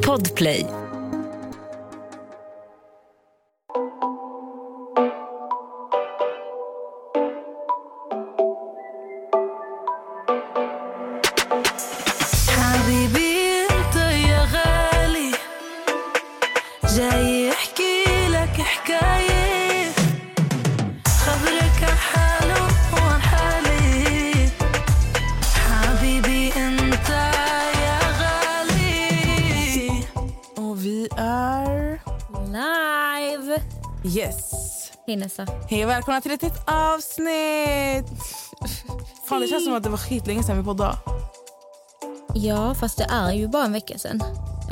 Podplay. 0.00 0.79
Hej 35.10 35.16
Nessa. 35.16 35.46
Hej 35.70 35.84
och 35.84 35.90
välkomna 35.90 36.20
till 36.20 36.32
ett 36.32 36.42
nytt 36.42 36.62
avsnitt! 36.66 38.06
Fan, 39.28 39.40
det 39.40 39.46
känns 39.48 39.64
som 39.64 39.74
att 39.74 39.82
det 39.82 39.88
var 39.88 39.98
skitlänge 39.98 40.42
sedan 40.42 40.58
vi 40.58 40.64
poddade. 40.64 40.96
Ja, 42.34 42.74
fast 42.74 42.98
det 42.98 43.06
är 43.10 43.32
ju 43.32 43.48
bara 43.48 43.64
en 43.64 43.72
vecka 43.72 43.98
sedan. 43.98 44.22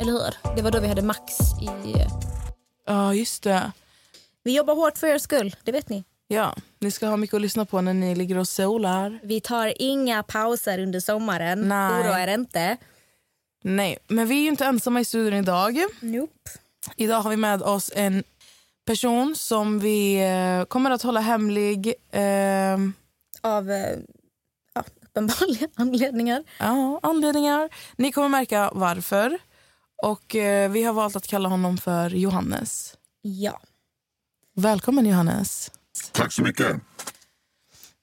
Eller 0.01 0.11
hur? 0.11 0.55
Det 0.55 0.61
var 0.61 0.71
då 0.71 0.79
vi 0.79 0.87
hade 0.87 1.01
Max 1.01 1.21
i... 1.61 1.95
Ja, 2.85 3.13
just 3.13 3.43
det. 3.43 3.71
Vi 4.43 4.55
jobbar 4.55 4.75
hårt 4.75 4.97
för 4.97 5.07
er 5.07 5.17
skull, 5.17 5.55
det 5.63 5.71
vet 5.71 5.89
ni. 5.89 6.03
Ja, 6.27 6.55
ni 6.79 6.91
ska 6.91 7.07
ha 7.07 7.17
mycket 7.17 7.33
att 7.33 7.41
lyssna 7.41 7.65
på 7.65 7.81
när 7.81 7.93
ni 7.93 8.15
ligger 8.15 8.37
och 8.37 8.47
solar. 8.47 9.19
Vi 9.23 9.41
tar 9.41 9.73
inga 9.81 10.23
pauser 10.23 10.79
under 10.79 10.99
sommaren. 10.99 11.69
Nej. 11.69 12.01
Oroa 12.01 12.23
er 12.23 12.27
inte. 12.27 12.77
Nej, 13.63 13.97
men 14.07 14.27
vi 14.27 14.35
är 14.35 14.41
ju 14.41 14.47
inte 14.47 14.65
ensamma 14.65 14.99
i 14.99 15.05
studion 15.05 15.39
idag. 15.39 15.79
Nope. 15.99 16.49
Idag 16.95 17.21
har 17.21 17.29
vi 17.29 17.37
med 17.37 17.61
oss 17.61 17.91
en 17.95 18.23
person 18.89 19.35
som 19.35 19.79
vi 19.79 20.15
eh, 20.15 20.65
kommer 20.65 20.91
att 20.91 21.01
hålla 21.01 21.19
hemlig. 21.19 21.93
Eh, 22.11 22.77
Av 23.41 23.69
ja, 24.73 24.83
uppenbarliga 25.01 25.67
anledningar. 25.75 26.43
ja, 26.59 26.99
anledningar. 27.03 27.69
Ni 27.95 28.11
kommer 28.11 28.29
märka 28.29 28.71
varför. 28.73 29.37
Och 30.03 30.35
eh, 30.35 30.71
Vi 30.71 30.83
har 30.83 30.93
valt 30.93 31.15
att 31.15 31.27
kalla 31.27 31.49
honom 31.49 31.77
för 31.77 32.09
Johannes. 32.09 32.97
Ja. 33.21 33.59
Välkommen 34.55 35.05
Johannes. 35.05 35.71
Tack 36.11 36.31
så 36.33 36.41
mycket. 36.41 36.75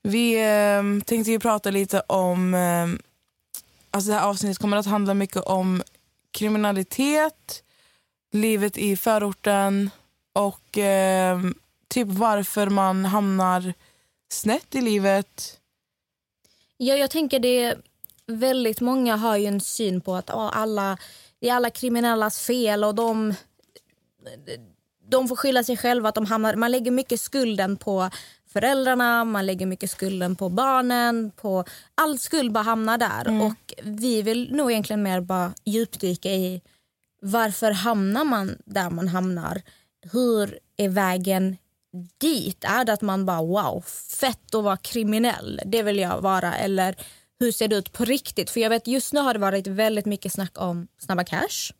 Vi 0.03 0.35
eh, 0.35 1.05
tänkte 1.07 1.31
ju 1.31 1.39
prata 1.39 1.71
lite 1.71 2.01
om... 2.01 2.55
Eh, 2.55 2.87
alltså 3.91 4.11
det 4.11 4.17
här 4.19 4.27
avsnittet 4.29 4.59
kommer 4.59 4.77
att 4.77 4.87
handla 4.87 5.15
mycket 5.15 5.43
om 5.43 5.83
kriminalitet, 6.31 7.63
livet 8.33 8.79
i 8.79 8.97
förorten 8.97 9.91
och 10.37 10.79
eh, 10.79 11.41
typ 11.89 12.09
varför 12.09 12.67
man 12.67 13.05
hamnar 13.05 13.75
snett 14.29 14.75
i 14.75 14.81
livet. 14.81 15.61
ja, 16.77 16.95
jag 16.95 17.11
tänker 17.11 17.39
det... 17.39 17.77
Väldigt 18.29 18.81
många 18.81 19.17
har 19.17 19.37
ju 19.37 19.47
en 19.47 19.61
syn 19.61 20.01
på 20.01 20.15
att 20.15 20.29
ja, 20.29 20.51
alla, 20.51 20.99
det 21.41 21.49
är 21.49 21.55
alla 21.55 21.71
kriminellas 21.71 22.41
fel 22.41 22.85
och 22.85 22.95
de 22.95 23.35
de 25.09 25.29
får 25.29 25.37
skylla 25.37 25.65
sig 25.65 25.77
själva. 25.77 26.09
att 26.09 26.15
de 26.15 26.27
hamnar, 26.27 26.57
Man 26.57 26.71
lägger 26.71 26.91
mycket 26.91 27.21
skulden 27.21 27.77
på 27.77 28.11
föräldrarna, 28.53 29.25
man 29.25 29.47
lägger 29.47 29.67
mycket 29.67 29.91
skulden 29.91 30.37
på 30.37 30.49
barnen. 30.49 31.31
På, 31.37 31.65
all 31.95 32.19
skuld 32.19 32.53
bara 32.53 32.65
hamnar 32.65 32.99
där. 32.99 33.43
Och 33.43 33.75
Vi 33.83 34.23
vill 34.23 34.53
nog 34.53 34.71
egentligen 34.71 35.03
mer 35.03 35.21
bara 35.21 35.55
djupdyka 35.65 36.31
i 36.31 36.63
varför 37.21 37.71
hamnar 37.71 38.25
man 38.25 38.57
där 38.65 38.91
man 38.91 39.09
hamnar. 39.09 39.63
Hur 40.13 40.59
är 40.77 40.89
vägen 40.89 41.57
dit? 42.19 42.65
Är 42.65 42.85
det 42.85 42.93
att 42.93 43.03
man 43.03 43.27
bara 43.27 43.43
wow, 43.43 43.85
fett 44.21 44.55
att 44.55 44.65
vara 44.65 44.77
kriminell, 44.77 45.61
det 45.67 45.83
vill 45.83 45.99
jag 45.99 46.21
vara. 46.21 46.55
Eller 46.57 46.97
hur 47.39 47.53
ser 47.53 47.69
det 47.69 47.77
ut 47.77 47.93
på 47.93 48.05
riktigt? 48.05 48.51
För 48.51 48.61
jag 48.61 48.71
vet 48.71 48.87
just 48.87 49.13
nu 49.13 49.21
har 49.21 49.33
det 49.35 49.41
varit 49.41 49.67
väldigt 49.67 50.07
mycket 50.07 50.33
snack 50.33 50.61
om 50.61 50.89
Snabba 50.99 51.25
Cash 51.25 51.73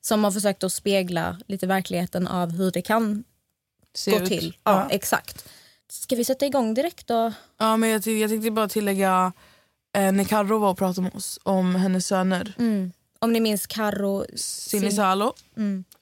som 0.00 0.24
har 0.24 0.30
försökt 0.30 0.64
att 0.64 0.72
spegla 0.72 1.38
lite 1.46 1.66
verkligheten 1.66 2.26
av 2.26 2.50
hur 2.50 2.70
det 2.70 2.82
kan 2.82 3.24
Ser 3.94 4.12
gå 4.12 4.18
ut. 4.18 4.28
till. 4.28 4.56
Ja, 4.64 4.86
exakt. 4.90 5.48
Ska 5.90 6.16
vi 6.16 6.24
sätta 6.24 6.46
igång 6.46 6.74
direkt 6.74 7.06
då? 7.06 7.32
Ja, 7.58 7.76
men 7.76 7.88
jag, 7.90 8.06
jag 8.06 8.30
tänkte 8.30 8.50
bara 8.50 8.68
tillägga 8.68 9.32
eh, 9.96 10.12
när 10.12 10.24
Carro 10.24 10.58
var 10.58 10.70
och 10.70 10.78
pratade 10.78 11.02
med 11.02 11.14
oss 11.14 11.38
om 11.42 11.74
hennes 11.74 12.06
söner. 12.06 12.54
Om 13.18 13.32
ni 13.32 13.40
minns 13.40 13.66
Karo 13.66 14.24
Sinisalo. 14.36 15.34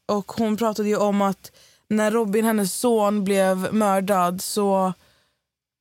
Och 0.09 0.33
hon 0.33 0.57
pratade 0.57 0.89
ju 0.89 0.97
om 0.97 1.23
att 1.23 1.53
när 1.89 2.11
Robin, 2.11 2.45
hennes 2.45 2.75
son, 2.75 3.25
blev 3.25 3.75
mördad 3.75 4.43
så 4.43 4.93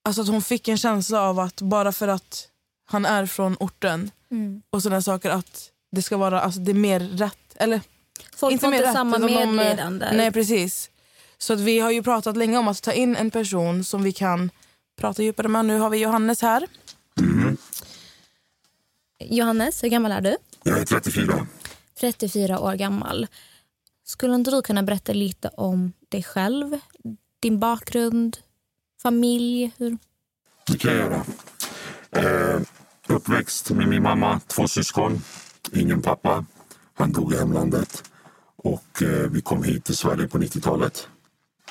alltså 0.03 0.21
att 0.21 0.27
hon 0.27 0.41
fick 0.41 0.67
en 0.67 0.77
känsla 0.77 1.21
av 1.21 1.39
att 1.39 1.61
bara 1.61 1.91
för 1.91 2.07
att 2.07 2.47
han 2.85 3.05
är 3.05 3.25
från 3.25 3.57
orten 3.59 4.11
och 4.69 4.83
sådana 4.83 5.01
saker 5.01 5.29
att 5.29 5.71
det 5.91 6.01
ska 6.01 6.17
vara 6.17 6.41
alltså, 6.41 6.59
det 6.59 6.71
är 6.71 6.73
mer 6.73 6.99
rätt. 6.99 7.37
Eller 7.55 7.81
Folk 8.35 8.51
inte 8.51 8.63
får 8.65 8.69
mer 8.71 8.77
inte 8.77 8.87
rätt, 8.87 8.95
samma 8.95 9.17
de, 9.17 9.33
eh, 9.33 9.51
medlidande. 9.51 10.11
Nej 10.13 10.31
precis. 10.31 10.89
Så 11.37 11.53
att 11.53 11.59
vi 11.59 11.79
har 11.79 11.91
ju 11.91 12.03
pratat 12.03 12.37
länge 12.37 12.57
om 12.57 12.67
att 12.67 12.81
ta 12.81 12.93
in 12.93 13.15
en 13.15 13.31
person 13.31 13.83
som 13.83 14.03
vi 14.03 14.13
kan 14.13 14.49
prata 14.99 15.23
djupare 15.23 15.47
med. 15.47 15.65
Nu 15.65 15.79
har 15.79 15.89
vi 15.89 15.97
Johannes 15.97 16.41
här. 16.41 16.67
Johannes, 19.19 19.83
hur 19.83 19.89
gammal 19.89 20.11
är 20.11 20.21
du? 20.21 20.37
Jag 20.63 20.79
är 20.79 20.85
34. 20.85 21.47
34 21.99 22.59
år 22.59 22.73
gammal. 22.73 23.27
Skulle 24.07 24.35
inte 24.35 24.51
du 24.51 24.61
kunna 24.61 24.83
berätta 24.83 25.13
lite 25.13 25.47
om 25.47 25.93
dig 26.09 26.23
själv, 26.23 26.79
din 27.39 27.59
bakgrund, 27.59 28.37
familj? 29.01 29.71
Hur? 29.77 29.97
Det 30.67 30.77
kan 30.77 30.91
jag 30.91 30.99
göra. 30.99 31.25
Eh, 32.11 32.61
uppväxt 33.07 33.71
med 33.71 33.87
min 33.87 34.03
mamma, 34.03 34.39
två 34.47 34.67
syskon. 34.67 35.21
Ingen 35.73 36.01
pappa. 36.01 36.45
Han 36.93 37.11
dog 37.11 37.33
i 37.33 37.37
hemlandet. 37.37 38.03
Och 38.55 39.01
eh, 39.01 39.29
vi 39.29 39.41
kom 39.41 39.63
hit 39.63 39.85
till 39.85 39.97
Sverige 39.97 40.27
på 40.27 40.37
90-talet. 40.37 41.07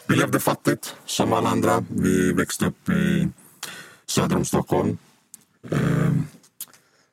Vi 0.09 0.17
levde 0.17 0.41
fattigt 0.41 0.97
som 1.07 1.33
alla 1.33 1.49
andra. 1.49 1.85
Vi 1.89 2.33
växte 2.33 2.67
upp 2.67 2.89
i 2.89 3.29
söder 4.07 4.37
om 4.37 4.45
Stockholm. 4.45 4.99
Eh, 5.71 6.13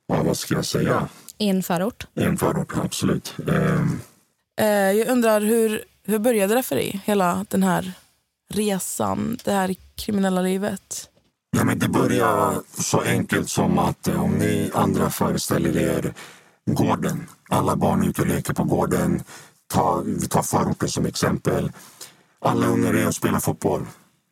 vad 0.05 0.37
ska 0.37 0.55
jag 0.55 0.65
säga? 0.65 1.07
I 1.37 1.49
en 1.49 1.63
förort? 1.63 2.07
I 2.13 2.23
en 2.23 2.37
förort, 2.37 2.73
absolut. 2.77 3.35
Eh, 3.47 3.85
Eh, 4.59 4.67
jag 4.67 5.07
undrar 5.07 5.41
hur, 5.41 5.83
hur 6.05 6.19
började 6.19 6.55
det 6.55 6.63
för 6.63 6.75
dig? 6.75 7.01
Hela 7.05 7.45
den 7.49 7.63
här 7.63 7.93
resan, 8.49 9.37
det 9.43 9.51
här 9.51 9.75
kriminella 9.95 10.41
livet. 10.41 11.09
Ja, 11.57 11.63
men 11.63 11.79
det 11.79 11.87
börjar 11.87 12.61
så 12.81 13.01
enkelt 13.01 13.49
som 13.49 13.79
att 13.79 14.07
eh, 14.07 14.23
om 14.23 14.31
ni 14.31 14.71
andra 14.73 15.09
föreställer 15.09 15.77
er 15.77 16.13
gården. 16.65 17.27
Alla 17.49 17.75
barn 17.75 18.03
är 18.03 18.07
ute 18.07 18.21
och 18.21 18.27
leker 18.27 18.53
på 18.53 18.63
gården. 18.63 19.23
Ta, 19.73 20.01
vi 20.05 20.27
tar 20.27 20.41
förorten 20.41 20.89
som 20.89 21.05
exempel. 21.05 21.71
Alla 22.39 22.67
ungar 22.67 22.93
är 22.93 23.07
och 23.07 23.15
spelar 23.15 23.39
fotboll. 23.39 23.85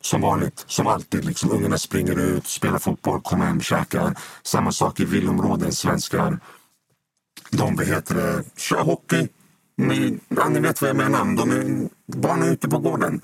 Som 0.04 0.22
vanligt, 0.22 0.64
som 0.68 0.88
alltid. 0.88 1.26
Liksom, 1.26 1.52
ungarna 1.52 1.78
springer 1.78 2.20
ut, 2.20 2.48
spelar 2.48 2.80
fotboll, 2.80 3.22
kommer 3.22 3.46
hem, 3.46 3.62
käkar. 3.62 4.16
Samma 4.44 4.72
sak 4.72 5.00
i 5.00 5.06
villområden, 5.06 5.72
svenskar. 5.72 6.40
De 7.52 7.80
heter 7.80 8.16
det, 8.16 8.44
kör 8.58 8.82
hockey. 8.84 9.28
Ni, 9.82 10.20
ja, 10.30 10.50
ni 10.50 10.60
vet 10.60 10.82
vad 10.82 10.90
jag 10.90 10.98
menar. 10.98 11.38
De 11.38 11.52
är, 11.52 11.90
barn 12.18 12.42
är 12.44 12.52
ute 12.52 12.70
på 12.70 12.78
gården. 12.78 13.22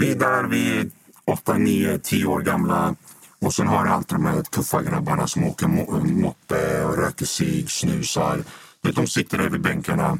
Vi 0.00 0.10
är 0.10 0.16
där, 0.16 0.44
vi 0.44 0.78
är 0.78 0.90
8, 1.24 1.58
9, 1.58 1.98
10 1.98 2.26
år 2.26 2.40
gamla. 2.40 2.94
Och 3.40 3.54
sen 3.54 3.66
har 3.66 3.84
du 3.84 3.90
alltid 3.90 4.18
de 4.18 4.26
här 4.26 4.42
tuffa 4.42 4.82
grabbarna 4.82 5.26
som 5.26 5.44
åker 5.44 5.66
moppe 6.04 6.84
och 6.84 6.96
röker 6.96 7.26
cigg, 7.26 7.70
snusar. 7.70 8.44
De 8.80 9.06
sitter 9.06 9.38
där 9.38 9.48
vid 9.48 9.60
bänkarna. 9.60 10.18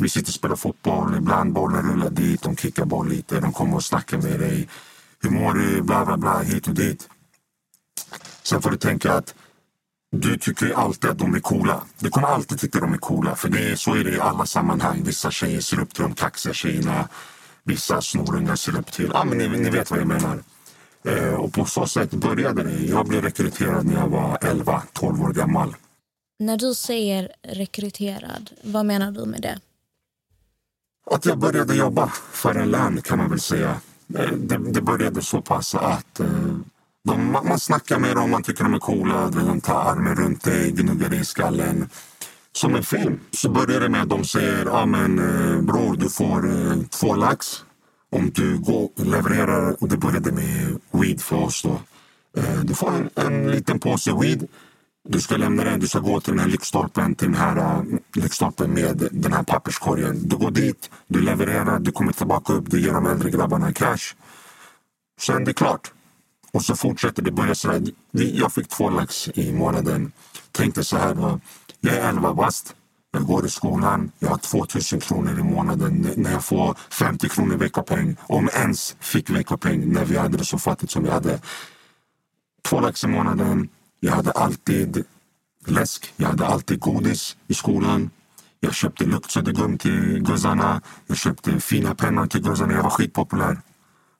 Vi 0.00 0.08
sitter 0.08 0.28
och 0.30 0.34
spelar 0.34 0.56
fotboll. 0.56 1.16
Ibland 1.16 1.52
bollen 1.52 1.90
rullar 1.90 2.10
dit, 2.10 2.42
de 2.42 2.56
kickar 2.56 2.84
boll 2.84 3.08
lite. 3.08 3.40
De 3.40 3.52
kommer 3.52 3.76
och 3.76 3.84
snackar 3.84 4.18
med 4.18 4.40
dig. 4.40 4.68
Hur 5.22 5.30
mår 5.30 5.54
du? 5.54 5.82
Bla, 5.82 6.04
bla, 6.04 6.16
bla, 6.16 6.40
hit 6.40 6.68
och 6.68 6.74
dit. 6.74 7.08
Sen 8.42 8.62
får 8.62 8.70
du 8.70 8.76
tänka 8.76 9.12
att 9.12 9.34
du 10.14 10.38
tycker 10.38 10.72
alltid 10.72 11.10
att 11.10 11.18
de 11.18 11.34
är 11.34 11.40
coola. 11.40 11.82
Du 11.98 12.10
kommer 12.10 12.28
alltid 12.28 12.60
tycka 12.60 12.80
de 12.80 12.92
är 12.94 12.98
coola. 12.98 13.34
För 13.36 13.48
det 13.48 13.70
är, 13.70 13.76
så 13.76 13.94
är 13.94 14.04
det 14.04 14.10
i 14.10 14.20
alla 14.20 14.46
sammanhang. 14.46 15.02
Vissa 15.04 15.30
tjejer 15.30 15.60
ser 15.60 15.80
upp 15.80 15.94
till 15.94 16.02
de 16.02 16.14
kaxiga 16.14 16.54
tjejerna. 16.54 17.08
Vissa 17.64 18.00
snorungar 18.02 18.56
ser 18.56 18.78
upp 18.78 18.92
till... 18.92 19.10
Ja, 19.14 19.24
men 19.24 19.38
ni, 19.38 19.48
ni 19.48 19.70
vet 19.70 19.90
vad 19.90 20.00
jag 20.00 20.06
menar. 20.06 20.42
Eh, 21.04 21.34
och 21.34 21.52
på 21.52 21.64
så 21.64 21.86
sätt 21.86 22.10
började 22.10 22.62
det. 22.62 22.78
Jag 22.84 23.06
blev 23.06 23.22
rekryterad 23.22 23.86
när 23.86 23.94
jag 23.94 24.08
var 24.08 24.36
11-12 24.38 25.24
år 25.24 25.32
gammal. 25.32 25.74
När 26.38 26.56
du 26.56 26.74
säger 26.74 27.32
rekryterad, 27.42 28.50
vad 28.64 28.86
menar 28.86 29.10
du 29.10 29.24
med 29.24 29.42
det? 29.42 29.60
Att 31.10 31.26
jag 31.26 31.38
började 31.38 31.74
jobba 31.74 32.12
för 32.32 32.54
en 32.54 32.70
lön 32.70 33.02
kan 33.02 33.18
man 33.18 33.30
väl 33.30 33.40
säga. 33.40 33.70
Eh, 34.18 34.30
Det, 34.32 34.58
det 34.72 34.80
började 34.82 35.22
så 35.22 35.42
pass 35.42 35.74
att 35.74 36.20
eh, 36.20 36.26
de, 37.04 37.32
man 37.32 37.48
man 37.48 37.58
snackar 37.58 37.98
med 37.98 38.16
dem, 38.16 38.30
man 38.30 38.42
tycker 38.42 38.64
de 38.64 38.74
är 38.74 38.78
coola. 38.78 39.30
De 39.30 39.60
tar 39.60 39.90
armen 39.90 40.16
runt 40.16 40.44
dig, 40.44 40.70
gnuggar 40.70 41.08
dig 41.08 41.20
i 41.20 41.24
skallen. 41.24 41.88
som 42.52 42.74
en 42.74 42.82
film. 42.82 43.20
Så 43.30 43.48
börjar 43.48 43.80
det 43.80 43.88
med 43.88 44.02
att 44.02 44.08
de 44.08 44.24
säger, 44.24 44.66
ja 44.66 44.86
men 44.86 45.18
eh, 45.18 45.62
bror 45.62 45.96
du 45.96 46.08
får 46.10 46.50
eh, 46.50 46.82
två 46.90 47.14
lax 47.14 47.64
om 48.10 48.30
du 48.30 48.58
går 48.58 48.82
och 48.82 49.06
levererar, 49.06 49.82
och 49.82 49.88
det 49.88 49.96
började 49.96 50.32
med 50.32 50.78
weed 50.90 51.20
för 51.20 51.36
oss 51.36 51.62
då. 51.62 51.80
Eh, 52.40 52.60
du 52.60 52.74
får 52.74 52.92
en, 52.92 53.10
en 53.14 53.50
liten 53.50 53.78
påse 53.78 54.12
weed. 54.20 54.48
Du 55.08 55.20
ska 55.20 55.36
lämna 55.36 55.64
den, 55.64 55.80
du 55.80 55.88
ska 55.88 55.98
gå 55.98 56.20
till 56.20 56.32
den 56.32 56.40
här 56.40 56.48
lyktstolpen, 56.48 57.14
till 57.14 57.26
den 57.32 57.40
här 57.40 57.56
uh, 57.58 57.82
lyktstolpen 58.14 58.70
med 58.70 59.08
den 59.12 59.32
här 59.32 59.42
papperskorgen. 59.42 60.28
Du 60.28 60.36
går 60.36 60.50
dit, 60.50 60.90
du 61.06 61.20
levererar, 61.20 61.78
du 61.78 61.92
kommer 61.92 62.12
tillbaka 62.12 62.52
upp, 62.52 62.70
du 62.70 62.80
ger 62.80 62.92
de 62.92 63.06
äldre 63.06 63.30
grabbarna 63.30 63.72
cash. 63.72 64.14
Sen 65.20 65.44
det 65.44 65.50
är 65.50 65.52
klart. 65.52 65.92
Och 66.52 66.64
så 66.64 66.76
fortsätter 66.76 67.22
det. 67.22 67.30
Börjar 67.30 67.54
så 67.54 67.70
här. 67.72 67.82
Jag 68.10 68.52
fick 68.52 68.68
två 68.68 68.90
lax 68.90 69.28
i 69.34 69.52
månaden. 69.52 70.12
Tänkte 70.52 70.84
så 70.84 70.96
här 70.96 71.14
då. 71.14 71.40
Jag 71.80 71.94
är 71.94 72.08
11 72.08 72.34
bast. 72.34 72.74
Jag 73.12 73.26
går 73.26 73.46
i 73.46 73.48
skolan. 73.48 74.12
Jag 74.18 74.28
har 74.28 74.38
2000 74.38 75.00
kronor 75.00 75.38
i 75.38 75.42
månaden. 75.42 76.14
När 76.16 76.32
jag 76.32 76.44
får 76.44 76.76
50 76.90 77.28
kronor 77.28 77.54
i 77.54 77.56
veckopeng. 77.56 78.16
Om 78.20 78.48
ens 78.54 78.96
fick 79.00 79.30
veckopeng 79.30 79.92
när 79.92 80.04
vi 80.04 80.16
hade 80.16 80.38
det 80.38 80.44
så 80.44 80.58
fattigt 80.58 80.92
som 80.92 81.02
vi 81.04 81.10
hade. 81.10 81.40
Två 82.64 82.80
lax 82.80 83.04
i 83.04 83.06
månaden. 83.06 83.68
Jag 84.00 84.12
hade 84.12 84.30
alltid 84.30 85.04
läsk. 85.66 86.12
Jag 86.16 86.28
hade 86.28 86.46
alltid 86.46 86.80
godis 86.80 87.36
i 87.48 87.54
skolan. 87.54 88.10
Jag 88.60 88.74
köpte 88.74 89.04
luktsuddgum 89.04 89.78
till 89.78 90.18
guzzarna. 90.18 90.82
Jag 91.06 91.16
köpte 91.16 91.60
fina 91.60 91.94
pennor 91.94 92.26
till 92.26 92.42
guzzarna. 92.42 92.72
Jag 92.72 92.82
var 92.82 92.90
skitpopulär. 92.90 93.58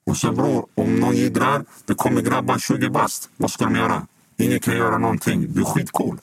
Och 0.07 0.17
så 0.17 0.33
bror, 0.33 0.67
om 0.75 0.97
någon 0.97 1.17
jiddrar, 1.17 1.65
det 1.85 1.95
kommer 1.95 2.21
grabbar 2.21 2.59
20 2.59 2.89
bast. 2.89 3.29
Vad 3.37 3.51
ska 3.51 3.65
de 3.65 3.77
göra? 3.77 4.07
Ingen 4.39 4.61
kan 4.61 4.77
göra 4.77 4.99
någonting. 4.99 5.47
Du 5.53 5.61
är 5.61 5.65
skitcool. 5.65 6.19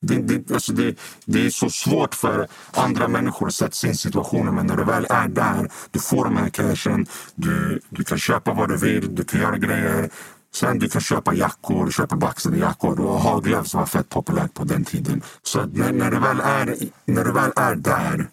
Det, 0.00 0.16
det, 0.16 0.54
alltså 0.54 0.72
det, 0.72 0.96
det 1.24 1.46
är 1.46 1.50
så 1.50 1.70
svårt 1.70 2.14
för 2.14 2.48
andra 2.72 3.08
människor 3.08 3.46
att 3.46 3.54
sätta 3.54 3.72
sig 3.72 3.88
in 3.88 3.94
i 3.94 3.98
situationen 3.98 4.54
men 4.54 4.66
när 4.66 4.76
du 4.76 4.84
väl 4.84 5.06
är 5.10 5.28
där, 5.28 5.70
du 5.90 6.00
får 6.00 6.24
de 6.24 6.36
här 6.36 6.48
cashen, 6.48 7.06
du, 7.34 7.80
du 7.88 8.04
kan 8.04 8.18
köpa 8.18 8.52
vad 8.52 8.68
du 8.68 8.76
vill, 8.76 9.14
du 9.14 9.24
kan 9.24 9.40
göra 9.40 9.58
grejer. 9.58 10.10
Sen 10.54 10.78
du 10.78 10.88
kan 10.88 11.00
köpa 11.00 11.34
jackor, 11.34 11.90
köpa 11.90 12.16
baxade 12.16 12.58
jackor 12.58 13.00
och 13.00 13.20
ha 13.20 13.40
var 13.74 13.86
fett 13.86 14.08
populärt 14.08 14.54
på 14.54 14.64
den 14.64 14.84
tiden. 14.84 15.22
Så 15.42 15.66
när, 15.66 15.92
när, 15.92 16.10
du 16.10 16.18
väl 16.18 16.40
är, 16.40 16.76
när 17.04 17.24
du 17.24 17.32
väl 17.32 17.52
är 17.56 17.74
där, 17.74 18.28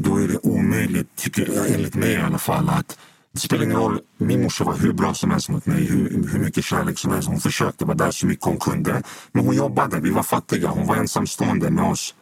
då 0.00 0.16
är 0.16 0.28
det 0.28 0.38
omöjligt, 0.42 1.16
tycker 1.16 1.54
jag, 1.54 1.70
enligt 1.70 1.94
mig 1.94 2.12
i 2.12 2.16
alla 2.16 2.38
fall, 2.38 2.68
att 2.68 2.98
det 3.32 3.40
spelar 3.40 3.64
ingen 3.64 3.76
roll. 3.76 4.00
Min 4.16 4.42
morsa 4.42 4.64
var 4.64 4.76
hur 4.76 4.92
bra 4.92 5.14
som 5.14 5.30
helst 5.30 5.48
mot 5.48 5.66
mig, 5.66 5.84
hur, 5.84 6.28
hur 6.28 6.38
mycket 6.38 6.64
kärlek 6.64 6.98
som 6.98 7.12
helst. 7.12 7.28
Hon 7.28 7.40
försökte 7.40 7.84
vara 7.84 7.96
där 7.96 8.10
så 8.10 8.26
mycket 8.26 8.44
hon 8.44 8.58
kunde. 8.58 9.02
Men 9.32 9.46
hon 9.46 9.56
jobbade, 9.56 10.00
vi 10.00 10.10
var 10.10 10.22
fattiga, 10.22 10.68
hon 10.68 10.86
var 10.86 10.96
ensamstående 10.96 11.70
med 11.70 11.84
oss. 11.84 12.14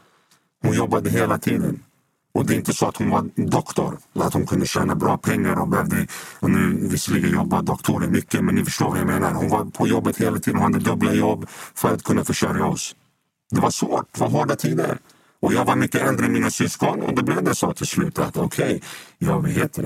Hon 0.63 0.75
jobbade 0.75 1.11
hela 1.11 1.39
tiden. 1.39 1.83
Och 2.33 2.47
det 2.47 2.55
är 2.55 2.57
inte 2.57 2.73
så 2.73 2.87
att 2.87 2.97
hon 2.97 3.11
var 3.11 3.31
doktor, 3.37 3.99
att 4.15 4.35
hon 4.35 4.47
kunde 4.47 4.67
tjäna 4.67 4.95
bra 4.95 5.17
pengar 5.19 5.61
och 5.61 5.69
behövde, 5.69 6.07
och 6.41 6.51
nu 6.51 6.89
visserligen 6.89 7.31
jobbar 7.31 7.63
doktorer 7.63 8.09
mycket, 8.09 8.45
men 8.45 8.55
ni 8.55 8.65
förstår 8.65 8.89
vad 8.89 8.99
jag 8.99 9.07
menar. 9.07 9.33
Hon 9.33 9.49
var 9.49 9.65
på 9.65 9.89
jobbet 9.89 10.17
hela 10.17 10.39
tiden, 10.39 10.61
hon 10.61 10.73
hade 10.73 10.85
dubbla 10.85 11.15
jobb 11.15 11.47
för 11.75 11.95
att 11.95 12.03
kunna 12.03 12.25
försörja 12.25 12.67
oss. 12.67 12.95
Det 13.51 13.61
var 13.61 13.71
svårt, 13.71 14.07
det 14.13 14.21
var 14.21 14.29
hårda 14.29 14.57
tider. 14.57 14.99
Och 15.41 15.53
jag 15.53 15.65
var 15.65 15.77
mycket 15.77 16.03
äldre 16.03 16.27
än 16.27 16.33
mina 16.33 16.51
syskon 16.51 17.01
och 17.03 17.15
då 17.15 17.23
blev 17.23 17.45
det 17.45 17.55
så 17.55 17.73
till 17.73 17.87
slut 17.87 18.19
att 18.19 18.37
okej, 18.37 18.83
jag 19.19 19.43
vet 19.43 19.57
heter 19.57 19.83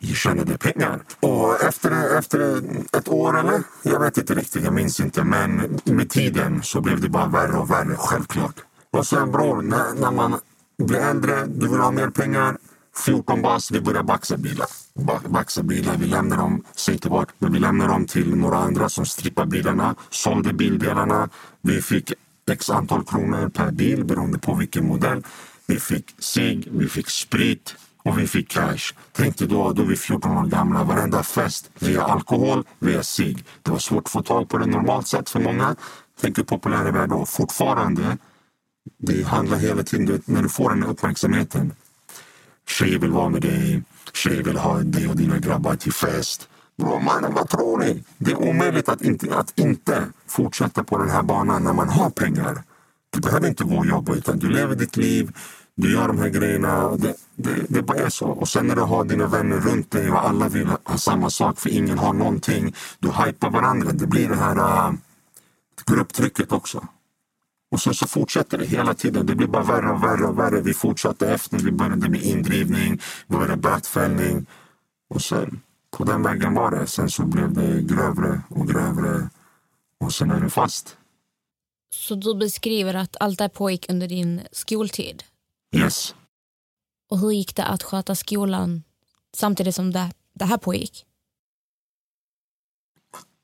det, 0.00 0.06
tjänade 0.14 0.58
pengar. 0.58 1.00
Och 1.20 1.62
efter, 1.62 2.18
efter 2.18 2.62
ett 2.98 3.08
år 3.08 3.38
eller? 3.38 3.62
Jag 3.82 4.00
vet 4.00 4.18
inte 4.18 4.34
riktigt, 4.34 4.64
jag 4.64 4.72
minns 4.74 5.00
inte. 5.00 5.24
Men 5.24 5.80
med 5.84 6.10
tiden 6.10 6.62
så 6.62 6.80
blev 6.80 7.00
det 7.00 7.08
bara 7.08 7.26
värre 7.26 7.52
och 7.58 7.70
värre, 7.70 7.96
självklart. 7.98 8.54
Och 8.90 9.06
sen 9.06 9.32
bror, 9.32 9.62
när, 9.62 9.94
när 10.00 10.10
man 10.10 10.38
blir 10.82 10.98
äldre, 10.98 11.46
du 11.46 11.68
vill 11.68 11.80
ha 11.80 11.90
mer 11.90 12.10
pengar. 12.10 12.56
14 13.06 13.42
bast, 13.42 13.70
vi 13.70 13.80
börjar 13.80 14.02
baxa 14.02 14.36
bilar. 14.36 14.66
Ba- 14.94 15.20
Baxa 15.28 15.62
bilar, 15.62 15.96
vi 15.96 16.06
lämnar 16.06 16.36
dem, 16.36 16.64
säg 16.76 16.94
inte 16.94 17.08
vart, 17.08 17.28
men 17.38 17.52
vi 17.52 17.58
lämnar 17.58 17.88
dem 17.88 18.04
till 18.06 18.36
några 18.36 18.56
andra 18.58 18.88
som 18.88 19.06
strippar 19.06 19.46
bilarna, 19.46 19.94
sålde 20.10 20.52
bildelarna. 20.52 21.28
Vi 21.62 21.82
fick 21.82 22.12
x 22.50 22.70
antal 22.70 23.04
kronor 23.04 23.48
per 23.48 23.70
bil 23.70 24.04
beroende 24.04 24.38
på 24.38 24.54
vilken 24.54 24.86
modell. 24.86 25.22
Vi 25.66 25.80
fick 25.80 26.14
cigg, 26.18 26.68
vi 26.72 26.88
fick 26.88 27.08
sprit 27.08 27.74
och 28.04 28.18
vi 28.18 28.26
fick 28.26 28.48
cash. 28.48 28.94
Tänk 29.12 29.38
dig 29.38 29.48
då, 29.48 29.72
då 29.72 29.82
vi 29.82 29.96
14 29.96 30.38
år 30.38 30.46
gamla, 30.46 30.84
varenda 30.84 31.22
fest 31.22 31.70
via 31.78 32.02
alkohol, 32.02 32.64
via 32.78 33.02
cigg. 33.02 33.44
Det 33.62 33.70
var 33.70 33.78
svårt 33.78 34.04
att 34.04 34.10
få 34.10 34.22
tag 34.22 34.48
på 34.48 34.58
det 34.58 34.66
normalt 34.66 35.08
sett 35.08 35.30
för 35.30 35.40
många. 35.40 35.76
Tänk 36.20 36.38
hur 36.38 36.44
populär 36.44 36.92
det 36.92 36.98
är 36.98 37.06
då. 37.06 37.26
Fortfarande, 37.26 38.18
det 38.98 39.22
handlar 39.22 39.58
hela 39.58 39.82
tiden, 39.82 40.06
du 40.06 40.12
vet, 40.12 40.26
när 40.26 40.42
du 40.42 40.48
får 40.48 40.70
den 40.70 40.84
uppmärksamheten. 40.84 41.72
Tjejer 42.68 42.98
vill 42.98 43.10
vara 43.10 43.28
med 43.28 43.42
dig, 43.42 43.82
tjejer 44.12 44.42
vill 44.42 44.56
ha 44.56 44.78
dig 44.78 45.08
och 45.08 45.16
dina 45.16 45.38
grabbar 45.38 45.76
till 45.76 45.92
fest. 45.92 46.48
Mannen, 46.82 47.34
vad 47.34 47.48
tror 47.48 47.78
ni? 47.78 48.04
Det 48.18 48.30
är 48.30 48.48
omöjligt 48.48 48.88
att 48.88 49.02
inte, 49.02 49.36
att 49.36 49.58
inte 49.58 50.06
fortsätta 50.26 50.84
på 50.84 50.98
den 50.98 51.10
här 51.10 51.22
banan 51.22 51.64
när 51.64 51.72
man 51.72 51.88
har 51.88 52.10
pengar. 52.10 52.62
Du 53.10 53.20
behöver 53.20 53.48
inte 53.48 53.64
gå 53.64 53.76
och 53.76 53.86
jobba, 53.86 54.14
utan 54.14 54.38
du 54.38 54.48
lever 54.48 54.76
ditt 54.76 54.96
liv, 54.96 55.32
du 55.74 55.92
gör 55.92 56.08
de 56.08 56.18
här 56.18 56.28
grejerna. 56.28 56.96
Det, 56.96 57.14
det, 57.36 57.66
det 57.68 57.82
bara 57.82 57.98
är 57.98 58.08
så. 58.08 58.26
Och 58.26 58.48
sen 58.48 58.66
när 58.66 58.76
du 58.76 58.82
har 58.82 59.04
dina 59.04 59.26
vänner 59.26 59.56
runt 59.56 59.90
dig 59.90 60.10
och 60.10 60.28
alla 60.28 60.48
vill 60.48 60.66
ha 60.66 60.98
samma 60.98 61.30
sak 61.30 61.60
för 61.60 61.70
ingen 61.70 61.98
har 61.98 62.12
någonting. 62.12 62.74
Du 62.98 63.10
hypar 63.10 63.50
varandra. 63.50 63.92
Det 63.92 64.06
blir 64.06 64.28
det 64.28 64.36
här 64.36 64.56
äh, 64.56 64.88
uh, 64.88 64.94
grupptrycket 65.86 66.52
också. 66.52 66.86
Och 67.70 67.80
sen 67.80 67.94
så 67.94 68.06
fortsätter 68.06 68.58
det 68.58 68.64
hela 68.64 68.94
tiden. 68.94 69.26
Det 69.26 69.34
blir 69.34 69.46
bara 69.46 69.62
värre 69.62 69.90
och 69.90 70.02
värre 70.02 70.24
och 70.24 70.38
värre. 70.38 70.60
Vi 70.60 70.74
fortsatte 70.74 71.32
efter. 71.32 71.58
Vi 71.58 71.72
började 71.72 72.08
med 72.08 72.22
indrivning, 72.22 73.00
vi 73.26 73.36
började 73.36 73.56
bötfällning. 73.56 74.46
Och 75.10 75.22
sen, 75.22 75.60
på 75.96 76.04
den 76.04 76.22
vägen 76.22 76.54
var 76.54 76.70
det. 76.70 76.86
Sen 76.86 77.10
så 77.10 77.22
blev 77.22 77.52
det 77.52 77.82
grövre 77.82 78.42
och 78.48 78.68
grövre. 78.68 79.30
Och 80.00 80.12
sen 80.12 80.30
är 80.30 80.40
det 80.40 80.50
fast. 80.50 80.96
Så 81.90 82.14
du 82.14 82.34
beskriver 82.34 82.94
att 82.94 83.16
allt 83.20 83.38
det 83.38 83.48
pågick 83.48 83.90
under 83.90 84.08
din 84.08 84.40
skoltid. 84.52 85.24
Yes. 85.76 86.14
Och 87.10 87.18
hur 87.18 87.30
gick 87.30 87.56
det 87.56 87.64
att 87.64 87.82
sköta 87.82 88.14
skolan 88.14 88.82
samtidigt 89.36 89.74
som 89.74 89.92
det, 89.92 90.12
det 90.32 90.44
här 90.44 90.58
pågick? 90.58 91.06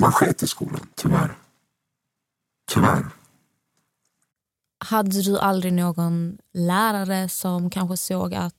Man 0.03 0.13
sket 0.13 0.43
i 0.43 0.47
skolan, 0.47 0.89
tyvärr. 0.95 1.39
Tyvärr. 2.71 3.07
Hade 4.85 5.23
du 5.23 5.39
aldrig 5.39 5.73
någon 5.73 6.39
lärare 6.53 7.29
som 7.29 7.71
kanske 7.71 7.97
såg 7.97 8.35
att 8.35 8.55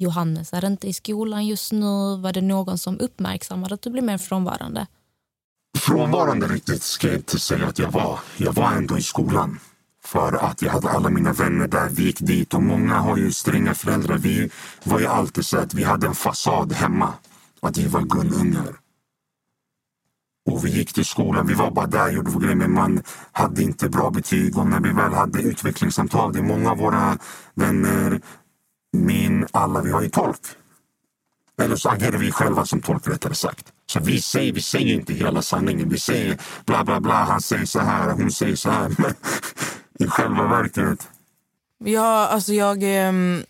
Johannes 0.00 0.52
är 0.52 0.64
inte 0.64 0.88
i 0.88 0.92
skolan 0.92 1.46
just 1.46 1.72
nu? 1.72 2.16
Var 2.16 2.32
det 2.32 2.40
någon 2.40 2.78
som 2.78 3.00
uppmärksammade 3.00 3.74
att 3.74 3.82
du 3.82 3.90
blev 3.90 4.04
mer 4.04 4.18
frånvarande? 4.18 4.86
Frånvarande 5.78 6.46
riktigt 6.46 6.82
ska 6.82 7.06
jag 7.06 7.16
inte 7.16 7.38
säga 7.38 7.66
att 7.66 7.78
jag 7.78 7.90
var. 7.90 8.18
Jag 8.36 8.52
var 8.52 8.72
ändå 8.72 8.98
i 8.98 9.02
skolan. 9.02 9.58
För 10.04 10.32
att 10.32 10.62
jag 10.62 10.70
hade 10.70 10.90
alla 10.90 11.08
mina 11.10 11.32
vänner 11.32 11.68
där, 11.68 11.88
vi 11.88 12.02
gick 12.02 12.20
dit 12.20 12.54
och 12.54 12.62
många 12.62 12.94
har 12.94 13.16
ju 13.16 13.32
stränga 13.32 13.74
föräldrar. 13.74 14.18
Vi 14.18 14.50
var 14.84 15.00
ju 15.00 15.06
alltid 15.06 15.46
så 15.46 15.58
att 15.58 15.74
vi 15.74 15.84
hade 15.84 16.06
en 16.06 16.14
fasad 16.14 16.72
hemma. 16.72 17.12
Att 17.60 17.78
vi 17.78 17.86
var 17.86 18.02
gullungar. 18.02 18.74
Och 20.50 20.64
vi 20.64 20.70
gick 20.70 20.92
till 20.92 21.04
skolan, 21.04 21.46
vi 21.46 21.54
var 21.54 21.70
bara 21.70 21.86
där, 21.86 22.12
gjorde 22.12 22.30
vår 22.30 22.40
grej, 22.40 22.54
men 22.54 22.72
man 22.72 23.02
hade 23.32 23.62
inte 23.62 23.88
bra 23.88 24.10
betyg. 24.10 24.58
Och 24.58 24.66
när 24.66 24.80
vi 24.80 24.92
väl 24.92 25.12
hade 25.12 25.42
utvecklingssamtal, 25.42 26.32
det 26.32 26.38
är 26.38 26.42
många 26.42 26.70
av 26.70 26.78
våra 26.78 27.18
vänner, 27.54 28.20
min, 28.92 29.46
alla, 29.52 29.80
vi 29.82 29.90
har 29.92 30.02
ju 30.02 30.08
tolk. 30.08 30.40
Eller 31.62 31.76
så 31.76 31.88
agerar 31.88 32.18
vi 32.18 32.32
själva 32.32 32.66
som 32.66 32.80
tolk 32.82 33.08
rättare 33.08 33.34
sagt. 33.34 33.66
Så 33.86 34.00
vi 34.00 34.20
säger, 34.22 34.52
vi 34.52 34.62
säger 34.62 34.94
inte 34.94 35.14
hela 35.14 35.42
sanningen. 35.42 35.88
Vi 35.88 35.98
säger 35.98 36.38
bla 36.66 36.84
bla 36.84 37.00
bla, 37.00 37.14
han 37.14 37.40
säger 37.40 37.64
så 37.66 37.78
här, 37.80 38.10
hon 38.12 38.30
säger 38.30 38.56
så 38.56 38.70
här. 38.70 38.94
Men 38.98 39.14
i 39.98 40.10
själva 40.10 40.46
verket, 40.48 41.08
Ja, 41.84 42.26
alltså 42.26 42.52
jag 42.52 42.78
ehm, 42.82 43.42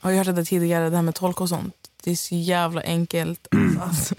har 0.00 0.10
ju 0.10 0.16
hört 0.16 0.36
det 0.36 0.44
tidigare, 0.44 0.90
det 0.90 0.96
här 0.96 1.02
med 1.02 1.14
tolk 1.14 1.40
och 1.40 1.48
sånt. 1.48 1.74
Det 2.04 2.10
är 2.10 2.16
så 2.16 2.34
jävla 2.34 2.82
enkelt. 2.82 3.48
Alltså, 3.82 4.14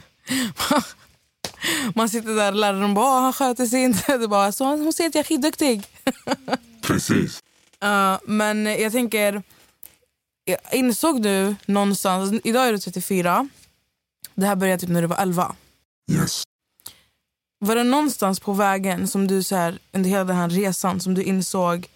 man 1.95 2.09
sitter 2.09 2.35
där 2.35 2.51
och 2.51 2.57
läraren 2.57 2.93
bara, 2.93 3.05
"Ah, 3.05 3.19
han 3.19 3.33
sköter 3.33 3.65
sig 3.65 3.83
inte. 3.83 4.17
Det 4.17 4.27
bara, 4.27 4.51
så 4.51 4.65
hon 4.65 4.93
säger 4.93 5.09
att 5.09 5.15
jag 5.15 5.19
är 5.19 5.27
skitduktig. 5.27 5.87
precis. 6.81 7.43
Ja, 7.79 8.19
men 8.25 8.65
jag 8.65 8.91
tänker, 8.91 9.43
jag 10.47 10.59
insåg 10.71 11.21
du 11.21 11.55
någonstans, 11.65 12.41
idag 12.43 12.67
är 12.67 12.71
du 12.73 12.79
34, 12.79 13.49
det 14.35 14.45
här 14.45 14.55
började 14.55 14.79
typ 14.79 14.89
när 14.89 15.01
du 15.01 15.07
var 15.07 15.17
11. 15.17 15.55
Yes. 16.11 16.43
Var 17.59 17.75
det 17.75 17.83
någonstans 17.83 18.39
på 18.39 18.53
vägen 18.53 19.07
som 19.07 19.27
du 19.27 19.43
så 19.43 19.55
här, 19.55 19.79
under 19.91 20.09
hela 20.09 20.23
den 20.23 20.35
här 20.35 20.49
resan 20.49 20.99
som 20.99 21.13
du 21.13 21.23
insåg 21.23 21.87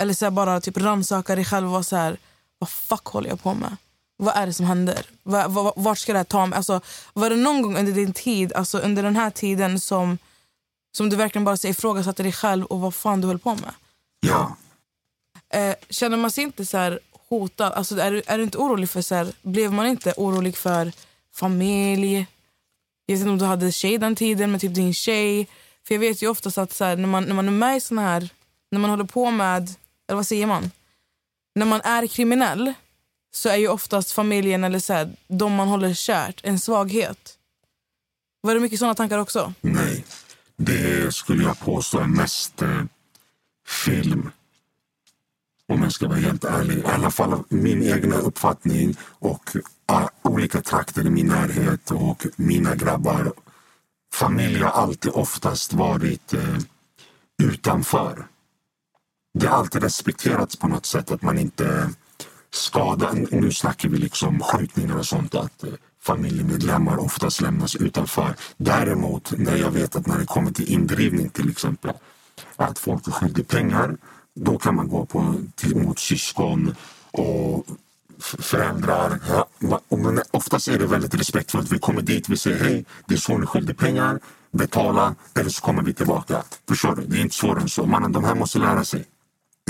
eller 0.00 0.14
så 0.14 0.24
här, 0.26 0.30
bara 0.30 0.60
typ 0.60 0.76
rannsaka 0.76 1.34
dig 1.34 1.44
själv 1.44 1.66
och 1.66 1.72
var 1.72 1.82
så 1.82 1.96
här, 1.96 2.16
vad 2.58 2.70
fuck 2.70 3.04
håller 3.04 3.28
jag 3.28 3.42
på 3.42 3.54
med? 3.54 3.76
Vad 4.16 4.36
är 4.36 4.46
det 4.46 4.52
som 4.52 4.66
händer? 4.66 5.06
Va- 5.22 5.48
va- 5.48 5.72
Vart 5.76 5.98
ska 5.98 6.12
det 6.12 6.18
här 6.18 6.24
ta 6.24 6.46
mig? 6.46 6.56
Alltså, 6.56 6.80
var 7.12 7.30
det 7.30 7.36
någon 7.36 7.62
gång 7.62 7.76
under 7.76 7.92
din 7.92 8.12
tid, 8.12 8.52
alltså 8.52 8.78
under 8.78 9.02
den 9.02 9.16
här 9.16 9.30
tiden 9.30 9.80
som, 9.80 10.18
som 10.96 11.10
du 11.10 11.16
verkligen 11.16 11.44
bara 11.44 11.56
så 11.56 11.68
ifrågasatte 11.68 12.22
dig 12.22 12.32
själv 12.32 12.64
och 12.64 12.80
vad 12.80 12.94
fan 12.94 13.20
du 13.20 13.26
höll 13.28 13.38
på 13.38 13.54
med? 13.54 13.74
Ja. 14.20 14.56
Eh, 15.54 15.74
känner 15.90 16.16
man 16.16 16.30
sig 16.30 16.44
inte 16.44 16.66
så 16.66 16.76
här 16.78 17.00
hotad? 17.30 17.72
Alltså, 17.72 17.96
är, 18.00 18.10
du- 18.10 18.22
är 18.26 18.38
du 18.38 18.44
inte 18.44 18.58
orolig 18.58 18.90
för... 18.90 19.02
Så 19.02 19.14
här, 19.14 19.32
blev 19.42 19.72
man 19.72 19.86
inte 19.86 20.14
orolig 20.16 20.56
för 20.56 20.92
familj? 21.34 22.26
Jag 23.06 23.14
vet 23.14 23.20
inte 23.20 23.30
om 23.30 23.38
du 23.38 23.44
hade 23.44 23.72
tjej 23.72 23.98
den 23.98 24.16
tiden 24.16 24.50
men 24.50 24.60
typ 24.60 24.74
din 24.74 24.94
tjej. 24.94 25.46
För 25.86 25.94
jag 25.94 26.00
vet 26.00 26.22
ju 26.22 26.28
oftast 26.28 26.58
att 26.58 26.72
så 26.72 26.84
här, 26.84 26.96
när, 26.96 27.08
man, 27.08 27.24
när 27.24 27.34
man 27.34 27.46
är 27.48 27.52
med 27.52 27.76
i 27.76 27.80
såna 27.80 28.02
här... 28.02 28.28
När 28.70 28.78
man 28.78 28.90
håller 28.90 29.04
på 29.04 29.30
med... 29.30 29.62
Eller 30.08 30.16
vad 30.16 30.26
säger 30.26 30.46
man? 30.46 30.70
När 31.54 31.66
man 31.66 31.80
är 31.80 32.06
kriminell 32.06 32.72
så 33.34 33.48
är 33.48 33.56
ju 33.56 33.68
oftast 33.68 34.12
familjen 34.12 34.64
eller 34.64 34.78
så 34.78 34.92
här, 34.92 35.10
de 35.28 35.54
man 35.54 35.68
håller 35.68 35.94
kärt 35.94 36.40
en 36.44 36.58
svaghet. 36.58 37.38
Var 38.40 38.54
det 38.54 38.60
mycket 38.60 38.78
såna 38.78 38.94
tankar 38.94 39.18
också? 39.18 39.52
Nej, 39.60 40.04
det 40.56 41.14
skulle 41.14 41.42
jag 41.44 41.58
påstå 41.58 41.98
är 41.98 42.04
mest 42.06 42.62
eh, 42.62 42.82
film. 43.68 44.30
Om 45.70 45.82
jag 45.82 45.92
ska 45.92 46.08
vara 46.08 46.18
helt 46.18 46.44
ärlig. 46.44 46.78
I 46.78 46.84
alla 46.84 47.10
fall 47.10 47.44
min 47.48 47.82
egna 47.82 48.16
uppfattning 48.16 48.94
och 49.18 49.56
ah, 49.86 50.08
olika 50.22 50.62
trakter 50.62 51.06
i 51.06 51.10
min 51.10 51.26
närhet 51.26 51.90
och 51.90 52.26
mina 52.36 52.74
grabbar. 52.74 53.32
Familj 54.14 54.58
har 54.58 54.70
alltid 54.70 55.12
oftast 55.12 55.72
varit 55.72 56.34
eh, 56.34 56.58
utanför. 57.42 58.26
Det 59.38 59.46
har 59.46 59.56
alltid 59.56 59.82
respekterats 59.82 60.56
på 60.56 60.68
något 60.68 60.86
sätt 60.86 61.10
att 61.10 61.22
man 61.22 61.38
inte 61.38 61.90
skadar. 62.50 63.26
Nu 63.30 63.52
snackar 63.52 63.88
vi 63.88 63.98
liksom 63.98 64.40
skjutningar 64.40 64.98
och 64.98 65.06
sånt. 65.06 65.34
Att 65.34 65.64
eh, 65.64 65.72
familjemedlemmar 66.02 66.98
oftast 66.98 67.40
lämnas 67.40 67.76
utanför. 67.76 68.34
Däremot 68.56 69.32
när 69.38 69.56
jag 69.56 69.70
vet 69.70 69.96
att 69.96 70.06
när 70.06 70.18
det 70.18 70.26
kommer 70.26 70.50
till 70.50 70.72
indrivning 70.72 71.28
till 71.28 71.50
exempel. 71.50 71.92
Att 72.56 72.78
folk 72.78 73.06
är 73.06 73.12
skyldiga 73.12 73.44
pengar. 73.44 73.96
Då 74.34 74.58
kan 74.58 74.74
man 74.74 74.88
gå 74.88 75.06
på, 75.06 75.34
till, 75.54 75.76
mot 75.76 75.98
syskon 75.98 76.74
och 77.10 77.66
föräldrar. 78.20 79.18
Ja, 79.28 79.80
men 79.88 80.20
oftast 80.30 80.68
är 80.68 80.78
det 80.78 80.86
väldigt 80.86 81.14
respektfullt. 81.14 81.72
Vi 81.72 81.78
kommer 81.78 82.02
dit, 82.02 82.28
vi 82.28 82.36
säger 82.36 82.64
hej, 82.64 82.84
det 83.06 83.14
är 83.14 83.18
så 83.18 83.38
ni 83.38 83.46
skyldig 83.46 83.78
pengar. 83.78 84.20
Betala, 84.50 85.14
eller 85.34 85.50
så 85.50 85.60
kommer 85.62 85.82
vi 85.82 85.94
tillbaka. 85.94 86.42
Förstår 86.68 86.96
du? 86.96 87.02
Det 87.06 87.16
är 87.18 87.22
inte 87.22 87.34
svårare 87.34 87.60
än 87.60 87.68
så. 87.68 87.86
Mannen, 87.86 88.12
de 88.12 88.24
här 88.24 88.34
måste 88.34 88.58
lära 88.58 88.84
sig. 88.84 89.04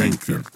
Enkelt. 0.00 0.50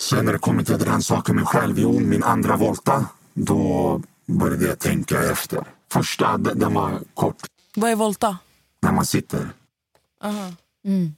Sen 0.00 0.24
när 0.24 0.32
det 0.32 0.38
kommer 0.38 0.64
till 0.64 0.74
att 0.74 0.82
rannsaka 0.82 1.32
mig 1.32 1.44
själv, 1.44 1.78
jo, 1.78 2.00
min 2.00 2.22
andra 2.22 2.56
volta, 2.56 3.06
då 3.34 4.00
började 4.26 4.66
jag 4.66 4.78
tänka 4.78 5.22
efter. 5.24 5.64
Första, 5.92 6.38
den 6.38 6.74
var 6.74 7.00
kort, 7.14 7.36
Vad 7.76 7.90
är 7.90 7.96
volta? 7.96 8.38
när 8.80 8.92
man 8.92 9.06
sitter. 9.06 9.50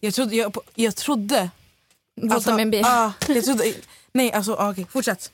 Jag 0.00 0.14
trodde... 0.14 0.36
Jag, 0.36 0.56
jag 0.74 0.96
trodde 0.96 1.50
Volta 2.22 2.50
med 2.50 2.62
en 2.62 2.70
bil. 2.70 2.84
ah, 2.84 3.12
jag 3.28 3.44
trodde, 3.44 3.64
nej, 4.12 4.32
alltså, 4.32 4.54
ah, 4.54 4.70
okej, 4.70 4.86
fortsätt. 4.90 5.30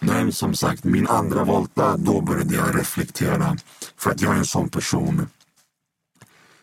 Nej, 0.00 0.32
som 0.32 0.54
sagt, 0.54 0.84
min 0.84 1.06
andra 1.08 1.44
volta, 1.44 1.96
då 1.96 2.20
började 2.20 2.54
jag 2.54 2.78
reflektera. 2.78 3.56
För 3.96 4.10
att 4.10 4.20
jag 4.20 4.32
är 4.34 4.38
en 4.38 4.46
sån 4.46 4.68
person. 4.68 5.28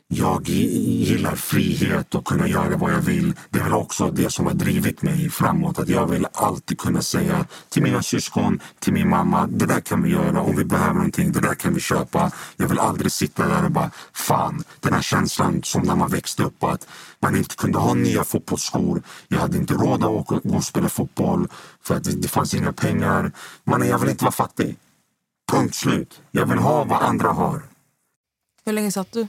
Jag 0.10 0.50
gillar 0.50 1.36
frihet 1.36 2.16
och 2.16 2.26
kunna 2.26 2.48
göra 2.48 2.78
vad 2.78 2.94
jag 2.94 3.02
vill. 3.02 3.34
Det 3.50 3.60
är 3.60 3.64
väl 3.64 3.74
också 3.74 4.12
det 4.12 4.32
som 4.32 4.46
har 4.46 4.54
drivit 4.54 5.02
mig 5.02 5.30
framåt. 5.30 5.80
Att 5.80 5.90
jag 5.90 6.08
vill 6.08 6.28
alltid 6.34 6.80
kunna 6.80 7.02
säga 7.02 7.46
till 7.70 7.84
mina 7.84 8.02
syskon, 8.02 8.60
till 8.80 8.94
min 8.94 9.10
mamma, 9.10 9.48
det 9.48 9.66
där 9.66 9.80
kan 9.80 10.04
vi 10.04 10.10
göra 10.10 10.42
om 10.42 10.56
vi 10.56 10.66
behöver 10.66 10.94
någonting, 10.94 11.32
det 11.32 11.40
där 11.40 11.56
kan 11.56 11.74
vi 11.74 11.80
köpa. 11.80 12.32
Jag 12.56 12.68
vill 12.68 12.80
aldrig 12.80 13.12
sitta 13.12 13.48
där 13.48 13.66
och 13.66 13.72
bara, 13.72 13.92
fan, 14.14 14.64
den 14.80 14.94
här 14.94 15.02
känslan 15.02 15.64
som 15.64 15.82
när 15.82 15.96
man 15.96 16.10
växte 16.10 16.44
upp 16.44 16.64
att 16.64 16.88
man 17.20 17.36
inte 17.36 17.56
kunde 17.56 17.80
ha 17.80 17.94
nya 17.94 18.24
fotbollsskor. 18.24 19.02
Jag 19.28 19.40
hade 19.40 19.58
inte 19.58 19.74
råd 19.74 20.04
att 20.04 20.10
åka, 20.10 20.40
gå 20.44 20.56
och 20.56 20.64
spela 20.64 20.90
fotboll 20.90 21.48
för 21.84 21.96
att 21.96 22.04
det, 22.04 22.22
det 22.22 22.28
fanns 22.28 22.54
inga 22.54 22.74
pengar. 22.74 23.32
Man, 23.64 23.88
jag 23.88 24.00
vill 24.00 24.10
inte 24.10 24.24
vara 24.24 24.32
fattig. 24.32 24.76
Punkt 25.52 25.76
slut. 25.76 26.22
Jag 26.32 26.46
vill 26.46 26.58
ha 26.60 26.84
vad 26.84 27.02
andra 27.02 27.30
har. 27.30 27.62
Hur 28.66 28.74
länge 28.74 28.92
satt 28.92 29.12
du? 29.12 29.28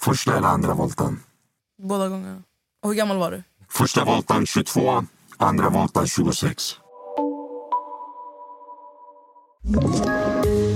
Första 0.00 0.36
eller 0.36 0.48
andra 0.48 0.74
volten. 0.74 1.20
Båda 1.82 2.08
gångerna. 2.08 2.42
Och 2.82 2.88
hur 2.88 2.96
gammal 2.96 3.18
var 3.18 3.30
du? 3.30 3.42
Första 3.68 4.04
volten 4.04 4.46
22, 4.46 5.04
andra 5.36 5.70
volten 5.70 6.06
26. 6.06 6.76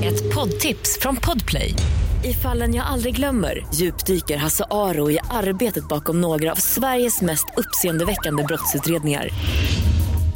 Ett 0.04 0.34
poddtips 0.34 0.98
från 1.00 1.16
Podplay. 1.16 1.74
I 2.24 2.34
fallen 2.34 2.74
jag 2.74 2.86
aldrig 2.86 3.16
glömmer 3.16 3.66
djupdyker 3.74 4.36
Hasse 4.36 4.64
Aro 4.70 5.10
i 5.10 5.18
arbetet 5.30 5.88
bakom 5.88 6.20
några 6.20 6.52
av 6.52 6.56
Sveriges 6.56 7.20
mest 7.22 7.46
uppseendeväckande 7.56 8.44
brottsutredningar. 8.44 9.28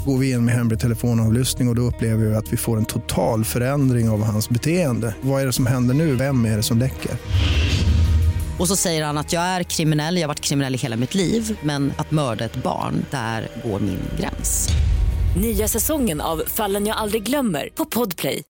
Går 0.07 0.19
vi 0.19 0.31
in 0.31 0.45
med 0.45 0.55
hemlig 0.55 0.81
telefonavlyssning 0.81 1.69
och, 1.69 1.73
och 1.73 1.77
då 1.77 1.83
upplever 1.83 2.25
vi 2.25 2.35
att 2.35 2.53
vi 2.53 2.57
får 2.57 2.77
en 2.77 2.85
total 2.85 3.45
förändring 3.45 4.09
av 4.09 4.23
hans 4.25 4.49
beteende. 4.49 5.15
Vad 5.21 5.43
är 5.43 5.47
det 5.47 5.53
som 5.53 5.67
händer 5.67 5.95
nu? 5.95 6.15
Vem 6.15 6.45
är 6.45 6.57
det 6.57 6.63
som 6.63 6.79
läcker? 6.79 7.13
Och 8.59 8.69
så 8.69 8.77
säger 8.77 9.05
han 9.05 9.19
att 9.19 9.33
jag 9.33 9.43
är 9.43 9.63
kriminell, 9.63 10.17
jag 10.17 10.23
har 10.23 10.29
varit 10.29 10.41
kriminell 10.41 10.75
i 10.75 10.79
hela 10.79 10.97
mitt 10.97 11.15
liv 11.15 11.59
men 11.63 11.93
att 11.99 12.11
mörda 12.11 12.45
ett 12.45 12.57
barn, 12.57 13.05
där 13.11 13.49
går 13.65 13.81
min 13.81 14.01
gräns. 14.19 14.69
Nya 15.37 15.69
säsongen 15.69 16.21
av 16.21 16.43
Fallen 16.47 16.87
jag 16.87 16.97
aldrig 16.97 17.23
glömmer 17.23 17.69
på 17.75 17.85
Podplay. 17.85 18.43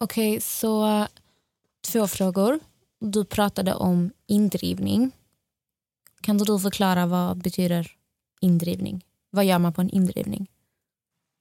Okej, 0.00 0.40
så 0.40 1.06
två 1.92 2.08
frågor. 2.08 2.60
Du 3.00 3.24
pratade 3.24 3.74
om 3.74 4.10
indrivning. 4.28 5.10
Kan 6.20 6.38
du 6.38 6.58
förklara 6.58 7.06
vad 7.06 7.42
betyder 7.42 7.90
indrivning? 8.40 9.04
Vad 9.30 9.44
gör 9.44 9.58
man 9.58 9.72
på 9.72 9.80
en 9.80 9.90
indrivning? 9.90 10.46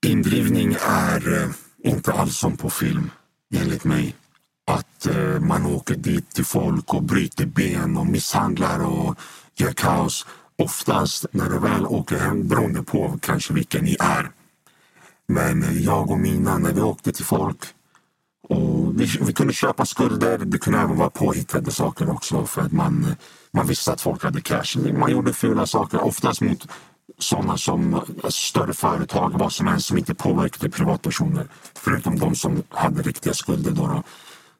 Indrivning 0.07 0.75
är 0.87 1.43
eh, 1.43 1.49
inte 1.91 2.11
alls 2.11 2.37
som 2.37 2.57
på 2.57 2.69
film, 2.69 3.09
enligt 3.55 3.83
mig. 3.83 4.15
Att 4.71 5.05
eh, 5.05 5.39
man 5.39 5.65
åker 5.65 5.95
dit 5.95 6.29
till 6.29 6.45
folk 6.45 6.93
och 6.93 7.03
bryter 7.03 7.45
ben 7.45 7.97
och 7.97 8.05
misshandlar 8.05 8.85
och 8.85 9.15
gör 9.55 9.73
kaos. 9.73 10.25
Oftast 10.57 11.25
när 11.31 11.49
du 11.49 11.59
väl 11.59 11.85
åker 11.85 12.17
hem, 12.17 12.47
beroende 12.47 12.83
på 12.83 13.19
kanske 13.21 13.53
vilka 13.53 13.81
ni 13.81 13.97
är. 13.99 14.31
Men 15.27 15.83
jag 15.83 16.11
och 16.11 16.19
mina, 16.19 16.57
när 16.57 16.73
vi 16.73 16.81
åkte 16.81 17.11
till 17.11 17.25
folk 17.25 17.57
och 18.49 19.01
vi, 19.01 19.05
vi 19.21 19.33
kunde 19.33 19.53
köpa 19.53 19.85
skulder. 19.85 20.37
Det 20.37 20.57
kunde 20.57 20.79
även 20.79 20.97
vara 20.97 21.09
påhittade 21.09 21.71
saker 21.71 22.11
också 22.11 22.45
för 22.45 22.61
att 22.61 22.71
man, 22.71 23.15
man 23.51 23.67
visste 23.67 23.93
att 23.93 24.01
folk 24.01 24.23
hade 24.23 24.41
cash. 24.41 24.93
Man 24.97 25.11
gjorde 25.11 25.33
fula 25.33 25.65
saker, 25.65 26.03
oftast 26.03 26.41
mot 26.41 26.67
sådana 27.19 27.57
som 27.57 27.93
eh, 27.93 28.29
större 28.29 28.73
företag, 28.73 29.31
vad 29.35 29.53
som 29.53 29.67
helst 29.67 29.87
som 29.87 29.97
inte 29.97 30.15
påverkade 30.15 30.69
privatpersoner. 30.69 31.47
Förutom 31.73 32.19
de 32.19 32.35
som 32.35 32.63
hade 32.69 33.01
riktiga 33.01 33.33
skulder. 33.33 33.71
Då, 33.71 33.87
då 33.87 34.03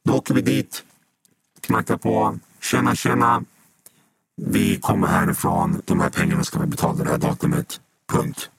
då 0.03 0.13
åker 0.13 0.33
vi 0.33 0.41
dit, 0.41 0.83
knackar 1.61 1.97
på, 1.97 2.39
tjena 2.61 2.95
tjena. 2.95 3.43
Vi 4.35 4.77
kommer 4.77 5.07
härifrån, 5.07 5.81
de 5.85 5.99
här 5.99 6.09
pengarna 6.09 6.43
ska 6.43 6.59
vi 6.59 6.67
betala 6.67 7.03
det 7.03 7.09
här 7.09 7.17
datumet. 7.17 7.81
Punkt. 8.07 8.49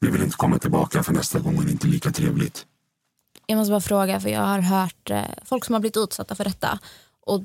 Vi 0.00 0.10
vill 0.10 0.22
inte 0.22 0.36
komma 0.36 0.58
tillbaka 0.58 1.02
för 1.02 1.12
nästa 1.12 1.38
gång 1.38 1.58
är 1.58 1.62
det 1.62 1.70
inte 1.70 1.86
lika 1.86 2.10
trevligt. 2.10 2.66
Jag 3.46 3.56
måste 3.56 3.70
bara 3.70 3.80
fråga, 3.80 4.20
för 4.20 4.28
jag 4.28 4.40
har 4.40 4.60
hört 4.60 5.10
eh, 5.10 5.22
folk 5.44 5.64
som 5.64 5.72
har 5.72 5.80
blivit 5.80 5.96
utsatta 5.96 6.34
för 6.34 6.44
detta. 6.44 6.78
Och 7.26 7.44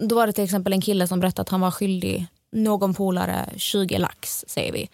då 0.00 0.14
var 0.14 0.26
det 0.26 0.32
till 0.32 0.44
exempel 0.44 0.72
en 0.72 0.80
kille 0.80 1.06
som 1.06 1.20
berättade 1.20 1.42
att 1.42 1.48
han 1.48 1.60
var 1.60 1.70
skyldig 1.70 2.26
någon 2.52 2.94
polare 2.94 3.48
20 3.56 3.98
lax, 3.98 4.44
säger 4.48 4.72
vi. 4.72 4.88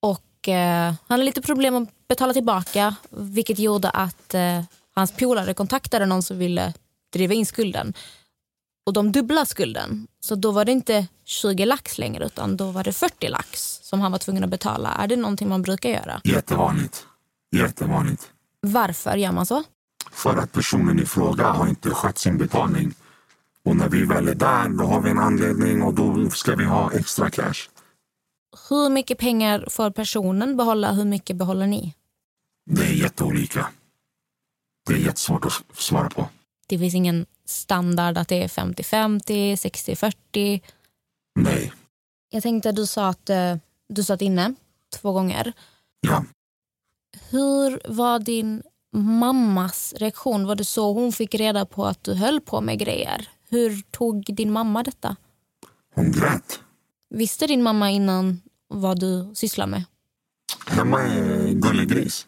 Och 0.00 0.48
eh, 0.48 0.84
han 0.86 0.96
hade 1.08 1.24
lite 1.24 1.42
problem 1.42 1.74
att 1.74 2.08
betala 2.08 2.32
tillbaka, 2.32 2.94
vilket 3.10 3.58
gjorde 3.58 3.90
att 3.90 4.34
eh, 4.34 4.62
hans 4.94 5.12
polare 5.12 5.54
kontaktade 5.54 6.06
någon 6.06 6.22
som 6.22 6.38
ville 6.38 6.72
driva 7.16 7.34
in 7.34 7.46
skulden. 7.46 7.94
Och 8.86 8.92
de 8.92 9.12
dubblade 9.12 9.46
skulden. 9.46 10.06
Så 10.20 10.34
då 10.34 10.52
var 10.52 10.64
det 10.64 10.72
inte 10.72 11.06
20 11.24 11.64
lax 11.64 11.98
längre, 11.98 12.26
utan 12.26 12.56
då 12.56 12.70
var 12.70 12.84
det 12.84 12.92
40 12.92 13.28
lax 13.28 13.80
som 13.82 14.00
han 14.00 14.12
var 14.12 14.18
tvungen 14.18 14.44
att 14.44 14.50
betala. 14.50 14.88
Är 14.88 15.06
det 15.06 15.16
någonting 15.16 15.48
man 15.48 15.62
brukar 15.62 15.90
göra? 15.90 16.20
Jättevanligt. 16.24 17.06
Jättevanligt. 17.56 18.30
Varför 18.60 19.16
gör 19.16 19.32
man 19.32 19.46
så? 19.46 19.64
För 20.12 20.36
att 20.36 20.52
personen 20.52 20.98
i 20.98 21.06
fråga 21.06 21.44
har 21.44 21.68
inte 21.68 21.90
skött 21.90 22.18
sin 22.18 22.38
betalning. 22.38 22.94
Och 23.64 23.76
när 23.76 23.88
vi 23.88 24.04
väl 24.04 24.28
är 24.28 24.34
där, 24.34 24.68
då 24.68 24.84
har 24.84 25.00
vi 25.00 25.10
en 25.10 25.18
anledning 25.18 25.82
och 25.82 25.94
då 25.94 26.30
ska 26.30 26.54
vi 26.54 26.64
ha 26.64 26.92
extra 26.92 27.30
cash. 27.30 27.68
Hur 28.68 28.90
mycket 28.90 29.18
pengar 29.18 29.66
får 29.70 29.90
personen 29.90 30.56
behålla? 30.56 30.92
Hur 30.92 31.04
mycket 31.04 31.36
behåller 31.36 31.66
ni? 31.66 31.94
Det 32.70 32.82
är 32.82 32.92
jätteolika. 32.92 33.66
Det 34.86 34.92
är 34.92 34.98
jättesvårt 34.98 35.44
att 35.44 35.64
svara 35.78 36.10
på. 36.10 36.28
Det 36.66 36.78
finns 36.78 36.94
ingen 36.94 37.26
standard 37.44 38.18
att 38.18 38.28
det 38.28 38.42
är 38.42 38.48
50-50, 38.48 39.52
60-40. 39.56 40.60
Nej. 41.40 41.72
Jag 42.30 42.42
tänkte 42.42 42.72
du 42.72 42.86
sa 42.86 43.08
att 43.08 43.30
eh, 43.30 43.56
du 43.88 44.04
satt 44.04 44.22
inne 44.22 44.54
två 45.00 45.12
gånger. 45.12 45.52
Ja. 46.00 46.24
Hur 47.30 47.80
var 47.88 48.18
din 48.18 48.62
mammas 48.92 49.94
reaktion? 49.96 50.46
Var 50.46 50.54
det 50.54 50.64
så 50.64 50.92
hon 50.92 51.12
fick 51.12 51.34
reda 51.34 51.66
på 51.66 51.86
att 51.86 52.04
du 52.04 52.14
höll 52.14 52.40
på 52.40 52.60
med 52.60 52.78
grejer? 52.78 53.28
Hur 53.48 53.82
tog 53.90 54.24
din 54.24 54.52
mamma 54.52 54.82
detta? 54.82 55.16
Hon 55.94 56.12
grät. 56.12 56.60
Visste 57.10 57.46
din 57.46 57.62
mamma 57.62 57.90
innan 57.90 58.42
vad 58.68 59.00
du 59.00 59.30
sysslar 59.34 59.66
med? 59.66 59.84
Hemma 60.66 61.02
är 61.02 61.52
gullegris. 61.52 62.26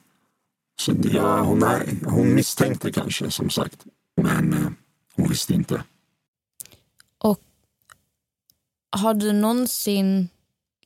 Så 0.81 0.93
det, 0.93 1.09
ja, 1.09 1.41
hon, 1.41 1.63
är, 1.63 2.05
hon 2.05 2.35
misstänkte 2.35 2.93
kanske, 2.93 3.31
som 3.31 3.51
sagt. 3.51 3.85
Men 4.23 4.53
eh, 4.53 4.71
hon 5.17 5.29
visste 5.29 5.55
inte. 5.55 5.83
Och 7.19 7.41
har 8.91 9.15
du 9.15 9.33
någonsin 9.33 10.29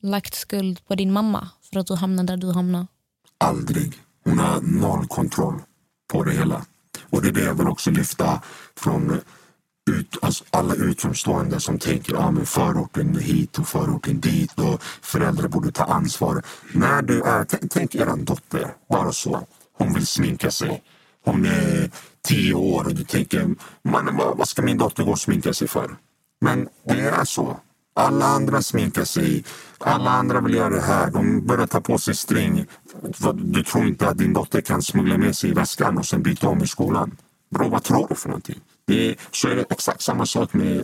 lagt 0.01 0.35
skuld 0.35 0.85
på 0.87 0.95
din 0.95 1.11
mamma 1.11 1.49
för 1.61 1.79
att 1.79 1.87
du 1.87 1.95
hamnade 1.95 2.33
där 2.33 2.37
du 2.37 2.51
hamnade? 2.51 2.87
Aldrig. 3.37 3.93
Hon 4.23 4.39
har 4.39 4.61
noll 4.61 5.07
kontroll 5.07 5.61
på 6.11 6.23
det 6.23 6.31
hela. 6.31 6.65
Och 7.09 7.21
det 7.21 7.27
är 7.27 7.31
det 7.31 7.43
jag 7.43 7.53
vill 7.53 7.67
också 7.67 7.91
lyfta 7.91 8.41
från 8.75 9.21
ut, 9.91 10.17
alltså 10.21 10.43
alla 10.49 10.75
utomstående 10.75 11.59
som 11.59 11.79
tänker 11.79 12.15
ah, 12.15 12.45
förorten 12.45 13.15
hit 13.15 13.59
och 13.59 13.67
förorten 13.67 14.19
dit 14.19 14.59
och 14.59 14.83
föräldrar 14.83 15.47
borde 15.47 15.71
ta 15.71 15.83
ansvar. 15.83 16.43
När 16.73 17.01
du 17.01 17.21
är, 17.21 17.43
tänk, 17.43 17.71
tänk 17.71 17.95
er 17.95 18.25
dotter, 18.25 18.73
bara 18.89 19.11
så. 19.11 19.47
Hon 19.77 19.93
vill 19.93 20.07
sminka 20.07 20.51
sig. 20.51 20.83
Hon 21.23 21.45
eh, 21.45 21.51
är 21.51 21.89
tio 22.27 22.53
år 22.53 22.83
och 22.85 22.95
du 22.95 23.03
tänker, 23.03 23.55
man, 23.83 24.15
vad, 24.17 24.37
vad 24.37 24.47
ska 24.47 24.61
min 24.61 24.77
dotter 24.77 25.03
gå 25.03 25.11
och 25.11 25.19
sminka 25.19 25.53
sig 25.53 25.67
för? 25.67 25.95
Men 26.41 26.69
det 26.83 26.99
är 26.99 27.25
så. 27.25 27.59
Alla 27.95 28.25
andra 28.25 28.61
sminkar 28.61 29.03
sig. 29.03 29.43
Alla 29.77 30.09
andra 30.11 30.41
vill 30.41 30.53
göra 30.53 30.69
det 30.69 30.81
här. 30.81 31.11
De 31.11 31.45
börjar 31.45 31.67
ta 31.67 31.81
på 31.81 31.97
sig 31.97 32.15
string. 32.15 32.65
Du 33.33 33.63
tror 33.63 33.87
inte 33.87 34.09
att 34.09 34.17
din 34.17 34.33
dotter 34.33 34.61
kan 34.61 34.81
smuggla 34.81 35.17
med 35.17 35.35
sig 35.35 35.49
i 35.49 35.53
väskan 35.53 35.97
och 35.97 36.05
sen 36.05 36.23
byta 36.23 36.47
om 36.47 36.63
i 36.63 36.67
skolan? 36.67 37.17
Bro, 37.49 37.69
vad 37.69 37.83
tror 37.83 38.07
du 38.09 38.15
för 38.15 38.29
någonting? 38.29 38.59
Det 38.85 39.09
är, 39.09 39.15
så 39.31 39.47
är 39.47 39.55
det 39.55 39.65
exakt 39.69 40.01
samma 40.01 40.25
sak 40.25 40.53
med 40.53 40.83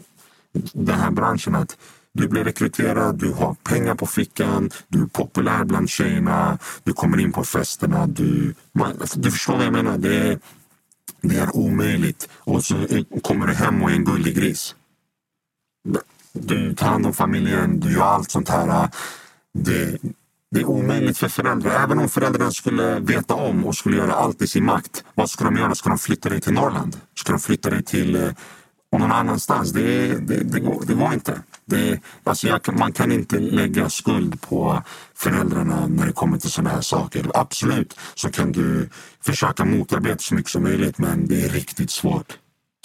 den 0.73 0.99
här 0.99 1.11
branschen. 1.11 1.55
att 1.55 1.77
du 2.19 2.27
blir 2.27 2.43
rekryterad, 2.43 3.19
du 3.19 3.31
har 3.31 3.53
pengar 3.53 3.95
på 3.95 4.05
fickan, 4.05 4.69
du 4.87 5.01
är 5.01 5.05
populär 5.05 5.63
bland 5.63 5.89
tjejerna, 5.89 6.57
du 6.83 6.93
kommer 6.93 7.19
in 7.19 7.31
på 7.31 7.43
festerna. 7.43 8.07
Du, 8.07 8.53
man, 8.71 8.91
alltså, 9.01 9.19
du 9.19 9.31
förstår 9.31 9.55
vad 9.55 9.65
jag 9.65 9.73
menar? 9.73 9.97
Det 9.97 10.15
är, 10.15 10.39
det 11.21 11.37
är 11.37 11.55
omöjligt. 11.55 12.29
Och 12.33 12.63
så 12.63 12.75
kommer 13.23 13.47
du 13.47 13.53
hem 13.53 13.83
och 13.83 13.91
är 13.91 13.95
en 13.95 14.05
gullig 14.05 14.35
gris. 14.35 14.75
Du 16.33 16.73
tar 16.73 16.87
hand 16.87 17.05
om 17.05 17.13
familjen, 17.13 17.79
du 17.79 17.91
gör 17.93 18.03
allt 18.03 18.31
sånt 18.31 18.49
här. 18.49 18.89
Det, 19.53 19.97
det 20.51 20.59
är 20.59 20.65
omöjligt 20.65 21.17
för 21.17 21.29
föräldrar. 21.29 21.83
Även 21.83 21.99
om 21.99 22.09
föräldrarna 22.09 22.51
skulle 22.51 22.99
veta 22.99 23.33
om 23.33 23.65
och 23.65 23.75
skulle 23.75 23.97
göra 23.97 24.13
allt 24.13 24.41
i 24.41 24.47
sin 24.47 24.65
makt. 24.65 25.03
Vad 25.15 25.29
ska 25.29 25.45
de 25.45 25.57
göra? 25.57 25.75
Ska 25.75 25.89
de 25.89 25.97
flytta 25.97 26.29
dig 26.29 26.41
till 26.41 26.53
Norrland? 26.53 26.97
Ska 27.15 27.31
de 27.31 27.39
flytta 27.39 27.69
dig 27.69 27.83
till 27.83 28.15
eh, 28.15 28.31
någon 28.91 29.11
annanstans? 29.11 29.71
Det, 29.71 30.07
det, 30.07 30.43
det, 30.43 30.59
går, 30.59 30.83
det 30.87 30.93
går 30.93 31.13
inte. 31.13 31.41
Det, 31.69 31.99
alltså 32.23 32.47
jag, 32.47 32.77
man 32.79 32.91
kan 32.91 33.11
inte 33.11 33.39
lägga 33.39 33.89
skuld 33.89 34.41
på 34.41 34.83
föräldrarna 35.15 35.87
när 35.87 36.05
det 36.05 36.13
kommer 36.13 36.37
till 36.37 36.51
sådana 36.51 36.69
här 36.69 36.81
saker. 36.81 37.31
Absolut 37.33 37.95
så 38.15 38.31
kan 38.31 38.51
du 38.51 38.89
försöka 39.21 39.65
motarbeta 39.65 40.17
så 40.17 40.35
mycket 40.35 40.51
som 40.51 40.63
möjligt 40.63 40.97
men 40.97 41.27
det 41.27 41.45
är 41.45 41.49
riktigt 41.49 41.91
svårt. 41.91 42.37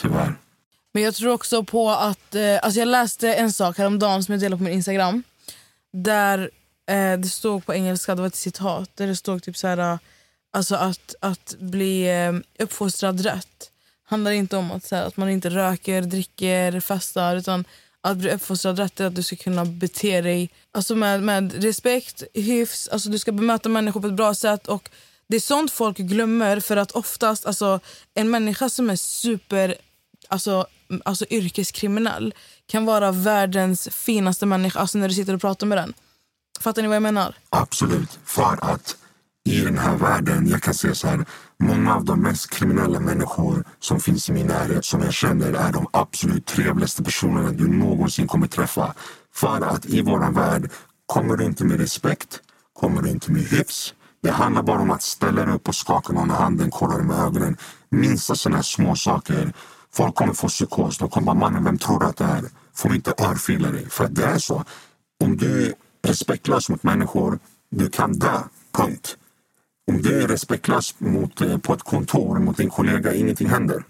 Tyvärr. 0.02 0.34
Men 0.94 1.02
jag 1.02 1.14
tror 1.14 1.32
också 1.32 1.64
på 1.64 1.90
att... 1.90 2.34
Eh, 2.34 2.58
alltså 2.62 2.80
jag 2.80 2.88
läste 2.88 3.34
en 3.34 3.52
sak 3.52 3.78
häromdagen 3.78 4.24
som 4.24 4.32
jag 4.32 4.40
delade 4.40 4.58
på 4.58 4.64
min 4.64 4.72
Instagram. 4.72 5.22
Där 5.92 6.50
eh, 6.88 7.18
det 7.18 7.28
stod 7.28 7.66
på 7.66 7.74
engelska, 7.74 8.14
det 8.14 8.20
var 8.20 8.26
ett 8.26 8.36
citat, 8.36 8.90
där 8.94 9.06
det 9.06 9.16
stod 9.16 9.42
typ 9.42 9.56
så 9.56 9.66
här... 9.66 9.78
Eh, 9.78 9.98
alltså 10.52 10.76
att, 10.76 11.14
att 11.20 11.56
bli 11.58 12.24
eh, 12.24 12.62
uppfostrad 12.64 13.20
rätt 13.20 13.70
handlar 14.04 14.30
inte 14.30 14.56
om 14.56 14.70
att, 14.70 14.84
så 14.84 14.96
här, 14.96 15.02
att 15.02 15.16
man 15.16 15.28
inte 15.28 15.50
röker, 15.50 16.02
dricker, 16.02 16.80
festar. 16.80 17.36
Utan 17.36 17.64
att 18.04 18.16
bli 18.16 18.30
uppfostrad 18.30 18.78
rätt 18.78 19.00
är 19.00 19.06
att 19.06 19.14
du 19.14 19.23
ska 19.23 19.37
kunna 19.37 19.64
bete 19.64 20.20
dig 20.20 20.50
alltså 20.73 20.94
med, 20.94 21.23
med 21.23 21.62
respekt, 21.64 22.23
hyfs. 22.34 22.88
Alltså 22.88 23.08
du 23.08 23.18
ska 23.18 23.32
bemöta 23.32 23.68
människor 23.68 24.00
på 24.00 24.06
ett 24.06 24.14
bra 24.14 24.34
sätt. 24.34 24.66
Och 24.68 24.90
Det 25.26 25.37
är 25.37 25.40
sånt 25.40 25.70
folk 25.70 25.96
glömmer. 25.96 26.61
För 26.61 26.76
att 26.76 26.90
oftast, 26.90 27.46
alltså, 27.46 27.80
en 28.14 28.30
människa 28.30 28.69
som 28.69 28.90
är 28.90 28.97
super 28.97 29.75
alltså, 30.28 30.67
alltså 31.04 31.25
yrkeskriminell 31.30 32.34
kan 32.67 32.84
vara 32.84 33.12
världens 33.12 33.88
finaste 33.88 34.47
människa 34.47 34.80
alltså 34.80 34.99
när 34.99 35.08
du 35.08 35.14
sitter 35.14 35.34
och 35.34 35.40
pratar 35.40 35.67
med 35.67 35.78
den. 35.78 35.95
Fattar 36.60 36.82
ni 36.82 36.88
vad 36.88 36.97
jag 36.97 37.02
menar? 37.02 37.34
Absolut. 37.50 38.19
För 38.25 38.58
att 38.64 38.97
i 39.45 39.61
den 39.61 39.78
här 39.78 39.97
världen, 39.97 40.49
jag 40.49 40.63
kan 40.63 40.75
säga 40.75 40.95
så 40.95 41.09
här, 41.09 41.25
många 41.59 41.95
av 41.95 42.04
de 42.04 42.21
mest 42.21 42.50
kriminella 42.50 43.00
människor 43.00 43.65
som 43.80 44.00
finns 44.00 44.28
i 44.28 44.33
min 44.33 44.47
närhet, 44.47 44.85
som 44.85 45.00
jag 45.00 45.13
känner, 45.13 45.52
är 45.52 45.73
de 45.73 45.87
absolut 45.91 46.47
trevligaste 46.47 47.02
personerna 47.02 47.50
du 47.50 47.69
någonsin 47.69 48.26
kommer 48.26 48.47
träffa. 48.47 48.95
För 49.35 49.61
att 49.61 49.87
i 49.87 50.02
våran 50.02 50.35
värld 50.35 50.71
kommer 51.07 51.37
du 51.37 51.45
inte 51.45 51.65
med 51.65 51.80
respekt, 51.80 52.41
kommer 52.73 53.02
du 53.02 53.11
inte 53.11 53.33
med 53.33 53.43
hyfs. 53.43 53.95
Det 54.23 54.30
handlar 54.30 54.63
bara 54.63 54.80
om 54.80 54.91
att 54.91 55.02
ställa 55.02 55.45
dig 55.45 55.54
upp 55.54 55.69
och 55.69 55.75
skaka 55.75 56.13
någon 56.13 56.30
i 56.30 56.33
handen, 56.33 56.71
kolla 56.71 56.97
dig 56.97 57.07
med 57.07 57.19
ögonen. 57.19 57.57
Minsta 57.91 58.35
sådana 58.35 58.57
här 58.57 58.63
små 58.63 58.97
saker. 58.97 59.52
Folk 59.93 60.15
kommer 60.15 60.35
få 60.35 60.49
psykos. 60.49 60.99
De 60.99 61.09
kommer 61.09 61.26
bara, 61.26 61.35
mannen, 61.35 61.65
vem 61.65 61.78
tror 61.78 62.00
du 62.00 62.07
att 62.07 62.17
det 62.17 62.25
är? 62.25 62.45
Får 62.75 62.95
inte 62.95 63.15
örfila 63.19 63.71
dig? 63.71 63.91
För 63.91 64.04
att 64.04 64.15
det 64.15 64.25
är 64.25 64.39
så. 64.39 64.65
Om 65.25 65.37
du 65.37 65.67
är 65.67 65.75
respektlös 66.02 66.69
mot 66.69 66.83
människor, 66.83 67.39
du 67.71 67.91
kan 67.91 68.13
dö. 68.13 68.41
Punkt. 68.73 69.17
Om 69.86 70.02
du 70.02 70.23
är 70.23 70.28
respektlös 70.28 70.94
mot, 70.99 71.40
eh, 71.40 71.58
på 71.58 71.75
ett 71.75 71.82
kontor 71.82 72.38
mot 72.38 72.56
din 72.56 72.70
kollega, 72.70 73.14
ingenting 73.14 73.49
händer. 73.49 73.84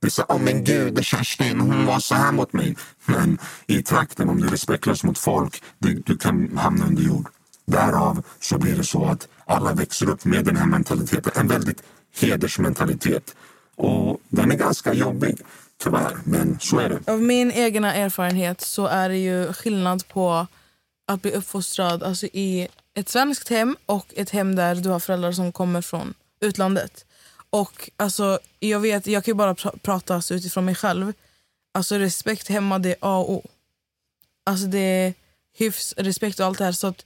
Det 0.00 0.06
är 0.06 0.10
så, 0.10 0.22
oh 0.22 0.38
men 0.38 0.64
gud, 0.64 1.04
Kerstin, 1.04 1.60
hon 1.60 1.86
var 1.86 1.98
så 1.98 2.14
här 2.14 2.32
mot 2.32 2.52
mig. 2.52 2.76
Men 3.04 3.38
i 3.66 3.82
trakten, 3.82 4.28
om 4.28 4.40
du 4.40 4.46
är 4.46 4.50
respektlös 4.50 5.04
mot 5.04 5.18
folk, 5.18 5.62
du, 5.78 5.94
du 5.94 6.16
kan 6.16 6.58
hamna 6.58 6.86
under 6.86 7.02
jord. 7.02 7.28
Därav 7.66 8.22
så 8.40 8.58
blir 8.58 8.76
det 8.76 8.84
så 8.84 9.04
att 9.04 9.28
alla 9.44 9.72
växer 9.72 10.10
upp 10.10 10.24
med 10.24 10.44
den 10.44 10.56
här 10.56 10.66
mentaliteten. 10.66 11.32
En 11.36 11.48
väldigt 11.48 11.82
hedersmentalitet. 12.20 13.34
Och 13.76 14.20
den 14.28 14.52
är 14.52 14.56
ganska 14.56 14.92
jobbig, 14.94 15.40
tyvärr. 15.82 16.16
Men 16.24 16.58
så 16.60 16.78
är 16.78 16.88
det. 16.88 17.12
Av 17.12 17.22
min 17.22 17.52
egna 17.52 17.94
erfarenhet 17.94 18.60
så 18.60 18.86
är 18.86 19.08
det 19.08 19.18
ju 19.18 19.52
skillnad 19.52 20.08
på 20.08 20.46
att 21.08 21.22
bli 21.22 21.30
uppfostrad 21.32 22.02
alltså 22.02 22.26
i 22.26 22.68
ett 22.96 23.08
svenskt 23.08 23.48
hem 23.48 23.76
och 23.86 24.06
ett 24.16 24.30
hem 24.30 24.56
där 24.56 24.74
du 24.74 24.88
har 24.88 25.00
föräldrar 25.00 25.32
som 25.32 25.52
kommer 25.52 25.82
från 25.82 26.14
utlandet. 26.40 27.04
Och 27.50 27.90
alltså, 27.96 28.38
jag 28.58 28.80
vet, 28.80 29.06
jag 29.06 29.24
kan 29.24 29.32
ju 29.32 29.36
bara 29.36 29.54
pr- 29.54 29.78
prata 29.78 30.14
alltså, 30.14 30.34
utifrån 30.34 30.64
mig 30.64 30.74
själv. 30.74 31.12
Alltså 31.74 31.98
respekt 31.98 32.48
hemma, 32.48 32.78
det 32.78 32.88
är 32.90 32.96
A 33.00 33.18
och 33.18 33.30
O. 33.32 33.48
Alltså 34.46 34.66
det 34.66 34.78
är 34.78 35.14
hyfs, 35.58 35.94
respekt 35.96 36.40
och 36.40 36.46
allt 36.46 36.58
det 36.58 36.64
här. 36.64 36.72
Så 36.72 36.86
att, 36.86 37.04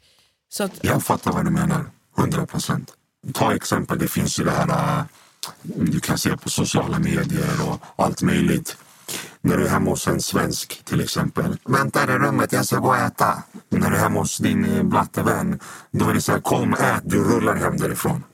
så 0.48 0.64
att, 0.64 0.72
Jag 0.84 1.04
fattar 1.04 1.32
vad 1.32 1.44
du 1.44 1.50
menar. 1.50 1.84
100 2.18 2.46
procent. 2.46 2.92
Ta 3.34 3.54
exempel, 3.54 3.98
det 3.98 4.08
finns 4.08 4.40
ju 4.40 4.44
det 4.44 4.50
här 4.50 4.98
äh, 4.98 5.04
du 5.62 6.00
kan 6.00 6.18
se 6.18 6.36
på 6.36 6.50
sociala 6.50 6.98
medier 6.98 7.68
och 7.68 7.80
allt 7.96 8.22
möjligt. 8.22 8.76
När 9.40 9.56
du 9.56 9.64
är 9.64 9.68
hemma 9.68 9.90
hos 9.90 10.06
en 10.06 10.20
svensk 10.20 10.84
till 10.84 11.00
exempel. 11.00 11.56
Vänta 11.64 12.02
i 12.02 12.06
rummet, 12.06 12.52
jag 12.52 12.66
ska 12.66 12.76
gå 12.78 12.88
och 12.88 12.96
äta. 12.96 13.42
När 13.68 13.90
du 13.90 13.96
är 13.96 14.00
hemma 14.00 14.20
hos 14.20 14.38
din 14.38 14.64
eh, 14.64 14.82
blattevän, 14.82 15.60
då 15.90 16.08
är 16.08 16.14
det 16.14 16.20
så 16.20 16.32
här, 16.32 16.40
kom 16.40 16.72
ät, 16.74 17.02
du 17.04 17.24
rullar 17.24 17.56
hem 17.56 17.76
därifrån. 17.76 18.24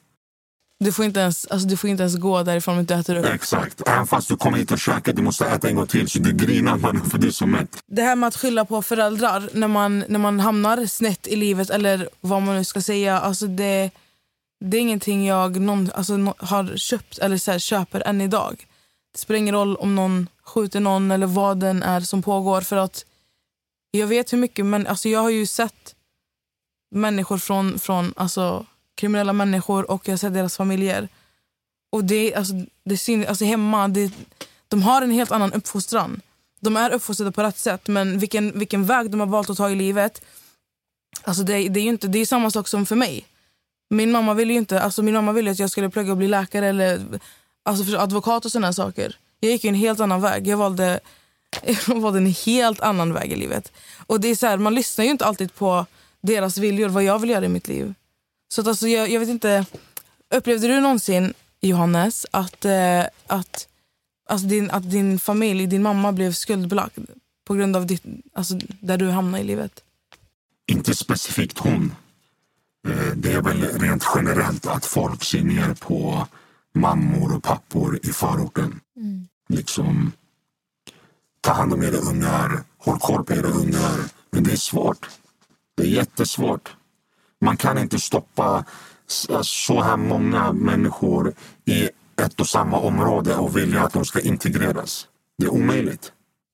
du, 0.84 0.92
får 0.92 1.04
inte 1.04 1.20
ens, 1.20 1.46
alltså, 1.46 1.68
du 1.68 1.76
får 1.76 1.90
inte 1.90 2.02
ens 2.02 2.16
gå 2.16 2.42
därifrån 2.42 2.72
om 2.72 2.76
du 2.76 2.80
inte 2.80 2.94
äter 2.94 3.16
upp. 3.16 3.34
Exakt. 3.34 3.82
Även 3.88 4.06
fast 4.06 4.28
du 4.28 4.36
kommer 4.36 4.58
hit 4.58 4.72
och 4.72 4.78
käkar, 4.78 5.12
du 5.12 5.22
måste 5.22 5.46
äta 5.46 5.68
en 5.68 5.76
gång 5.76 5.86
till. 5.86 6.08
Så 6.08 6.18
du 6.18 6.32
grinar 6.32 6.76
man 6.76 7.00
för 7.10 7.18
du 7.18 7.26
är 7.26 7.30
så 7.30 7.46
mätt. 7.46 7.76
Det 7.86 8.02
här 8.02 8.16
med 8.16 8.28
att 8.28 8.36
skylla 8.36 8.64
på 8.64 8.82
föräldrar 8.82 9.50
när 9.52 9.68
man, 9.68 10.04
när 10.08 10.18
man 10.18 10.40
hamnar 10.40 10.86
snett 10.86 11.26
i 11.26 11.36
livet 11.36 11.70
eller 11.70 12.08
vad 12.20 12.42
man 12.42 12.54
nu 12.56 12.64
ska 12.64 12.80
säga. 12.80 13.18
Alltså 13.20 13.46
det, 13.46 13.90
det 14.64 14.76
är 14.76 14.80
ingenting 14.80 15.26
jag 15.26 15.60
någon, 15.60 15.90
alltså, 15.94 16.34
har 16.38 16.76
köpt 16.76 17.18
eller 17.18 17.38
så 17.38 17.50
här, 17.50 17.58
köper 17.58 18.00
än 18.06 18.20
idag. 18.20 18.66
Det 19.16 19.20
spelar 19.20 19.38
ingen 19.38 19.55
roll 19.55 19.76
om 19.76 19.94
någon 19.94 20.29
skjuter 20.42 20.81
någon 20.81 21.11
eller 21.11 21.26
vad 21.26 21.61
den 21.61 21.83
är 21.83 22.00
som 22.00 22.22
pågår. 22.22 22.61
För 22.61 22.76
att 22.76 23.05
Jag 23.90 24.07
vet 24.07 24.33
hur 24.33 24.38
mycket, 24.38 24.66
men 24.66 24.87
alltså, 24.87 25.09
jag 25.09 25.20
har 25.20 25.31
ju 25.31 25.46
sett 25.46 25.94
människor 26.90 27.38
från, 27.38 27.79
från 27.79 28.14
alltså, 28.16 28.66
kriminella 28.94 29.33
människor 29.33 29.90
och 29.90 30.09
jag 30.09 30.12
har 30.12 30.18
sett 30.18 30.35
deras 30.35 30.57
familjer. 30.57 31.09
Och 31.92 32.05
det, 32.05 32.35
alltså, 32.35 32.55
det 32.85 32.96
syns, 32.96 33.26
alltså 33.26 33.44
hemma, 33.44 33.88
det, 33.88 34.12
de 34.68 34.83
har 34.83 35.02
en 35.02 35.11
helt 35.11 35.33
annan 35.33 35.52
uppfostran. 35.52 36.20
De 36.61 36.76
är 36.76 36.90
uppfostrade 36.90 37.33
på 37.33 37.42
rätt 37.42 37.59
sätt, 37.59 37.88
men 37.88 38.18
vilken, 38.18 38.59
vilken 38.59 38.85
väg 38.85 39.11
de 39.11 39.20
har 39.20 39.26
valt 39.26 39.50
att 39.50 39.57
ta 39.57 39.70
i 39.70 39.74
livet, 39.74 40.22
alltså 41.22 41.42
det, 41.42 41.68
det 41.68 41.81
är 41.81 41.85
ju 41.85 41.90
inte, 41.90 42.09
det 42.09 42.18
är 42.18 42.26
samma 42.26 42.50
sak 42.50 42.68
som 42.68 42.87
för 42.87 42.96
mig. 42.96 43.26
Min 43.90 44.12
mamma 44.12 44.35
ville 44.35 44.52
ju 44.52 44.59
inte, 44.59 44.81
alltså 44.81 45.02
min 45.02 45.14
mamma 45.14 45.33
ville 45.33 45.50
att 45.50 45.59
jag 45.59 45.70
skulle 45.70 45.90
plugga 45.90 46.11
och 46.11 46.16
bli 46.16 46.29
läkare 46.29 46.66
eller 46.66 47.20
alltså 47.66 47.85
för 47.85 47.94
advokat 47.94 48.44
och 48.44 48.52
sådana 48.52 48.72
saker. 48.72 49.16
Jag 49.40 49.52
gick 49.52 49.64
en 49.64 49.74
helt 49.74 50.00
annan 50.00 50.20
väg. 50.20 50.46
Jag 50.46 50.57
valde, 50.57 51.00
jag 51.87 52.00
valde 52.00 52.18
en 52.18 52.35
helt 52.46 52.81
annan 52.81 53.12
väg 53.12 53.33
i 53.33 53.37
livet. 53.37 53.72
Och 54.07 54.20
det 54.20 54.29
är 54.29 54.35
så 54.35 54.46
här, 54.46 54.57
Man 54.57 54.74
lyssnar 54.74 55.05
ju 55.05 55.11
inte 55.11 55.24
alltid 55.24 55.55
på 55.55 55.87
deras 56.20 56.59
viljor, 56.59 56.88
vad 56.88 57.05
jag 57.05 57.18
vill 57.18 57.31
göra 57.31 57.44
i 57.44 57.48
mitt 57.48 57.68
liv. 57.68 57.94
Så 58.48 58.61
att 58.61 58.66
alltså, 58.66 58.88
jag, 58.88 59.11
jag 59.11 59.20
vet 59.20 59.29
inte, 59.29 59.66
upplevde 60.35 60.68
du 60.68 60.81
någonsin, 60.81 61.35
Johannes, 61.61 62.26
att, 62.31 62.64
eh, 62.64 63.05
att, 63.26 63.68
alltså 64.29 64.46
din, 64.46 64.70
att 64.70 64.90
din 64.90 65.18
familj, 65.18 65.66
din 65.66 65.83
mamma 65.83 66.12
blev 66.12 66.33
skuldbelagd 66.33 67.11
på 67.44 67.55
grund 67.55 67.76
av 67.76 67.87
ditt, 67.87 68.02
alltså, 68.35 68.59
där 68.81 68.96
du 68.96 69.11
hamnade 69.11 69.44
i 69.44 69.46
livet? 69.46 69.83
inte 70.66 70.94
specifikt 70.94 71.59
hon. 71.59 71.94
Eh, 72.88 73.12
det 73.16 73.33
är 73.33 73.42
väl 73.42 73.62
rent 73.62 74.05
generellt 74.14 74.66
att 74.66 74.87
folk 74.87 75.24
ser 75.24 75.42
ner 75.42 75.74
på 75.74 76.26
mammor 76.76 77.36
och 77.36 77.42
pappor 77.42 77.98
i 78.02 78.06
förorten. 78.08 78.80
Liksom, 79.48 80.12
ta 81.40 81.52
hand 81.52 81.72
om 81.72 81.82
era 81.82 81.96
ungar, 81.96 82.62
håll 82.78 82.98
koll 82.98 83.24
på 83.24 83.32
era 83.32 83.46
ungar. 83.48 83.98
Men 84.30 84.44
det 84.44 84.52
är 84.52 84.56
svårt. 84.56 85.08
Det 85.76 85.82
är 85.82 85.86
jättesvårt. 85.88 86.76
Man 87.40 87.56
kan 87.56 87.78
inte 87.78 87.98
stoppa 88.00 88.64
s- 89.08 89.28
så 89.42 89.82
här 89.82 89.96
många 89.96 90.52
människor 90.52 91.32
i 91.64 91.88
ett 92.22 92.40
och 92.40 92.48
samma 92.48 92.78
område 92.78 93.34
och 93.36 93.56
vilja 93.56 93.82
att 93.82 93.92
de 93.92 94.04
ska 94.04 94.20
integreras. 94.20 95.08
Det 95.38 95.44
är 95.44 95.50
omöjligt. 95.52 96.12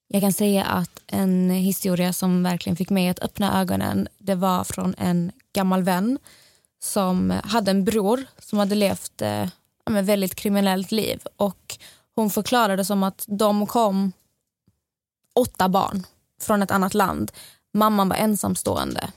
Jag 0.09 0.21
kan 0.23 0.33
säga 0.33 0.65
att 0.65 1.01
en 1.07 1.51
historia 1.51 2.13
som 2.13 2.43
verkligen 2.43 2.77
fick 2.77 2.91
mig 2.91 3.09
att 3.09 3.23
öppna 3.23 3.61
ögonen 3.61 4.09
det 4.19 4.35
var 4.35 4.65
från 4.65 4.95
en 4.99 5.33
gammal 5.53 5.83
vän 5.83 6.19
som 6.83 7.41
hade 7.45 7.71
en 7.71 7.85
bror 7.85 8.25
som 8.39 8.59
hade 8.59 8.75
levt 8.75 9.23
eh, 9.23 9.49
men 9.91 10.05
väldigt 10.05 10.35
kriminellt 10.35 10.93
liv. 10.93 11.23
Och 11.37 11.79
Hon 12.15 12.31
förklarade 12.31 12.85
som 12.85 13.03
att 13.03 13.25
de 13.29 13.67
kom 13.67 14.13
åtta 15.35 15.69
barn 15.69 16.07
från 16.41 16.63
ett 16.63 16.71
annat 16.71 16.95
land. 16.95 17.33
Mamman 17.75 18.09
var 18.09 18.17
ensamstående. 18.17 19.13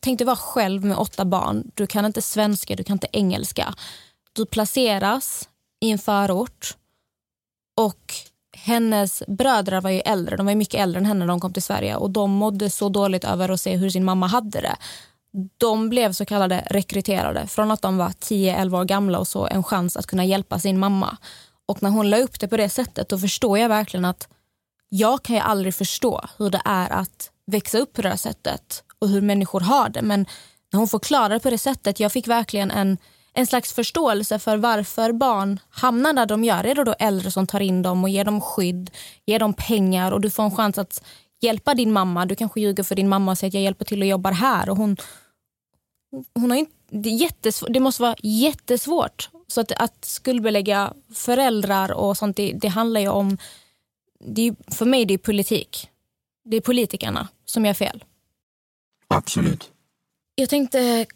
Tänk 0.00 0.18
dig 0.18 0.26
vara 0.26 0.36
själv 0.36 0.84
med 0.84 0.96
åtta 0.96 1.24
barn. 1.24 1.70
Du 1.74 1.86
kan 1.86 2.04
inte 2.04 2.22
svenska, 2.22 2.76
du 2.76 2.84
kan 2.84 2.94
inte 2.94 3.06
engelska. 3.12 3.74
Du 4.32 4.46
placeras 4.46 5.48
i 5.80 5.90
en 5.90 5.98
förort 5.98 6.76
och 7.76 8.14
hennes 8.56 9.22
bröder 9.26 9.80
var 9.80 9.90
ju 9.90 10.00
äldre. 10.00 10.36
De 10.36 10.46
var 10.46 10.54
mycket 10.54 10.80
äldre 10.80 10.98
än 10.98 11.06
henne 11.06 11.20
när 11.20 11.26
de 11.26 11.40
kom 11.40 11.52
till 11.52 11.62
Sverige 11.62 11.96
och 11.96 12.10
de 12.10 12.30
mådde 12.30 12.70
så 12.70 12.88
dåligt 12.88 13.24
över 13.24 13.48
att 13.48 13.60
se 13.60 13.76
hur 13.76 13.90
sin 13.90 14.04
mamma 14.04 14.26
hade 14.26 14.60
det. 14.60 14.76
De 15.58 15.88
blev 15.88 16.12
så 16.12 16.24
kallade 16.24 16.64
rekryterade 16.70 17.46
från 17.46 17.70
att 17.70 17.82
de 17.82 17.96
var 17.96 18.08
10-11 18.08 18.80
år 18.80 18.84
gamla 18.84 19.18
och 19.18 19.28
så 19.28 19.46
en 19.46 19.64
chans 19.64 19.96
att 19.96 20.06
kunna 20.06 20.24
hjälpa 20.24 20.58
sin 20.58 20.78
mamma. 20.78 21.16
Och 21.66 21.82
när 21.82 21.90
hon 21.90 22.10
la 22.10 22.18
upp 22.18 22.40
det 22.40 22.48
på 22.48 22.56
det 22.56 22.68
sättet 22.68 23.08
då 23.08 23.18
förstår 23.18 23.58
jag 23.58 23.68
verkligen 23.68 24.04
att 24.04 24.28
jag 24.88 25.22
kan 25.22 25.36
ju 25.36 25.42
aldrig 25.42 25.74
förstå 25.74 26.20
hur 26.38 26.50
det 26.50 26.62
är 26.64 26.92
att 26.92 27.30
växa 27.46 27.78
upp 27.78 27.92
på 27.92 28.02
det 28.02 28.08
här 28.08 28.16
sättet 28.16 28.84
och 28.98 29.08
hur 29.08 29.20
människor 29.20 29.60
har 29.60 29.88
det. 29.88 30.02
Men 30.02 30.26
när 30.72 30.78
hon 30.78 30.88
förklarade 30.88 31.34
det 31.34 31.40
på 31.40 31.50
det 31.50 31.58
sättet, 31.58 32.00
jag 32.00 32.12
fick 32.12 32.28
verkligen 32.28 32.70
en, 32.70 32.98
en 33.34 33.46
slags 33.46 33.72
förståelse 33.72 34.38
för 34.38 34.56
varför 34.56 35.12
barn 35.12 35.60
hamnar 35.70 36.12
där 36.12 36.26
de 36.26 36.44
gör. 36.44 36.64
Är 36.64 36.74
det 36.74 36.84
då 36.84 36.94
äldre 36.98 37.30
som 37.30 37.46
tar 37.46 37.60
in 37.60 37.82
dem 37.82 38.04
och 38.04 38.10
ger 38.10 38.24
dem 38.24 38.40
skydd, 38.40 38.90
ger 39.26 39.38
dem 39.38 39.54
pengar 39.54 40.12
och 40.12 40.20
du 40.20 40.30
får 40.30 40.42
en 40.42 40.56
chans 40.56 40.78
att 40.78 41.02
hjälpa 41.40 41.74
din 41.74 41.92
mamma. 41.92 42.26
Du 42.26 42.34
kanske 42.34 42.60
ljuger 42.60 42.82
för 42.82 42.94
din 42.94 43.08
mamma 43.08 43.30
och 43.30 43.38
säger 43.38 43.50
att 43.50 43.54
jag 43.54 43.62
hjälper 43.62 43.84
till 43.84 44.02
och 44.02 44.08
jobbar 44.08 44.32
här. 44.32 44.70
Och 44.70 44.76
hon, 44.76 44.96
hon 46.34 46.50
har 46.50 46.58
inte, 46.58 46.72
det, 46.90 47.08
är 47.08 47.72
det 47.72 47.80
måste 47.80 48.02
vara 48.02 48.16
jättesvårt. 48.22 49.30
Så 49.46 49.60
att, 49.60 49.72
att 49.72 50.04
skuldbelägga 50.04 50.92
föräldrar 51.14 51.92
och 51.92 52.16
sånt, 52.16 52.36
det, 52.36 52.52
det 52.52 52.68
handlar 52.68 53.00
ju 53.00 53.08
om 53.08 53.38
det 54.20 54.48
är, 54.48 54.74
för 54.74 54.86
mig 54.86 55.04
det 55.04 55.14
är 55.14 55.18
politik. 55.18 55.88
Det 56.44 56.56
är 56.56 56.60
politikerna 56.60 57.28
som 57.44 57.66
gör 57.66 57.74
fel. 57.74 58.04
Absolut. 59.08 59.70
Jag 60.34 60.48
tänkte 60.48 61.06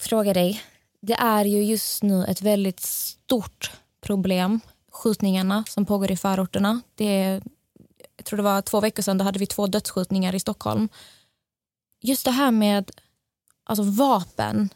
fråga 0.00 0.34
dig. 0.34 0.62
Det 1.00 1.12
är 1.14 1.44
ju 1.44 1.64
just 1.64 2.02
nu 2.02 2.24
ett 2.24 2.42
väldigt 2.42 2.80
stort 2.80 3.72
problem. 4.00 4.60
Skjutningarna 4.92 5.64
som 5.68 5.86
pågår 5.86 6.10
i 6.10 6.16
förorterna. 6.16 6.80
Det 6.94 7.04
är, 7.04 7.42
jag 8.20 8.24
tror 8.24 8.36
det 8.36 8.42
var 8.42 8.62
två 8.62 8.80
veckor 8.80 9.02
sedan 9.02 9.18
då 9.18 9.24
hade 9.24 9.38
vi 9.38 9.46
två 9.46 9.66
dödsskjutningar 9.66 10.34
i 10.34 10.40
Stockholm. 10.40 10.88
Just 12.02 12.24
det 12.24 12.30
här 12.30 12.50
med 12.50 12.90
alltså 13.64 13.82
vapen. 13.82 14.68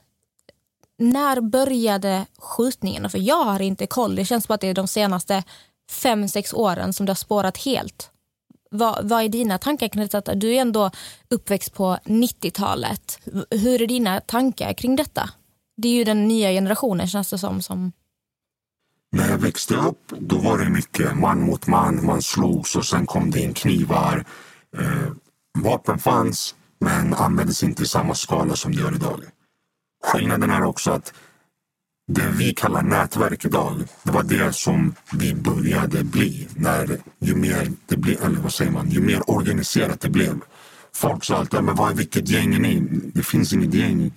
När 0.98 1.40
började 1.40 2.26
skjutningarna? 2.38 3.08
För 3.08 3.18
jag 3.18 3.44
har 3.44 3.62
inte 3.62 3.86
koll. 3.86 4.16
Det 4.16 4.24
känns 4.24 4.44
som 4.44 4.54
att 4.54 4.60
det 4.60 4.66
är 4.66 4.74
de 4.74 4.88
senaste 4.88 5.42
fem, 5.90 6.28
sex 6.28 6.54
åren 6.54 6.92
som 6.92 7.06
det 7.06 7.10
har 7.10 7.16
spårat 7.16 7.56
helt. 7.56 8.10
Vad, 8.70 9.08
vad 9.08 9.24
är 9.24 9.28
dina 9.28 9.58
tankar 9.58 9.88
kring 9.88 10.06
detta? 10.06 10.34
Du 10.34 10.54
är 10.54 10.60
ändå 10.60 10.90
uppväxt 11.28 11.74
på 11.74 11.98
90-talet. 12.04 13.18
Hur 13.50 13.82
är 13.82 13.86
dina 13.86 14.20
tankar 14.20 14.72
kring 14.72 14.96
detta? 14.96 15.30
Det 15.76 15.88
är 15.88 15.92
ju 15.92 16.04
den 16.04 16.28
nya 16.28 16.50
generationen 16.50 17.08
känns 17.08 17.30
det 17.30 17.38
som. 17.38 17.62
som... 17.62 17.92
När 19.14 19.30
jag 19.30 19.38
växte 19.38 19.76
upp 19.76 20.12
då 20.18 20.38
var 20.38 20.58
det 20.58 20.70
mycket 20.70 21.16
man 21.16 21.42
mot 21.42 21.66
man, 21.66 22.04
man 22.06 22.22
slogs 22.22 22.76
och 22.76 22.84
sen 22.84 23.06
kom 23.06 23.30
det 23.30 23.40
in 23.40 23.54
knivar. 23.54 24.24
Eh, 24.78 25.10
vapen 25.58 25.98
fanns 25.98 26.54
men 26.80 27.14
användes 27.14 27.62
inte 27.62 27.82
i 27.82 27.86
samma 27.86 28.14
skala 28.14 28.56
som 28.56 28.72
det 28.72 28.80
gör 28.80 28.94
idag. 28.94 29.20
Skillnaden 30.04 30.50
är 30.50 30.64
också 30.64 30.90
att 30.90 31.12
det 32.06 32.28
vi 32.28 32.54
kallar 32.54 32.82
nätverk 32.82 33.44
idag, 33.44 33.82
det 34.02 34.10
var 34.10 34.22
det 34.22 34.52
som 34.52 34.94
vi 35.12 35.34
började 35.34 36.04
bli. 36.04 36.48
När 36.56 36.98
ju 37.18 37.34
mer 37.34 37.72
det 37.86 37.96
blev, 37.96 38.24
eller 38.24 38.40
vad 38.40 38.52
säger 38.52 38.70
man, 38.70 38.90
ju 38.90 39.00
mer 39.00 39.30
organiserat 39.30 40.00
det 40.00 40.10
blev. 40.10 40.40
Folk 40.94 41.24
sa 41.24 41.36
alltid, 41.36 41.62
men 41.62 41.74
vad, 41.74 41.96
vilket 41.96 42.28
gäng 42.28 42.54
är 42.54 42.60
ni? 42.60 42.80
Det 43.14 43.22
finns 43.22 43.52
inget 43.52 43.74
gäng. 43.74 44.12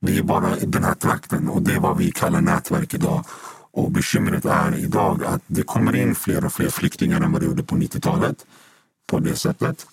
Vi 0.00 0.18
är 0.18 0.22
bara 0.22 0.56
den 0.56 0.84
här 0.84 0.94
trakten 0.94 1.48
och 1.48 1.62
det 1.62 1.72
är 1.72 1.80
vad 1.80 1.98
vi 1.98 2.10
kallar 2.10 2.40
nätverk 2.40 2.94
idag. 2.94 3.24
Och 3.72 3.90
bekymret 3.90 4.44
är 4.44 4.78
idag 4.78 5.24
att 5.24 5.42
det 5.46 5.62
kommer 5.62 5.96
in 5.96 6.14
fler 6.14 6.44
och 6.44 6.52
fler 6.52 6.68
flyktingar 6.68 7.20
än 7.20 7.32
vad 7.32 7.42
det 7.42 7.46
gjorde 7.46 7.62
på 7.62 7.76
90-talet. 7.76 8.46
På 9.06 9.18
det 9.18 9.36
sättet. 9.36 9.86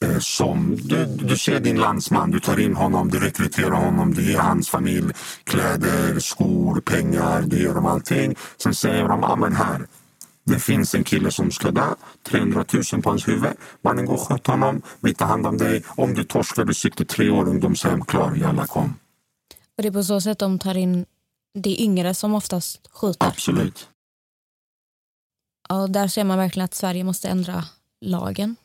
Eh, 0.00 0.18
som 0.18 0.76
du, 0.82 1.06
du 1.06 1.36
ser 1.36 1.60
din 1.60 1.76
landsman, 1.76 2.30
du 2.30 2.40
tar 2.40 2.60
in 2.60 2.76
honom, 2.76 3.10
du 3.10 3.18
rekryterar 3.18 3.70
honom, 3.70 4.14
du 4.14 4.22
ger 4.22 4.38
hans 4.38 4.68
familj 4.68 5.12
kläder, 5.44 6.18
skor, 6.18 6.80
pengar, 6.80 7.42
du 7.42 7.58
ger 7.58 7.74
dem 7.74 7.86
allting. 7.86 8.34
Sen 8.56 8.74
säger 8.74 9.08
de, 9.08 9.20
ja 9.20 9.36
men 9.36 9.52
här, 9.52 9.86
det 10.44 10.58
finns 10.58 10.94
en 10.94 11.04
kille 11.04 11.30
som 11.30 11.50
ska 11.50 11.70
dö, 11.70 11.94
300 12.22 12.64
000 12.92 13.02
på 13.02 13.10
hans 13.10 13.28
huvud. 13.28 13.52
Mannen 13.82 14.06
går 14.06 14.14
och 14.14 14.20
skjut 14.20 14.46
honom, 14.46 14.82
vi 15.00 15.14
tar 15.14 15.26
hand 15.26 15.46
om 15.46 15.58
dig. 15.58 15.84
Om 15.88 16.14
du 16.14 16.24
torskar, 16.24 16.64
du 16.64 16.74
sitter 16.74 17.04
tre 17.04 17.30
år 17.30 17.48
ungdomshem, 17.48 18.04
klar, 18.04 18.34
jalla 18.36 18.66
kom. 18.66 18.94
Och 19.76 19.82
det 19.82 19.88
är 19.88 19.92
på 19.92 20.02
så 20.02 20.20
sätt 20.20 20.38
de 20.38 20.58
tar 20.58 20.76
in 20.76 21.06
det 21.54 21.82
yngre 21.82 22.14
som 22.14 22.34
oftast 22.34 22.88
skjuter. 22.90 23.26
Absolut. 23.26 23.88
Och 25.68 25.90
där 25.90 26.08
ser 26.08 26.24
man 26.24 26.38
verkligen 26.38 26.64
att 26.64 26.74
Sverige 26.74 27.04
måste 27.04 27.28
ändra 27.28 27.64
lagen. 28.00 28.56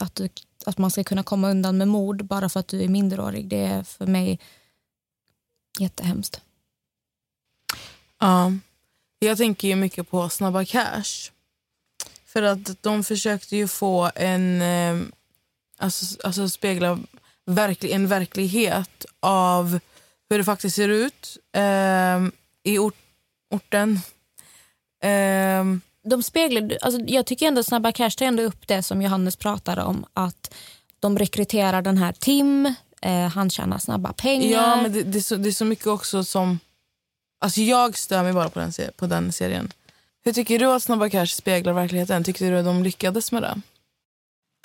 Att, 0.00 0.14
du, 0.14 0.28
att 0.66 0.78
man 0.78 0.90
ska 0.90 1.04
kunna 1.04 1.22
komma 1.22 1.50
undan 1.50 1.78
med 1.78 1.88
mord 1.88 2.24
bara 2.24 2.48
för 2.48 2.60
att 2.60 2.68
du 2.68 2.82
är 2.82 2.88
minderårig. 2.88 3.48
Det 3.48 3.64
är 3.64 3.82
för 3.82 4.06
mig 4.06 4.38
jättehemskt. 5.78 6.40
Ja. 8.18 8.52
Jag 9.18 9.38
tänker 9.38 9.68
ju 9.68 9.76
mycket 9.76 10.10
på 10.10 10.28
Snabba 10.28 10.64
Cash. 10.64 11.30
För 12.24 12.42
att 12.42 12.82
de 12.82 13.04
försökte 13.04 13.56
ju 13.56 13.68
få 13.68 14.10
en, 14.14 14.62
eh, 14.62 15.00
alltså, 15.76 16.16
alltså 16.24 16.48
spegla 16.48 16.98
verklig, 17.44 17.90
en 17.90 18.08
verklighet 18.08 19.06
av 19.20 19.80
hur 20.32 20.38
det 20.38 20.44
faktiskt 20.44 20.76
ser 20.76 20.88
ut 20.88 21.38
eh, 21.52 22.20
i 22.62 22.78
ort, 22.78 22.96
orten. 23.50 24.00
Eh, 25.02 25.64
De 26.04 26.22
speglar, 26.22 26.78
alltså 26.82 27.00
jag 27.00 27.26
tycker 27.26 27.46
ändå 27.46 27.62
Snabba 27.62 27.92
Cash 27.92 28.10
tar 28.10 28.26
ändå 28.26 28.42
upp 28.42 28.68
det 28.68 28.82
som 28.82 29.02
Johannes 29.02 29.36
pratade 29.36 29.82
om. 29.82 30.04
Att 30.14 30.54
de 31.00 31.18
rekryterar 31.18 31.82
den 31.82 31.98
här 31.98 32.12
Tim, 32.12 32.74
eh, 33.02 33.28
han 33.28 33.50
tjänar 33.50 33.78
snabba 33.78 34.12
pengar. 34.12 34.48
ja, 34.50 34.82
men 34.82 34.92
det, 34.92 35.02
det, 35.02 35.18
är 35.18 35.22
så, 35.22 35.36
det 35.36 35.48
är 35.48 35.52
så 35.52 35.64
mycket 35.64 35.86
också 35.86 36.24
som... 36.24 36.58
Alltså 37.40 37.60
jag 37.60 37.98
stör 37.98 38.22
mig 38.22 38.32
bara 38.32 38.48
på 38.48 38.58
den, 38.58 38.72
på 38.96 39.06
den 39.06 39.32
serien. 39.32 39.72
Hur 40.24 40.32
tycker 40.32 40.58
du 40.58 40.66
att 40.66 40.82
Snabba 40.82 41.08
Cash 41.10 41.26
speglar 41.26 41.72
verkligheten? 41.72 42.24
Tyckte 42.24 42.50
du 42.50 42.58
att 42.58 42.64
de 42.64 42.82
lyckades 42.82 43.32
med 43.32 43.42
det? 43.42 43.60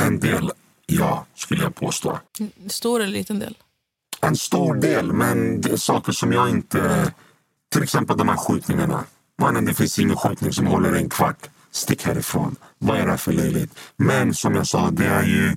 En 0.03 0.19
del, 0.19 0.51
ja, 0.85 1.25
skulle 1.35 1.63
jag 1.63 1.75
påstå. 1.75 2.19
Stor 2.67 3.01
eller 3.01 3.13
liten 3.13 3.39
del? 3.39 3.55
En 4.21 4.35
stor 4.35 4.75
del, 4.75 5.13
men 5.13 5.61
det 5.61 5.71
är 5.71 5.77
saker 5.77 6.11
som 6.11 6.33
jag 6.33 6.49
inte... 6.49 7.11
Till 7.71 7.83
exempel 7.83 8.17
de 8.17 8.29
här 8.29 8.37
skjutningarna. 8.37 9.03
Mannen, 9.41 9.65
det 9.65 9.73
finns 9.73 9.99
ingen 9.99 10.15
skjutning 10.15 10.53
som 10.53 10.67
håller 10.67 10.93
en 10.93 11.09
kvart. 11.09 11.49
Stick 11.71 12.05
härifrån. 12.05 12.55
Vad 12.79 12.97
är 12.97 13.05
det 13.05 13.09
här 13.09 13.17
för 13.17 13.33
löjligt? 13.33 13.71
Men 13.97 14.33
som 14.33 14.55
jag 14.55 14.67
sa, 14.67 14.91
det 14.91 15.05
är 15.05 15.23
ju 15.23 15.55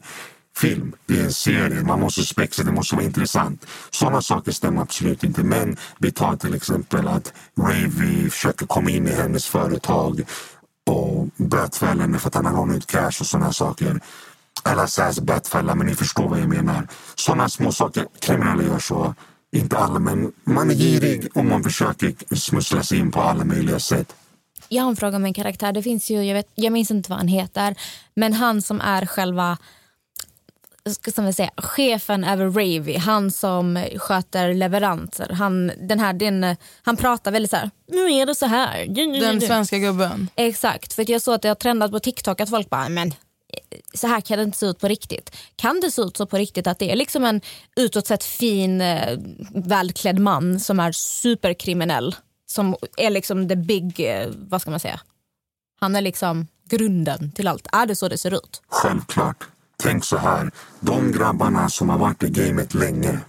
film. 0.56 0.92
Det 1.06 1.20
är 1.20 1.24
en 1.24 1.32
serie. 1.32 1.82
Man 1.82 2.00
måste 2.00 2.22
spexa, 2.22 2.62
det 2.62 2.72
måste 2.72 2.94
vara 2.94 3.04
intressant. 3.04 3.66
Sådana 3.90 4.22
saker 4.22 4.52
stämmer 4.52 4.82
absolut 4.82 5.24
inte. 5.24 5.42
Men 5.42 5.76
vi 5.98 6.12
tar 6.12 6.36
till 6.36 6.54
exempel 6.54 7.08
att 7.08 7.32
Ravy 7.58 8.30
försöker 8.30 8.66
komma 8.66 8.90
in 8.90 9.08
i 9.08 9.12
hennes 9.12 9.46
företag 9.46 10.22
och 10.86 11.28
bötfälla 11.36 12.02
henne 12.02 12.18
för 12.18 12.28
att 12.28 12.34
han 12.34 12.46
har 12.46 12.52
lånat 12.52 12.76
ut 12.76 12.86
cash 12.86 13.20
och 13.20 13.26
sådana 13.26 13.52
saker. 13.52 14.00
Eller 14.64 14.86
sägs 14.86 15.20
bötfälla, 15.20 15.74
men 15.74 15.86
ni 15.86 15.94
förstår 15.94 16.28
vad 16.28 16.40
jag 16.40 16.48
menar. 16.48 16.88
Sådana 17.14 17.48
små 17.48 17.72
saker. 17.72 18.06
Kriminella 18.20 18.62
gör 18.62 18.78
så. 18.78 19.14
Inte 19.52 19.76
alla, 19.76 19.98
men 19.98 20.32
man 20.44 20.70
är 20.70 20.74
girig 20.74 21.28
och 21.34 21.44
man 21.44 21.62
försöker 21.62 22.36
smussla 22.36 22.82
sig 22.82 22.98
in 22.98 23.10
på 23.10 23.20
alla 23.20 23.44
möjliga 23.44 23.78
sätt. 23.78 24.14
Jag 24.68 24.82
har 24.82 24.90
en 24.90 24.96
fråga 24.96 25.16
om 25.16 25.24
en 25.24 25.34
karaktär. 25.34 25.72
Det 25.72 25.82
finns 25.82 26.10
ju, 26.10 26.22
jag, 26.22 26.34
vet, 26.34 26.50
jag 26.54 26.72
minns 26.72 26.90
inte 26.90 27.10
vad 27.10 27.18
han 27.18 27.28
heter, 27.28 27.74
men 28.14 28.32
han 28.32 28.62
som 28.62 28.80
är 28.80 29.06
själva 29.06 29.58
ska 30.94 31.10
som 31.10 31.26
vi 31.26 31.32
säga, 31.32 31.50
chefen 31.56 32.24
över 32.24 32.44
Ravy, 32.50 32.96
han 32.96 33.30
som 33.30 33.84
sköter 33.96 34.54
leveranser. 34.54 35.28
Han, 35.32 35.72
den 35.88 36.00
här, 36.00 36.12
den, 36.12 36.56
han 36.82 36.96
pratar 36.96 37.30
väldigt 37.30 37.50
så 37.50 37.56
här, 37.56 37.70
nu 37.88 38.12
är 38.12 38.26
det 38.26 38.34
så 38.34 38.46
här. 38.46 38.86
Den 39.20 39.40
svenska 39.40 39.78
gubben. 39.78 40.28
Exakt, 40.36 40.92
för 40.92 41.02
att 41.02 41.08
jag 41.08 41.22
såg 41.22 41.34
att 41.34 41.42
det 41.42 41.48
har 41.48 41.54
trendat 41.54 41.90
på 41.90 42.00
TikTok 42.00 42.40
att 42.40 42.50
folk 42.50 42.70
bara, 42.70 42.88
men 42.88 43.14
så 43.94 44.06
här 44.06 44.20
kan 44.20 44.38
det 44.38 44.44
inte 44.44 44.58
se 44.58 44.66
ut 44.66 44.80
på 44.80 44.88
riktigt. 44.88 45.36
Kan 45.56 45.80
det 45.80 45.90
se 45.90 46.02
ut 46.02 46.16
så 46.16 46.26
på 46.26 46.36
riktigt 46.36 46.66
att 46.66 46.78
det 46.78 46.92
är 46.92 46.96
liksom 46.96 47.24
en 47.24 47.40
utåt 47.76 48.06
sett 48.06 48.24
fin, 48.24 48.80
eh, 48.80 49.18
välklädd 49.54 50.18
man 50.18 50.60
som 50.60 50.80
är 50.80 50.92
superkriminell? 50.92 52.16
Som 52.46 52.76
är 52.96 53.10
liksom 53.10 53.48
the 53.48 53.56
big, 53.56 54.00
eh, 54.00 54.28
vad 54.36 54.60
ska 54.62 54.70
man 54.70 54.80
säga? 54.80 55.00
Han 55.80 55.96
är 55.96 56.00
liksom 56.00 56.46
grunden 56.64 57.32
till 57.32 57.48
allt. 57.48 57.66
Är 57.72 57.86
det 57.86 57.96
så 57.96 58.08
det 58.08 58.18
ser 58.18 58.34
ut? 58.34 58.62
Självklart. 58.68 59.48
Tänk 59.82 60.04
så 60.04 60.16
här. 60.16 60.50
De 60.80 61.12
grabbarna 61.12 61.68
som 61.68 61.88
har 61.88 61.98
varit 61.98 62.22
i 62.22 62.30
gamet 62.30 62.74
länge. 62.74 63.20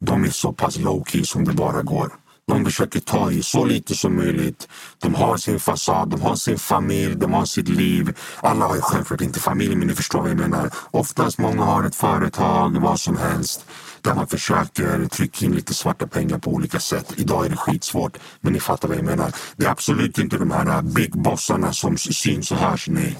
De 0.00 0.24
är 0.24 0.30
så 0.30 0.52
pass 0.52 0.76
low 0.78 1.04
key 1.04 1.24
som 1.24 1.44
det 1.44 1.52
bara 1.52 1.82
går. 1.82 2.12
De 2.48 2.64
försöker 2.64 3.00
ta 3.00 3.32
i 3.32 3.42
så 3.42 3.64
lite 3.64 3.94
som 3.94 4.16
möjligt. 4.16 4.68
De 4.98 5.14
har 5.14 5.36
sin 5.36 5.60
fasad, 5.60 6.08
de 6.08 6.20
har 6.20 6.36
sin 6.36 6.58
familj, 6.58 7.14
de 7.16 7.32
har 7.32 7.44
sitt 7.44 7.68
liv. 7.68 8.16
Alla 8.40 8.66
har 8.66 8.74
ju 8.74 8.80
självklart 8.80 9.20
inte 9.20 9.40
familj, 9.40 9.76
men 9.76 9.88
ni 9.88 9.94
förstår 9.94 10.20
vad 10.20 10.30
jag 10.30 10.38
menar. 10.38 10.70
Oftast 10.90 11.38
många 11.38 11.64
har 11.64 11.84
ett 11.84 11.94
företag, 11.94 12.78
vad 12.80 13.00
som 13.00 13.16
helst. 13.16 13.64
Där 14.02 14.14
man 14.14 14.26
försöker 14.26 15.06
trycka 15.06 15.44
in 15.44 15.52
lite 15.52 15.74
svarta 15.74 16.06
pengar 16.06 16.38
på 16.38 16.50
olika 16.50 16.80
sätt. 16.80 17.12
Idag 17.16 17.46
är 17.46 17.50
det 17.50 17.56
skitsvårt, 17.56 18.16
men 18.40 18.52
ni 18.52 18.60
fattar 18.60 18.88
vad 18.88 18.96
jag 18.96 19.04
menar. 19.04 19.32
Det 19.56 19.66
är 19.66 19.70
absolut 19.70 20.18
inte 20.18 20.38
de 20.38 20.50
här 20.50 20.66
äh, 20.66 20.82
big 20.82 21.22
bossarna 21.22 21.72
som 21.72 21.98
syns 21.98 22.52
och 22.52 22.58
hörs, 22.58 22.88
nej. 22.88 23.18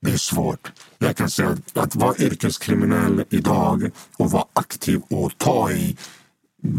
Det 0.00 0.12
är 0.12 0.16
svårt. 0.16 0.72
Jag 0.98 1.16
kan 1.16 1.30
säga 1.30 1.48
att, 1.48 1.78
att 1.78 1.96
vara 1.96 2.16
yrkeskriminell 2.16 3.24
idag 3.30 3.90
och 4.16 4.30
vara 4.30 4.44
aktiv 4.52 5.00
och 5.10 5.32
ta 5.38 5.70
i 5.70 5.96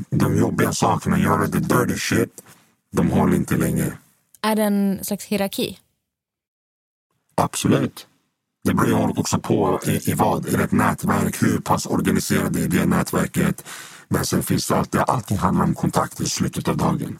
de 0.09 0.37
jobbiga 0.37 0.73
sakerna, 0.73 1.19
göra 1.19 1.47
the 1.47 1.59
dirty 1.59 1.97
shit, 1.97 2.43
de 2.91 3.11
håller 3.11 3.35
inte 3.35 3.57
länge. 3.57 3.93
Är 4.41 4.55
det 4.55 4.63
en 4.63 4.99
slags 5.03 5.25
hierarki? 5.25 5.79
Absolut. 7.35 8.07
Det 8.63 8.73
beror 8.73 9.19
också 9.19 9.39
på 9.39 9.79
i, 9.85 10.11
i 10.11 10.13
vad. 10.13 10.47
Är 10.47 10.57
det 10.57 10.63
ett 10.63 10.71
nätverk? 10.71 11.43
Hur 11.43 11.59
pass 11.59 11.85
organiserat 11.85 12.55
är 12.55 12.67
det 12.67 12.85
nätverket? 12.85 13.65
Men 14.07 14.25
sen 14.25 14.43
finns 14.43 14.67
det 14.67 14.75
alltid, 14.75 15.01
allting 15.01 15.37
handlar 15.37 15.63
om 15.63 15.75
kontakt 15.75 16.21
i 16.21 16.25
slutet 16.25 16.67
av 16.67 16.77
dagen. 16.77 17.19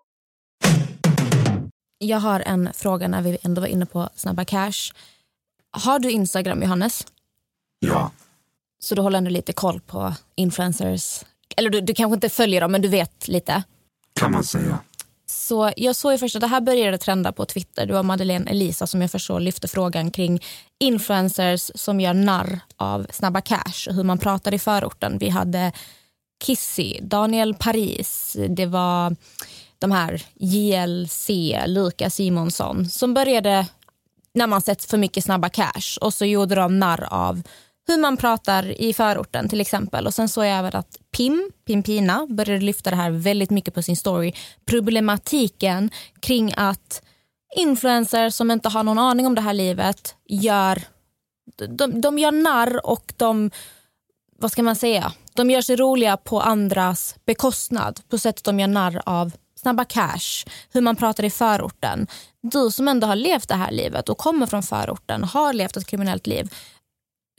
Jag 2.03 2.19
har 2.19 2.39
en 2.39 2.69
fråga 2.73 3.07
när 3.07 3.21
vi 3.21 3.37
ändå 3.43 3.61
var 3.61 3.67
inne 3.67 3.85
på 3.85 4.09
Snabba 4.15 4.45
Cash. 4.45 4.93
Har 5.71 5.99
du 5.99 6.11
Instagram, 6.11 6.61
Johannes? 6.63 7.07
Ja, 7.79 8.11
Så 8.79 8.95
du 8.95 9.01
håller 9.01 9.17
ändå 9.17 9.29
lite 9.29 9.53
koll 9.53 9.81
på 9.81 10.13
influencers? 10.35 11.23
Eller 11.57 11.69
du, 11.69 11.81
du 11.81 11.93
kanske 11.93 12.13
inte 12.13 12.29
följer 12.29 12.61
dem, 12.61 12.71
men 12.71 12.81
du 12.81 12.87
vet 12.87 13.27
lite? 13.27 13.63
kan 14.19 14.31
man 14.31 14.43
säga. 14.43 14.79
Så 15.25 15.71
jag 15.77 15.95
såg 15.95 16.11
ju 16.11 16.17
först 16.17 16.35
att 16.35 16.41
det 16.41 16.47
här 16.47 16.61
började 16.61 16.97
trenda 16.97 17.31
på 17.31 17.45
Twitter. 17.45 17.85
Det 17.85 17.93
var 17.93 18.03
Madeleine 18.03 18.49
Elisa 18.51 18.87
som 18.87 19.01
jag 19.01 19.11
förstår 19.11 19.39
lyfte 19.39 19.67
frågan 19.67 20.11
kring 20.11 20.43
influencers 20.79 21.71
som 21.75 21.99
gör 21.99 22.13
narr 22.13 22.59
av 22.77 23.07
Snabba 23.09 23.41
Cash 23.41 23.87
och 23.89 23.95
hur 23.95 24.03
man 24.03 24.17
pratar 24.17 24.53
i 24.53 24.59
förorten. 24.59 25.17
Vi 25.17 25.29
hade 25.29 25.71
Kissy, 26.43 26.99
Daniel 27.01 27.53
Paris, 27.55 28.37
det 28.49 28.65
var 28.65 29.15
de 29.81 29.91
här 29.91 30.23
JLC, 30.33 31.29
Lukas 31.67 32.15
Simonsson 32.15 32.89
som 32.89 33.13
började 33.13 33.67
när 34.33 34.47
man 34.47 34.61
sett 34.61 34.85
för 34.85 34.97
mycket 34.97 35.23
Snabba 35.23 35.49
Cash 35.49 35.97
och 36.01 36.13
så 36.13 36.25
gjorde 36.25 36.55
de 36.55 36.79
narr 36.79 37.07
av 37.13 37.41
hur 37.87 37.97
man 37.97 38.17
pratar 38.17 38.81
i 38.81 38.93
förorten 38.93 39.49
till 39.49 39.61
exempel. 39.61 40.07
Och 40.07 40.13
Sen 40.13 40.29
såg 40.29 40.45
jag 40.45 40.57
även 40.57 40.75
att 40.75 40.97
Pim, 41.17 41.51
Pimpina, 41.67 42.27
började 42.29 42.65
lyfta 42.65 42.89
det 42.89 42.95
här 42.95 43.11
väldigt 43.11 43.49
mycket 43.49 43.73
på 43.73 43.81
sin 43.81 43.97
story. 43.97 44.33
Problematiken 44.65 45.89
kring 46.19 46.53
att 46.57 47.01
influencers 47.55 48.33
som 48.33 48.51
inte 48.51 48.69
har 48.69 48.83
någon 48.83 48.99
aning 48.99 49.25
om 49.25 49.35
det 49.35 49.41
här 49.41 49.53
livet 49.53 50.15
gör, 50.27 50.81
de, 51.69 52.01
de 52.01 52.19
gör 52.19 52.31
narr 52.31 52.85
och 52.85 53.13
de, 53.17 53.51
vad 54.37 54.51
ska 54.51 54.63
man 54.63 54.75
säga, 54.75 55.13
de 55.33 55.49
gör 55.49 55.61
sig 55.61 55.75
roliga 55.75 56.17
på 56.17 56.41
andras 56.41 57.15
bekostnad 57.25 57.99
på 58.09 58.17
sättet 58.17 58.43
de 58.43 58.59
gör 58.59 58.67
narr 58.67 59.01
av 59.05 59.31
Snabba 59.61 59.85
Cash, 59.85 60.45
hur 60.73 60.81
man 60.81 60.95
pratar 60.95 61.23
i 61.23 61.29
förorten. 61.29 62.07
Du 62.41 62.71
som 62.71 62.87
ändå 62.87 63.07
har 63.07 63.15
levt 63.15 63.47
det 63.47 63.55
här 63.55 63.71
livet 63.71 64.09
och 64.09 64.17
kommer 64.17 64.45
från 64.45 64.63
förorten, 64.63 65.23
har 65.23 65.53
levt 65.53 65.77
ett 65.77 65.87
kriminellt 65.87 66.27
liv. 66.27 66.53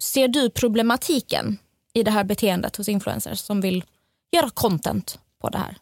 Ser 0.03 0.29
du 0.29 0.51
problematiken 0.51 1.59
i 1.93 2.03
det 2.03 2.11
här 2.11 2.25
beteendet 2.25 2.77
hos 2.77 2.89
influencers 2.89 3.39
som 3.39 3.61
vill 3.61 3.85
göra 4.33 4.51
content 4.51 5.19
på 5.41 5.49
det 5.49 5.59
här? 5.59 5.77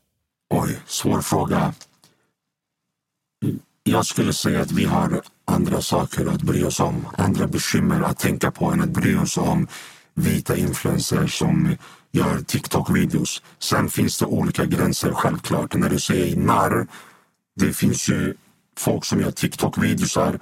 Oj, 0.55 0.81
svår 0.87 1.21
fråga. 1.21 1.75
Jag 3.83 4.07
skulle 4.07 4.33
säga 4.33 4.61
att 4.61 4.73
vi 4.73 4.85
har 4.85 5.23
andra 5.45 5.83
saker 5.83 6.27
att 6.27 6.43
bry 6.43 6.65
oss 6.65 6.81
om. 6.81 7.07
Andra 7.19 7.47
bekymmer 7.47 8.03
att 8.03 8.19
tänka 8.19 8.51
på 8.51 8.65
än 8.65 8.81
att 8.81 8.91
bry 8.91 9.17
oss 9.17 9.37
om 9.37 9.69
vita 10.15 10.57
influencers 10.57 11.39
som 11.39 11.77
gör 12.13 12.39
TikTok-videos. 12.39 13.43
Sen 13.59 13.89
finns 13.89 14.19
det 14.19 14.27
olika 14.27 14.65
gränser 14.65 15.13
självklart. 15.13 15.75
När 15.75 15.91
du 15.91 15.99
säger 15.99 16.37
narr, 16.37 16.87
det 17.57 17.73
finns 17.73 18.09
ju 18.09 18.35
folk 18.79 19.05
som 19.05 19.21
gör 19.21 19.31
TikTok-videosar 19.31 20.41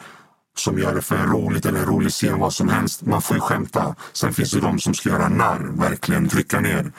som 0.57 0.78
gör 0.78 0.94
det 0.94 1.02
för 1.02 1.26
roligt 1.26 1.66
eller 1.66 1.78
en 1.78 1.87
rolig 1.87 2.11
scen, 2.11 2.38
vad 2.38 2.52
som 2.52 2.68
helst. 2.68 3.02
Man 3.02 3.22
får 3.22 3.37
ju 3.37 3.40
skämta. 3.40 3.94
Sen 4.12 4.35
finns 4.35 4.50
det 4.50 4.61
de 4.61 4.78
som 4.78 4.94
ska 4.94 5.09
göra 5.09 5.28
narr, 5.28 5.81
verkligen 5.81 6.28
trycka 6.28 6.61
ner. 6.61 6.92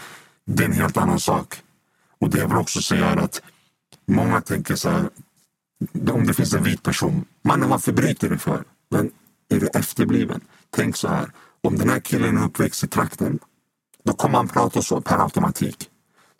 Det 0.45 0.63
är 0.63 0.67
en 0.67 0.73
helt 0.73 0.97
annan 0.97 1.19
sak. 1.19 1.61
Och 2.19 2.29
det 2.29 2.37
jag 2.39 2.47
vill 2.47 2.57
också 2.57 2.81
säga 2.81 3.05
är 3.05 3.17
att 3.17 3.41
många 4.07 4.41
tänker 4.41 4.75
så 4.75 4.89
här, 4.89 5.09
om 6.11 6.27
det 6.27 6.33
finns 6.33 6.53
en 6.53 6.63
vit 6.63 6.83
person, 6.83 7.25
mannen 7.41 7.69
varför 7.69 7.91
bryter 7.91 8.29
du 8.29 8.37
för? 8.37 8.63
Men 8.89 9.11
är 9.49 9.59
du 9.59 9.67
efterbliven? 9.67 10.41
Tänk 10.69 10.95
så 10.95 11.07
här, 11.07 11.31
om 11.61 11.77
den 11.77 11.89
här 11.89 11.99
killen 11.99 12.37
är 12.37 12.45
uppväxt 12.45 12.83
i 12.83 12.87
trakten, 12.87 13.39
då 14.03 14.13
kommer 14.13 14.37
han 14.37 14.47
prata 14.47 14.81
så 14.81 15.01
per 15.01 15.23
automatik. 15.23 15.89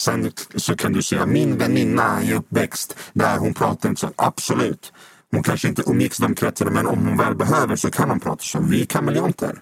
Sen 0.01 0.31
så 0.55 0.75
kan 0.75 0.93
du 0.93 1.01
säga, 1.03 1.25
min 1.25 1.57
väninna 1.57 2.21
är 2.21 2.35
uppväxt 2.35 2.95
där 3.13 3.37
hon 3.37 3.53
pratar 3.53 3.89
inte 3.89 4.01
så. 4.01 4.11
Absolut. 4.15 4.93
Hon 5.31 5.43
kanske 5.43 5.67
inte 5.67 5.83
umgicks 5.87 6.19
i 6.19 6.23
de 6.23 6.35
kretsarna, 6.35 6.71
men 6.71 6.87
om 6.87 7.07
hon 7.07 7.17
väl 7.17 7.35
behöver 7.35 7.75
så 7.75 7.91
kan 7.91 8.09
hon 8.09 8.19
prata 8.19 8.43
så. 8.43 8.59
Vi 8.59 8.81
är 8.81 8.85
kameleonter. 8.85 9.61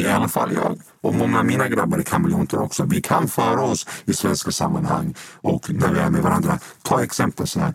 I 0.00 0.06
alla 0.06 0.28
fall 0.28 0.52
jag. 0.54 0.80
Och 1.00 1.14
många 1.14 1.38
av 1.38 1.46
mina 1.46 1.68
grabbar 1.68 1.98
är 1.98 2.02
kameleonter 2.02 2.60
också. 2.60 2.84
Vi 2.84 3.02
kan 3.02 3.28
föra 3.28 3.62
oss 3.62 3.86
i 4.04 4.14
svenska 4.14 4.50
sammanhang 4.50 5.14
och 5.34 5.70
när 5.70 5.92
vi 5.92 6.00
är 6.00 6.10
med 6.10 6.22
varandra. 6.22 6.58
Ta 6.82 7.02
exempel 7.02 7.46
så 7.46 7.60
här. 7.60 7.74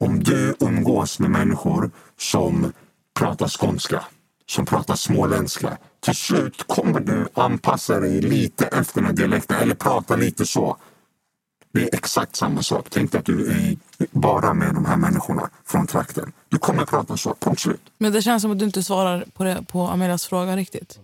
Om 0.00 0.22
du 0.22 0.54
umgås 0.60 1.18
med 1.18 1.30
människor 1.30 1.90
som 2.18 2.72
pratar 3.18 3.48
skånska, 3.48 4.04
som 4.46 4.66
pratar 4.66 4.96
småländska. 4.96 5.78
Till 6.00 6.14
slut 6.14 6.66
kommer 6.66 7.00
du 7.00 7.28
anpassa 7.34 8.00
dig 8.00 8.20
lite 8.20 8.66
efter 8.66 9.02
den 9.02 9.14
dialekten 9.14 9.56
eller 9.56 9.74
prata 9.74 10.16
lite 10.16 10.46
så. 10.46 10.76
Det 11.72 11.82
är 11.82 11.94
exakt 11.94 12.36
samma 12.36 12.62
sak. 12.62 12.86
Tänk 12.90 13.12
dig 13.12 13.18
att 13.18 13.24
du 13.24 13.50
är 13.50 13.76
bara 14.10 14.54
med 14.54 14.74
de 14.74 14.84
här 14.84 14.96
människorna 14.96 15.50
från 15.66 15.86
trakten. 15.86 16.32
Du 16.48 16.58
kommer 16.58 16.84
prata 16.84 17.16
så, 17.16 17.34
punkt 17.34 17.60
slut. 17.60 17.80
Men 17.98 18.12
det 18.12 18.22
känns 18.22 18.42
som 18.42 18.52
att 18.52 18.58
du 18.58 18.64
inte 18.64 18.82
svarar 18.82 19.24
på, 19.34 19.44
det, 19.44 19.64
på 19.68 19.82
Amelias 19.82 20.26
fråga 20.26 20.56
riktigt. 20.56 20.98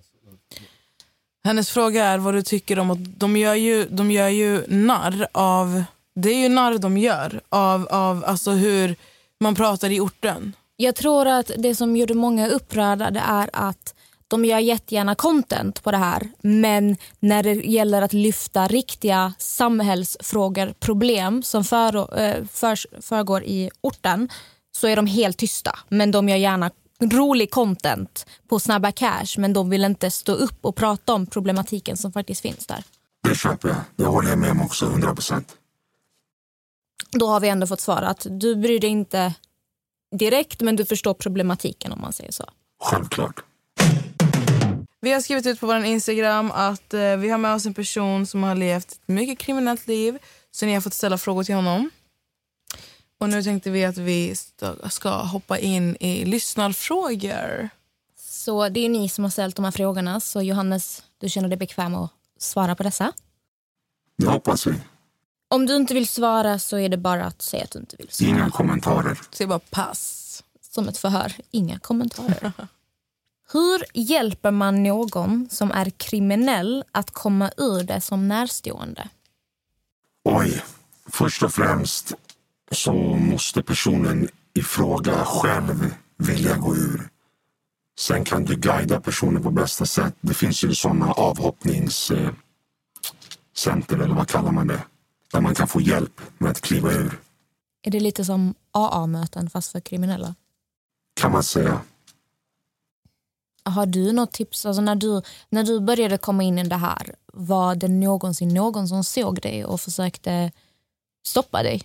Hennes 1.45 1.71
fråga 1.71 2.05
är 2.05 2.19
vad 2.19 2.35
du 2.35 2.43
tycker 2.43 2.79
om 2.79 2.91
att 2.91 3.21
de 3.21 3.37
gör 3.37 3.55
ju, 3.55 3.89
de 3.91 4.11
gör 4.11 4.29
ju 4.29 4.65
narr 4.69 5.27
av, 5.33 5.85
det 6.15 6.31
är 6.31 6.39
ju 6.39 6.49
narr 6.49 6.79
de 6.79 6.99
gör 6.99 7.41
av, 7.49 7.89
av 7.91 8.25
alltså 8.25 8.51
hur 8.51 8.97
man 9.41 9.55
pratar 9.55 9.91
i 9.91 10.01
orten. 10.01 10.53
Jag 10.81 10.95
tror 10.95 11.27
att 11.27 11.51
det 11.59 11.75
som 11.75 11.97
gjorde 11.97 12.15
många 12.15 12.49
upprörda 12.49 13.11
det 13.11 13.21
är 13.21 13.51
att 13.53 13.95
de 14.29 14.45
gör 14.45 14.59
jättegärna 14.59 15.15
content 15.15 15.83
på 15.83 15.91
det 15.91 15.97
här 15.97 16.31
men 16.41 16.97
när 17.21 17.43
det 17.43 17.53
gäller 17.55 18.03
att 18.03 18.13
lyfta 18.13 18.69
riktiga 18.69 19.33
samhällsfrågor, 19.39 20.75
problem 20.81 21.43
som 21.43 21.65
för, 21.65 22.19
eh, 22.21 22.45
för, 22.45 23.03
förgår 23.03 23.45
i 23.45 23.71
orten 23.81 24.29
så 24.73 24.87
är 24.87 24.97
de 24.97 25.07
helt 25.07 25.37
tysta. 25.37 25.79
Men 25.89 26.11
de 26.11 26.29
gör 26.29 26.37
gärna 26.37 26.71
rolig 27.01 27.51
content 27.51 28.27
på 28.49 28.61
Snabba 28.61 28.93
Cash 28.93 29.39
men 29.39 29.53
de 29.53 29.71
vill 29.71 29.85
inte 29.85 30.11
stå 30.11 30.33
upp 30.33 30.65
och 30.65 30.77
prata 30.77 31.15
om 31.15 31.27
problematiken 31.27 31.97
som 31.97 32.13
faktiskt 32.13 32.41
finns 32.41 32.67
där. 32.67 32.85
Det 33.29 33.35
köper 33.35 33.69
jag. 33.69 33.79
Det 33.97 34.05
håller 34.05 34.29
jag 34.31 34.39
med 34.39 34.51
om 34.51 34.63
också, 34.63 34.87
100 34.87 35.15
procent. 35.15 35.57
Då 37.11 37.27
har 37.27 37.41
vi 37.41 37.49
ändå 37.49 37.67
fått 37.67 37.81
svar 37.81 38.03
att 38.03 38.27
du 38.31 38.57
bryr 38.57 38.81
dig 38.81 38.91
inte 38.91 39.35
direkt 40.11 40.61
men 40.61 40.77
du 40.77 40.85
förstår 40.85 41.15
problematiken 41.15 41.93
om 41.93 42.01
man 42.01 42.13
säger 42.13 42.33
så. 42.33 42.45
Självklart. 42.83 43.45
Vi 45.01 45.13
har 45.13 45.21
skrivit 45.21 45.47
ut 45.47 45.61
på 45.61 45.67
vår 45.67 45.85
Instagram 45.85 46.51
att 46.51 46.95
eh, 46.95 47.17
vi 47.17 47.31
har 47.31 47.39
med 47.39 47.55
oss 47.55 47.67
en 47.67 47.75
person 47.75 48.27
som 48.27 48.43
har 48.43 48.55
levt 48.55 48.93
ett 48.93 49.01
mycket 49.07 49.39
kriminellt 49.39 49.87
liv. 49.87 50.19
Så 50.51 50.67
ni 50.67 50.75
har 50.75 50.81
fått 50.81 50.95
ställa 50.95 51.19
frågor 51.19 51.45
till 51.45 51.55
honom. 51.55 51.91
Och 53.19 53.29
nu 53.29 53.43
tänkte 53.43 53.71
vi 53.71 53.85
att 53.85 53.99
vi 53.99 54.35
ska 54.91 55.11
hoppa 55.11 55.59
in 55.59 55.97
i 56.01 56.25
lyssnarfrågor. 56.25 57.69
Så 58.17 58.69
det 58.69 58.81
är 58.81 58.89
ni 58.89 59.09
som 59.09 59.25
har 59.25 59.31
ställt 59.31 59.57
de 59.57 59.65
här 59.65 59.73
frågorna 59.73 60.21
så 60.21 60.43
Johannes, 60.43 61.03
du 61.19 61.29
känner 61.29 61.49
dig 61.49 61.59
bekväm 61.59 61.95
att 61.95 62.11
svara 62.39 62.75
på 62.75 62.83
dessa? 62.83 63.13
Det 64.19 64.27
hoppas 64.27 64.67
vi. 64.67 64.75
Om 65.53 65.67
du 65.67 65.77
inte 65.77 65.95
vill 65.95 66.09
svara 66.09 66.59
så 66.59 66.79
är 66.79 66.89
det 66.89 66.97
bara 66.97 67.25
att 67.25 67.43
säga 67.43 67.65
att 67.65 67.71
du 67.71 67.79
inte 67.79 67.97
vill 67.97 68.09
svara. 68.11 68.31
Inga 68.31 68.51
kommentarer. 68.51 69.21
Så 69.31 69.43
jag 69.43 69.49
bara 69.49 69.59
pass. 69.59 70.43
Som 70.61 70.89
ett 70.89 70.99
förhör, 70.99 71.33
inga 71.51 71.79
kommentarer. 71.79 72.53
Hur 73.53 73.85
hjälper 73.95 74.51
man 74.51 74.83
någon 74.83 75.49
som 75.51 75.71
är 75.71 75.91
kriminell 75.91 76.85
att 76.93 77.11
komma 77.11 77.51
ur 77.57 77.83
det 77.83 78.01
som 78.01 78.29
närstående? 78.29 79.09
Oj. 80.25 80.63
Först 81.07 81.43
och 81.43 81.55
främst 81.55 82.13
så 82.73 82.93
måste 83.17 83.63
personen 83.63 84.29
i 84.55 84.63
fråga 84.63 85.25
själv 85.25 85.95
vilja 86.17 86.57
gå 86.57 86.77
ur. 86.77 87.09
Sen 87.99 88.25
kan 88.25 88.45
du 88.45 88.57
guida 88.57 89.01
personen 89.01 89.43
på 89.43 89.51
bästa 89.51 89.87
sätt. 89.87 90.15
Det 90.21 90.35
finns 90.35 90.65
ju 90.65 90.75
sådana 90.75 91.13
avhoppningscenter, 91.13 92.39
eller 93.99 94.15
vad 94.15 94.29
kallar 94.29 94.53
man 94.53 94.67
det? 94.67 94.83
Där 95.33 95.41
man 95.41 95.55
kan 95.55 95.69
få 95.69 95.81
hjälp 95.81 96.21
med 96.39 96.51
att 96.51 96.61
kliva 96.61 96.93
ur, 96.93 97.21
Är 97.83 97.91
det 97.91 98.01
lite 98.01 98.25
som 98.25 98.55
AA-möten 98.73 99.51
fast 99.51 99.73
för 99.73 99.81
kriminella? 99.81 100.35
kan 101.15 101.33
man 101.33 101.43
säga. 101.43 101.81
Har 103.63 103.87
du 103.87 104.13
något 104.13 104.33
tips? 104.33 104.67
Alltså 104.67 104.83
när, 104.83 104.95
du, 104.97 105.23
när 105.49 105.65
du 105.65 105.81
började 105.81 106.19
komma 106.19 106.43
in 106.43 106.59
i 106.59 106.69
det 106.69 106.77
här, 106.77 107.15
var 107.33 107.75
det 107.75 107.89
någonsin 107.89 108.49
någon 108.55 108.89
som 108.89 109.05
såg 109.05 109.41
dig 109.41 109.65
och 109.65 109.81
försökte 109.81 110.53
stoppa 111.27 111.63
dig? 111.63 111.83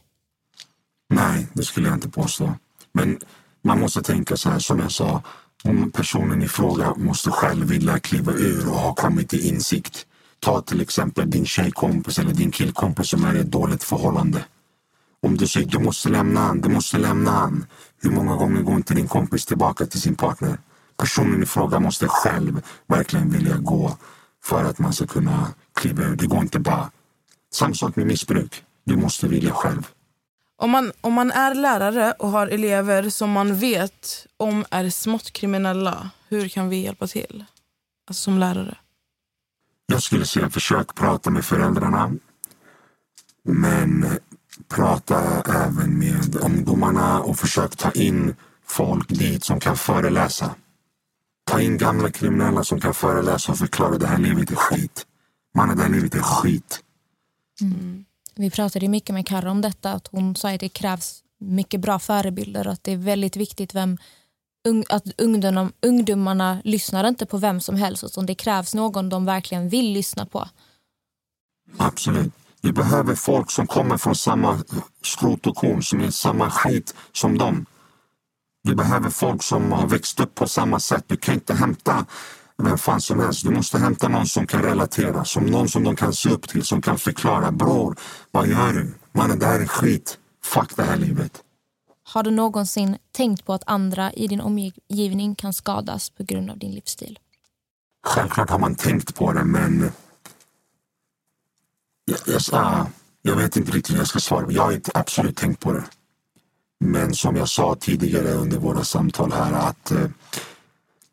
Nej, 1.10 1.48
det 1.54 1.64
skulle 1.64 1.88
jag 1.88 1.98
inte 1.98 2.10
påstå. 2.10 2.54
Men 2.92 3.20
man 3.62 3.80
måste 3.80 4.02
tänka 4.02 4.38
så 4.38 4.50
här, 4.50 4.60
som 4.60 4.80
jag 4.80 4.92
sa. 4.92 5.24
Om 5.64 5.92
personen 5.92 6.42
i 6.44 6.48
fråga 6.48 6.94
måste 6.96 7.32
själv 7.32 7.68
vilja 7.68 8.00
kliva 8.00 8.32
ur 8.34 8.70
och 8.70 8.76
ha 8.80 8.94
kommit 8.94 9.30
till 9.30 9.46
insikt. 9.46 10.06
Ta 10.39 10.62
till 10.62 10.82
exempel 10.82 11.30
din 11.30 11.45
tjejkompis 11.45 12.19
eller 12.19 12.34
din 12.34 12.52
killkompis 12.52 13.10
som 13.10 13.26
är 13.26 13.36
i 13.36 13.39
ett 13.39 13.52
dåligt 13.52 13.84
förhållande. 13.84 14.45
Om 15.21 15.38
du 15.38 15.48
säger 15.48 15.67
du 15.67 15.80
måste 15.80 16.10
lämna 16.10 16.39
han, 16.39 16.62
du 16.62 16.69
måste 16.69 16.98
lämna 16.98 17.32
han. 17.32 17.65
Hur 18.02 18.12
många 18.12 18.36
gånger 18.36 18.62
går 18.62 18.76
inte 18.76 18.93
din 18.93 19.08
kompis 19.08 19.45
tillbaka 19.45 19.86
till 19.86 20.02
sin 20.02 20.15
partner? 20.15 20.58
Personen 20.98 21.43
i 21.43 21.45
fråga 21.45 21.80
måste 21.80 22.08
själv 22.08 22.62
verkligen 22.88 23.30
vilja 23.30 23.58
gå 23.58 23.98
för 24.43 24.63
att 24.63 24.80
man 24.80 24.93
ska 24.93 25.08
kunna 25.08 25.54
kliva 25.74 26.04
ur. 26.04 26.15
Det 26.15 26.26
går 26.26 26.41
inte 26.41 26.60
bara. 26.60 26.91
Samma 27.54 27.74
sak 27.74 27.95
med 27.95 28.08
missbruk. 28.08 28.63
Du 28.84 28.95
måste 28.95 29.28
vilja 29.28 29.52
själv. 29.52 29.88
Om 30.58 30.69
man, 30.69 30.91
om 31.02 31.13
man 31.13 31.32
är 31.32 31.56
lärare 31.56 32.12
och 32.12 32.30
har 32.30 32.48
elever 32.48 33.10
som 33.10 33.32
man 33.32 33.60
vet 33.60 34.28
om 34.38 34.65
är 34.69 34.89
smått 34.89 35.32
kriminella, 35.32 36.10
hur 36.30 36.50
kan 36.50 36.69
vi 36.69 36.84
hjälpa 36.84 37.08
till? 37.08 37.45
Alltså 38.08 38.24
som 38.24 38.39
lärare. 38.39 38.78
Jag 39.86 40.04
skulle 40.04 40.26
säga 40.26 40.50
försök 40.50 40.95
prata 40.95 41.30
med 41.30 41.45
föräldrarna. 41.45 42.12
Men 43.43 44.06
prata 44.67 45.43
även 45.65 46.00
med 46.00 46.36
ungdomarna 46.36 47.21
och 47.21 47.38
försök 47.38 47.76
ta 47.76 47.91
in 47.91 48.36
folk 48.65 49.10
dit 49.10 49.43
som 49.43 49.60
kan 49.60 49.78
föreläsa. 49.78 50.56
Ta 51.45 51.62
in 51.62 51.78
gamla 51.78 52.12
kriminella 52.12 52.63
som 52.63 52.80
kan 52.82 52.93
föreläsa 52.93 53.52
och 53.52 53.58
förklara 53.58 53.98
det 53.98 54.08
här 54.08 54.17
livet 54.17 54.52
är 54.52 54.56
skit. 54.56 55.06
Mannen, 55.56 55.78
det 55.78 55.84
här 55.84 55.89
livet 55.89 56.15
är 56.15 56.19
skit. 56.19 56.80
Mm. 57.62 58.06
Vi 58.36 58.52
pratade 58.52 58.88
mycket 58.88 59.13
med 59.13 59.28
Karra 59.28 59.52
om 59.52 59.62
detta, 59.62 59.91
att 59.91 60.08
hon 60.08 60.36
sa 60.36 60.54
att 60.54 60.60
det 60.60 60.69
krävs 60.69 61.24
mycket 61.39 61.82
bra 61.82 62.00
förebilder 62.00 62.67
och 62.67 62.74
att 62.74 62.84
det 62.84 62.91
är 62.91 62.98
väldigt 62.98 63.36
viktigt 63.36 63.76
vem, 63.76 63.98
att 64.89 65.04
ungdom, 65.17 65.71
ungdomarna 65.82 66.62
lyssnar 66.63 67.08
inte 67.08 67.25
på 67.25 67.38
vem 67.38 67.62
som 67.62 67.75
helst 67.75 68.04
utan 68.04 68.25
det 68.25 68.36
krävs 68.36 68.73
någon 68.73 69.10
de 69.10 69.25
verkligen 69.25 69.69
vill 69.69 69.93
lyssna 69.93 70.25
på. 70.25 70.49
Absolut. 71.78 72.34
Vi 72.62 72.71
behöver 72.71 73.15
folk 73.15 73.51
som 73.51 73.67
kommer 73.67 73.97
från 73.97 74.15
samma 74.15 74.63
skrot 75.04 75.47
och 75.47 75.56
korn, 75.56 75.84
som 75.84 76.01
är 76.01 76.12
samma 76.12 76.49
skit 76.49 76.95
som 77.12 77.38
dem. 77.38 77.65
Vi 78.63 78.75
behöver 78.75 79.10
folk 79.10 79.43
som 79.43 79.71
har 79.71 79.88
växt 79.88 80.19
upp 80.19 80.36
på 80.36 80.47
samma 80.47 80.80
sätt. 80.80 81.04
Du 81.08 81.17
kan 81.17 81.34
inte 81.34 81.54
hämta 81.54 82.06
vem 82.58 82.78
fan 82.78 83.01
som 83.01 83.19
helst. 83.19 83.43
Du 83.43 83.49
måste 83.49 83.78
hämta 83.78 84.08
någon 84.08 84.25
som 84.25 84.47
kan 84.47 84.63
relatera, 84.63 85.25
som 85.25 85.45
någon 85.45 85.69
som 85.69 85.84
de 85.84 85.95
kan 85.95 86.13
se 86.13 86.30
upp 86.30 86.47
till, 86.47 86.63
som 86.63 86.82
kan 86.82 86.97
förklara. 86.97 87.51
Bror, 87.51 87.95
vad 88.32 88.47
gör 88.47 88.73
du? 88.73 88.93
Mannen, 89.12 89.39
det 89.39 89.45
här 89.45 89.60
är 89.60 89.67
skit. 89.67 90.17
Fuck 90.43 90.75
det 90.75 90.84
här 90.84 90.97
livet. 90.97 91.45
Har 92.15 92.23
du 92.23 92.32
någonsin 92.32 92.97
tänkt 93.12 93.45
på 93.45 93.54
att 93.54 93.63
andra 93.65 94.13
i 94.13 94.28
din 94.28 94.41
omgivning 94.41 95.36
kan 95.36 95.54
skadas 95.54 96.10
på 96.10 96.23
grund 96.23 96.49
av 96.49 96.58
din 96.58 96.71
livsstil? 96.71 97.19
Självklart 98.08 98.49
har 98.49 98.60
man 98.60 98.75
tänkt 98.75 99.15
på 99.15 99.34
det, 99.34 99.43
men... 99.43 99.91
Jag, 102.06 102.19
jag, 102.25 102.41
sa- 102.41 102.88
jag 103.21 103.36
vet 103.36 103.56
inte 103.56 103.71
riktigt 103.71 103.93
hur 103.95 103.99
jag 103.99 104.08
ska 104.08 104.19
svara. 104.19 104.51
Jag 104.51 104.63
har 104.63 104.71
inte 104.71 104.91
absolut 104.93 105.38
tänkt 105.38 105.60
på 105.60 105.73
det. 105.73 105.84
Men 106.80 107.13
som 107.13 107.36
jag 107.36 107.49
sa 107.49 107.75
tidigare 107.80 108.32
under 108.34 108.58
våra 108.58 108.84
samtal 108.84 109.32
här 109.32 109.54
att 109.54 109.91
eh, 109.91 110.08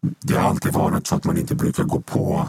det 0.01 0.35
har 0.35 0.49
alltid 0.51 0.73
varit 0.73 1.07
så 1.07 1.15
att 1.15 1.25
man 1.25 1.39
inte 1.39 1.55
brukar 1.55 1.85
gå 1.85 2.01
på 2.01 2.49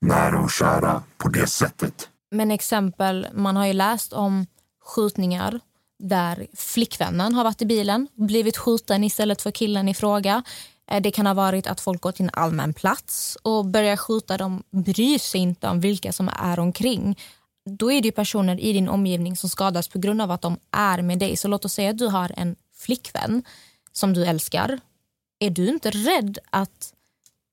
nära 0.00 0.40
och 0.40 0.50
kära 0.50 1.02
på 1.16 1.28
det 1.28 1.46
sättet. 1.46 2.08
Men 2.30 2.50
exempel, 2.50 3.26
man 3.34 3.56
har 3.56 3.66
ju 3.66 3.72
läst 3.72 4.12
om 4.12 4.46
skjutningar 4.84 5.60
där 5.98 6.46
flickvännen 6.54 7.34
har 7.34 7.44
varit 7.44 7.62
i 7.62 7.66
bilen 7.66 8.08
blivit 8.14 8.56
skjuten 8.56 9.04
istället 9.04 9.42
för 9.42 9.50
killen 9.50 9.88
i 9.88 9.94
fråga. 9.94 10.42
Eh, 10.90 11.02
det 11.02 11.10
kan 11.10 11.26
ha 11.26 11.34
varit 11.34 11.66
att 11.66 11.80
folk 11.80 12.00
går 12.00 12.12
till 12.12 12.24
en 12.24 12.30
allmän 12.32 12.74
plats 12.74 13.38
och 13.42 13.66
börjar 13.66 13.96
skjuta. 13.96 14.36
De 14.36 14.62
bryr 14.70 15.18
sig 15.18 15.40
inte 15.40 15.68
om 15.68 15.80
vilka 15.80 16.12
som 16.12 16.30
är 16.36 16.58
omkring. 16.58 17.18
Då 17.70 17.92
är 17.92 18.02
det 18.02 18.08
ju 18.08 18.12
personer 18.12 18.60
i 18.60 18.72
din 18.72 18.88
omgivning 18.88 19.36
som 19.36 19.50
skadas 19.50 19.88
på 19.88 19.98
grund 19.98 20.22
av 20.22 20.30
att 20.30 20.42
de 20.42 20.58
är 20.70 21.02
med 21.02 21.18
dig. 21.18 21.36
Så 21.36 21.48
låt 21.48 21.64
oss 21.64 21.72
säga 21.72 21.90
att 21.90 21.98
du 21.98 22.06
har 22.06 22.32
en 22.36 22.56
flickvän 22.74 23.42
som 23.92 24.12
du 24.12 24.24
älskar. 24.24 24.80
Är 25.38 25.50
du 25.50 25.68
inte 25.68 25.90
rädd 25.90 26.38
att 26.50 26.92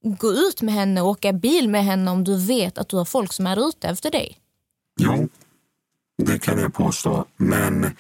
gå 0.04 0.34
ut 0.34 0.62
med 0.62 0.74
henne 0.74 1.02
och 1.02 1.08
åka 1.08 1.34
bil 1.34 1.70
med 1.70 1.86
henne 1.86 2.12
om 2.12 2.24
du 2.24 2.38
vet 2.38 2.78
att 2.78 2.90
du 2.90 2.98
har 2.98 3.06
folk 3.06 3.34
som 3.34 3.48
är 3.48 3.70
ute 3.70 3.88
efter 3.88 4.12
dig? 4.12 4.38
Jo, 5.00 5.30
det 6.18 6.40
kan 6.40 6.60
jag 6.60 6.74
påstå. 6.74 7.26
Men 7.38 7.96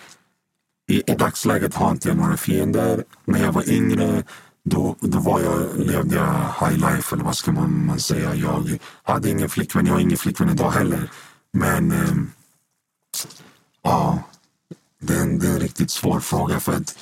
i, 0.92 1.04
i 1.08 1.16
dagsläget 1.16 1.76
har 1.76 1.92
inte 1.92 2.08
jag 2.08 2.18
några 2.18 2.38
fiender. 2.38 3.04
När 3.26 3.44
jag 3.44 3.52
var 3.52 3.70
yngre 3.70 4.24
då, 4.64 4.96
då 5.00 5.20
var 5.20 5.40
jag, 5.42 5.88
levde 5.88 6.16
jag 6.16 6.34
high 6.60 6.78
life, 6.78 7.16
eller 7.16 7.24
vad 7.24 7.36
ska 7.36 7.52
man, 7.52 7.86
man 7.86 8.00
säga. 8.00 8.36
Jag 8.36 8.80
hade 9.04 9.30
ingen 9.30 9.50
flickvän, 9.50 9.86
jag 9.86 9.94
har 9.94 10.00
ingen 10.00 10.18
flickvän 10.18 10.50
idag 10.50 10.72
heller. 10.72 11.12
Men 11.54 11.92
eh, 11.92 12.16
ja, 13.84 14.24
det 15.02 15.14
är, 15.14 15.22
en, 15.22 15.40
det 15.40 15.48
är 15.48 15.52
en 15.52 15.60
riktigt 15.60 15.92
svår 15.92 16.20
fråga. 16.20 16.60
för 16.60 16.74
att 16.74 16.98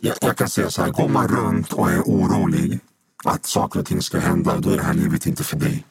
jag, 0.00 0.16
jag 0.20 0.36
kan 0.36 0.48
säga 0.48 0.70
så 0.70 0.82
här, 0.82 0.90
går 0.90 1.08
man 1.08 1.28
runt 1.28 1.72
och 1.72 1.90
är 1.90 2.00
orolig 2.00 2.80
att 3.24 3.46
saker 3.46 3.80
och 3.80 3.86
ting 3.86 4.02
ska 4.02 4.18
hända, 4.18 4.58
då 4.58 4.70
är 4.70 4.76
det 4.76 4.82
här 4.82 4.94
livet 4.94 5.26
inte 5.26 5.44
för 5.44 5.56
dig. 5.56 5.84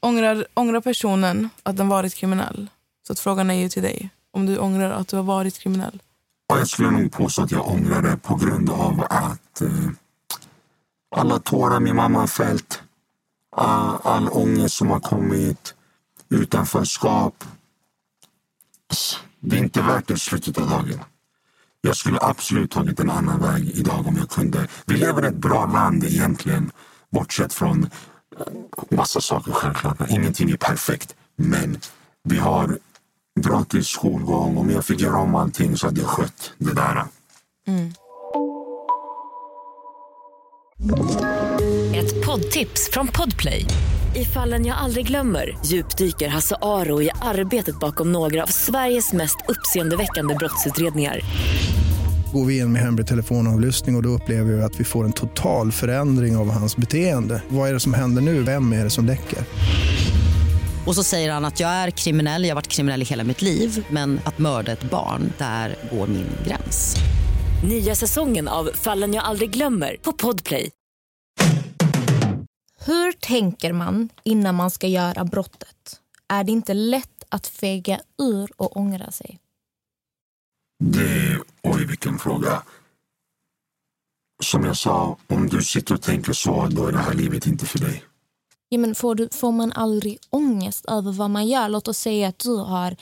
Ångrar, 0.00 0.46
ångrar 0.54 0.80
personen 0.80 1.50
att 1.62 1.76
den 1.76 1.88
varit 1.88 2.14
kriminell? 2.14 2.70
Så 3.06 3.12
att 3.12 3.18
frågan 3.18 3.50
är 3.50 3.54
ju 3.54 3.68
till 3.68 3.82
dig. 3.82 4.10
Om 4.30 4.46
du 4.46 4.58
ångrar 4.58 4.90
att 4.90 5.08
du 5.08 5.16
har 5.16 5.22
varit 5.22 5.58
kriminell. 5.58 6.02
Och 6.52 6.58
jag 6.58 6.68
skulle 6.68 6.90
nog 6.90 7.12
påstå 7.12 7.42
att 7.42 7.50
jag 7.50 7.68
ångrar 7.68 8.02
det 8.02 8.16
på 8.16 8.34
grund 8.34 8.70
av 8.70 9.06
att 9.10 9.60
eh, 9.60 9.88
alla 11.16 11.38
tårar 11.38 11.80
min 11.80 11.96
mamma 11.96 12.20
har 12.20 12.26
fällt, 12.26 12.82
all, 13.56 13.98
all 14.02 14.28
ångest 14.28 14.74
som 14.74 14.90
har 14.90 15.00
kommit, 15.00 15.74
utanförskap. 16.28 17.44
Det 19.40 19.56
är 19.56 19.60
inte 19.60 19.82
värt 19.82 20.08
det 20.08 20.14
i 20.14 20.18
slutet 20.18 20.58
av 20.58 20.70
dagen. 20.70 21.00
Jag 21.80 21.96
skulle 21.96 22.18
absolut 22.22 22.70
tagit 22.70 23.00
en 23.00 23.10
annan 23.10 23.40
väg 23.40 23.70
idag 23.70 24.06
om 24.06 24.16
jag 24.16 24.30
kunde. 24.30 24.68
Vi 24.86 24.96
lever 24.96 25.24
i 25.24 25.28
ett 25.28 25.34
bra 25.34 25.66
land 25.66 26.04
egentligen, 26.04 26.70
bortsett 27.10 27.52
från 27.52 27.90
eh, 28.38 28.96
massa 28.96 29.20
saker 29.20 29.52
självklart. 29.52 30.10
Ingenting 30.10 30.50
är 30.50 30.56
perfekt, 30.56 31.14
men 31.36 31.78
vi 32.22 32.38
har 32.38 32.78
gratis 33.40 33.86
skolgång. 33.86 34.56
Om 34.56 34.70
jag 34.70 34.84
fick 34.84 35.00
göra 35.00 35.18
om 35.18 35.34
allting 35.34 35.76
så 35.76 35.86
hade 35.86 36.00
jag 36.00 36.08
skött 36.08 36.52
det 36.58 36.74
där. 36.74 37.04
Ett 41.94 42.26
poddtips 42.26 42.90
från 42.92 43.08
Podplay. 43.08 43.66
I 44.16 44.24
fallen 44.24 44.66
jag 44.66 44.76
aldrig 44.78 45.06
glömmer 45.06 45.58
djupdyker 45.66 46.28
Hasse 46.28 46.56
Aro 46.62 47.02
i 47.02 47.10
arbetet 47.22 47.80
bakom 47.80 48.12
några 48.12 48.42
av 48.42 48.46
Sveriges 48.46 49.12
mest 49.12 49.36
uppseendeväckande 49.48 50.34
brottsutredningar. 50.34 51.20
Går 52.32 52.44
vi 52.44 52.58
in 52.58 52.72
med 52.72 52.82
hemlig 52.82 53.06
telefonavlyssning 53.06 53.94
och, 53.94 53.98
och 53.98 54.02
då 54.02 54.08
upplever 54.08 54.52
vi 54.52 54.62
att 54.62 54.80
vi 54.80 54.84
får 54.84 55.04
en 55.04 55.12
total 55.12 55.72
förändring 55.72 56.36
av 56.36 56.50
hans 56.50 56.76
beteende. 56.76 57.42
Vad 57.48 57.68
är 57.68 57.72
det 57.72 57.80
som 57.80 57.94
händer 57.94 58.22
nu? 58.22 58.42
Vem 58.42 58.72
är 58.72 58.84
det 58.84 58.90
som 58.90 59.06
läcker? 59.06 59.38
Och 60.86 60.94
så 60.94 61.04
säger 61.04 61.32
han 61.32 61.44
att 61.44 61.60
jag 61.60 61.70
är 61.70 61.90
kriminell, 61.90 62.44
jag 62.44 62.50
har 62.50 62.54
varit 62.54 62.68
kriminell 62.68 63.02
i 63.02 63.04
hela 63.04 63.24
mitt 63.24 63.42
liv 63.42 63.86
men 63.90 64.20
att 64.24 64.38
mörda 64.38 64.72
ett 64.72 64.90
barn, 64.90 65.32
där 65.38 65.76
går 65.92 66.06
min 66.06 66.28
gräns. 66.46 66.96
Nya 67.64 67.94
säsongen 67.94 68.48
av 68.48 68.70
Fallen 68.74 69.14
jag 69.14 69.24
aldrig 69.24 69.50
glömmer 69.50 69.96
på 70.02 70.12
Podplay. 70.12 70.70
Hur 72.84 73.12
tänker 73.12 73.72
man 73.72 74.08
innan 74.24 74.54
man 74.54 74.70
ska 74.70 74.86
göra 74.86 75.24
brottet? 75.24 76.00
Är 76.28 76.44
det 76.44 76.52
inte 76.52 76.74
lätt 76.74 77.24
att 77.28 77.46
fega 77.46 78.00
ur 78.18 78.50
och 78.56 78.76
ångra 78.76 79.10
sig? 79.10 79.38
Det, 80.84 81.38
oj 81.62 81.86
vilken 81.86 82.18
fråga. 82.18 82.62
Som 84.42 84.64
jag 84.64 84.76
sa, 84.76 85.16
om 85.26 85.48
du 85.48 85.62
sitter 85.62 85.94
och 85.94 86.02
tänker 86.02 86.32
så, 86.32 86.66
då 86.70 86.86
är 86.86 86.92
det 86.92 86.98
här 86.98 87.14
livet 87.14 87.46
inte 87.46 87.66
för 87.66 87.78
dig. 87.78 88.04
Ja, 88.72 88.78
men 88.78 88.94
får, 88.94 89.14
du, 89.14 89.28
får 89.32 89.52
man 89.52 89.72
aldrig 89.72 90.18
ångest 90.30 90.84
över 90.88 91.12
vad 91.12 91.30
man 91.30 91.46
gör? 91.46 91.68
Låt 91.68 91.88
oss 91.88 91.98
säga 91.98 92.28
att 92.28 92.38
du 92.38 92.56
har 92.56 92.96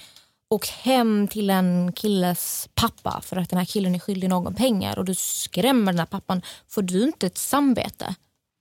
åkt 0.49 0.71
hem 0.71 1.29
till 1.29 1.51
en 1.51 1.93
killes 1.93 2.69
pappa 2.75 3.21
för 3.25 3.37
att 3.37 3.51
den 3.51 3.59
här 3.59 3.67
killen 3.67 3.95
är 3.95 3.99
skyldig 3.99 4.29
någon 4.29 4.55
pengar 4.55 4.99
och 4.99 5.05
du 5.05 5.15
skrämmer 5.15 5.93
den 5.93 5.99
här 5.99 6.07
pappan. 6.07 6.43
Får 6.69 6.83
du 6.83 7.03
inte 7.03 7.27
ett 7.27 7.39
samvete? 7.39 8.15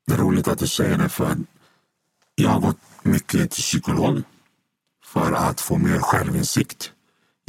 Det 0.08 0.14
är 0.14 0.18
roligt 0.18 0.48
att 0.48 0.60
du 0.60 0.68
säger 0.68 0.98
det 0.98 1.10
för 1.10 1.38
jag 2.36 2.50
har 2.50 2.60
gått 2.60 2.80
mycket 3.04 3.52
till 3.52 3.62
psykolog 3.62 4.22
för 5.06 5.32
att 5.32 5.62
få 5.62 5.78
mer 5.78 6.00
självinsikt 6.00 6.92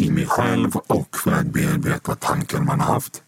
i 0.03 0.11
mig 0.11 0.27
själv 0.27 0.77
och 0.77 1.17
för 1.17 1.33
att 1.33 1.47
bearbeta 1.47 2.15
tankar 2.15 2.61
man 2.61 2.81
har 2.81 2.95
haft. 2.95 3.23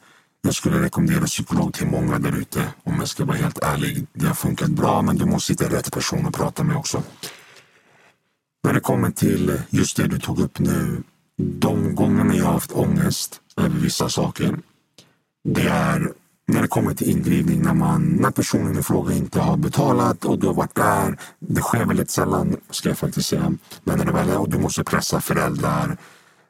Jag 0.44 0.54
skulle 0.54 0.82
rekommendera 0.82 1.24
psykolog 1.24 1.74
till 1.74 1.86
många 1.86 2.18
där 2.18 2.36
ute 2.38 2.64
om 2.84 2.96
jag 2.98 3.08
ska 3.08 3.24
vara 3.24 3.36
helt 3.36 3.58
ärlig. 3.58 4.06
Det 4.12 4.26
har 4.26 4.34
funkat 4.34 4.70
bra 4.70 5.02
men 5.02 5.16
du 5.16 5.24
måste 5.24 5.52
hitta 5.52 5.76
rätt 5.76 5.92
person 5.92 6.26
att 6.26 6.34
prata 6.34 6.64
med 6.64 6.76
också. 6.76 7.02
När 8.64 8.72
det 8.72 8.80
kommer 8.80 9.10
till 9.10 9.60
just 9.70 9.96
det 9.96 10.06
du 10.06 10.18
tog 10.18 10.40
upp 10.40 10.58
nu. 10.58 11.02
De 11.36 11.94
gångerna 11.94 12.34
jag 12.34 12.44
har 12.44 12.52
haft 12.52 12.72
ångest 12.72 13.40
över 13.56 13.78
vissa 13.78 14.08
saker. 14.08 14.58
Det 15.44 15.68
är 15.68 16.12
när 16.46 16.62
det 16.62 16.68
kommer 16.68 16.94
till 16.94 17.10
indrivning 17.10 17.62
när, 17.62 17.74
man, 17.74 18.02
när 18.02 18.30
personen 18.30 18.78
i 18.78 18.82
fråga 18.82 19.14
inte 19.14 19.40
har 19.40 19.56
betalat 19.56 20.24
och 20.24 20.38
du 20.38 20.46
har 20.46 20.54
varit 20.54 20.74
där. 20.74 21.18
Det 21.38 21.60
sker 21.60 21.84
väldigt 21.84 22.10
sällan, 22.10 22.56
ska 22.70 22.88
jag 22.88 22.98
faktiskt 22.98 23.28
säga. 23.28 23.52
Men 23.84 23.98
när 23.98 24.04
det 24.04 24.12
väl 24.12 24.28
är 24.28 24.38
och 24.38 24.50
du 24.50 24.58
måste 24.58 24.84
pressa 24.84 25.20
föräldrar, 25.20 25.96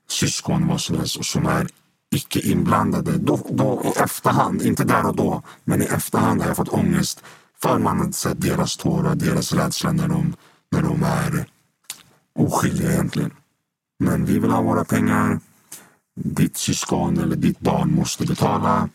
syskon, 0.09 0.69
vad 0.69 0.81
som 0.81 0.97
helst 0.97 1.17
och 1.17 1.27
som 1.27 1.47
är 1.47 1.69
icke 2.13 2.41
inblandade. 2.41 3.19
Då, 3.19 3.41
då 3.51 3.83
i 3.85 3.99
efterhand, 3.99 4.63
inte 4.63 4.85
där 4.85 5.07
och 5.07 5.17
då, 5.17 5.43
men 5.65 5.83
i 5.83 5.85
efterhand 5.85 6.41
har 6.41 6.49
jag 6.49 6.57
fått 6.57 6.69
ångest 6.69 7.23
för 7.63 7.79
man 7.79 7.99
har 7.99 8.13
sett 8.13 8.41
deras 8.41 8.77
tårar, 8.77 9.15
deras 9.15 9.53
rädsla 9.53 9.93
när 9.93 10.09
de, 10.09 10.37
när 10.71 10.83
de 10.83 11.03
är 11.03 11.47
oskyldiga 12.35 12.93
egentligen. 12.93 13.31
Men 13.99 14.25
vi 14.25 14.39
vill 14.39 14.51
ha 14.51 14.63
våra 14.63 14.85
pengar. 14.85 15.41
Ditt 16.15 16.57
syskon 16.57 17.19
eller 17.19 17.37
ditt 17.37 17.61
barn 17.61 17.95
måste 17.95 18.27
betala. 18.27 18.89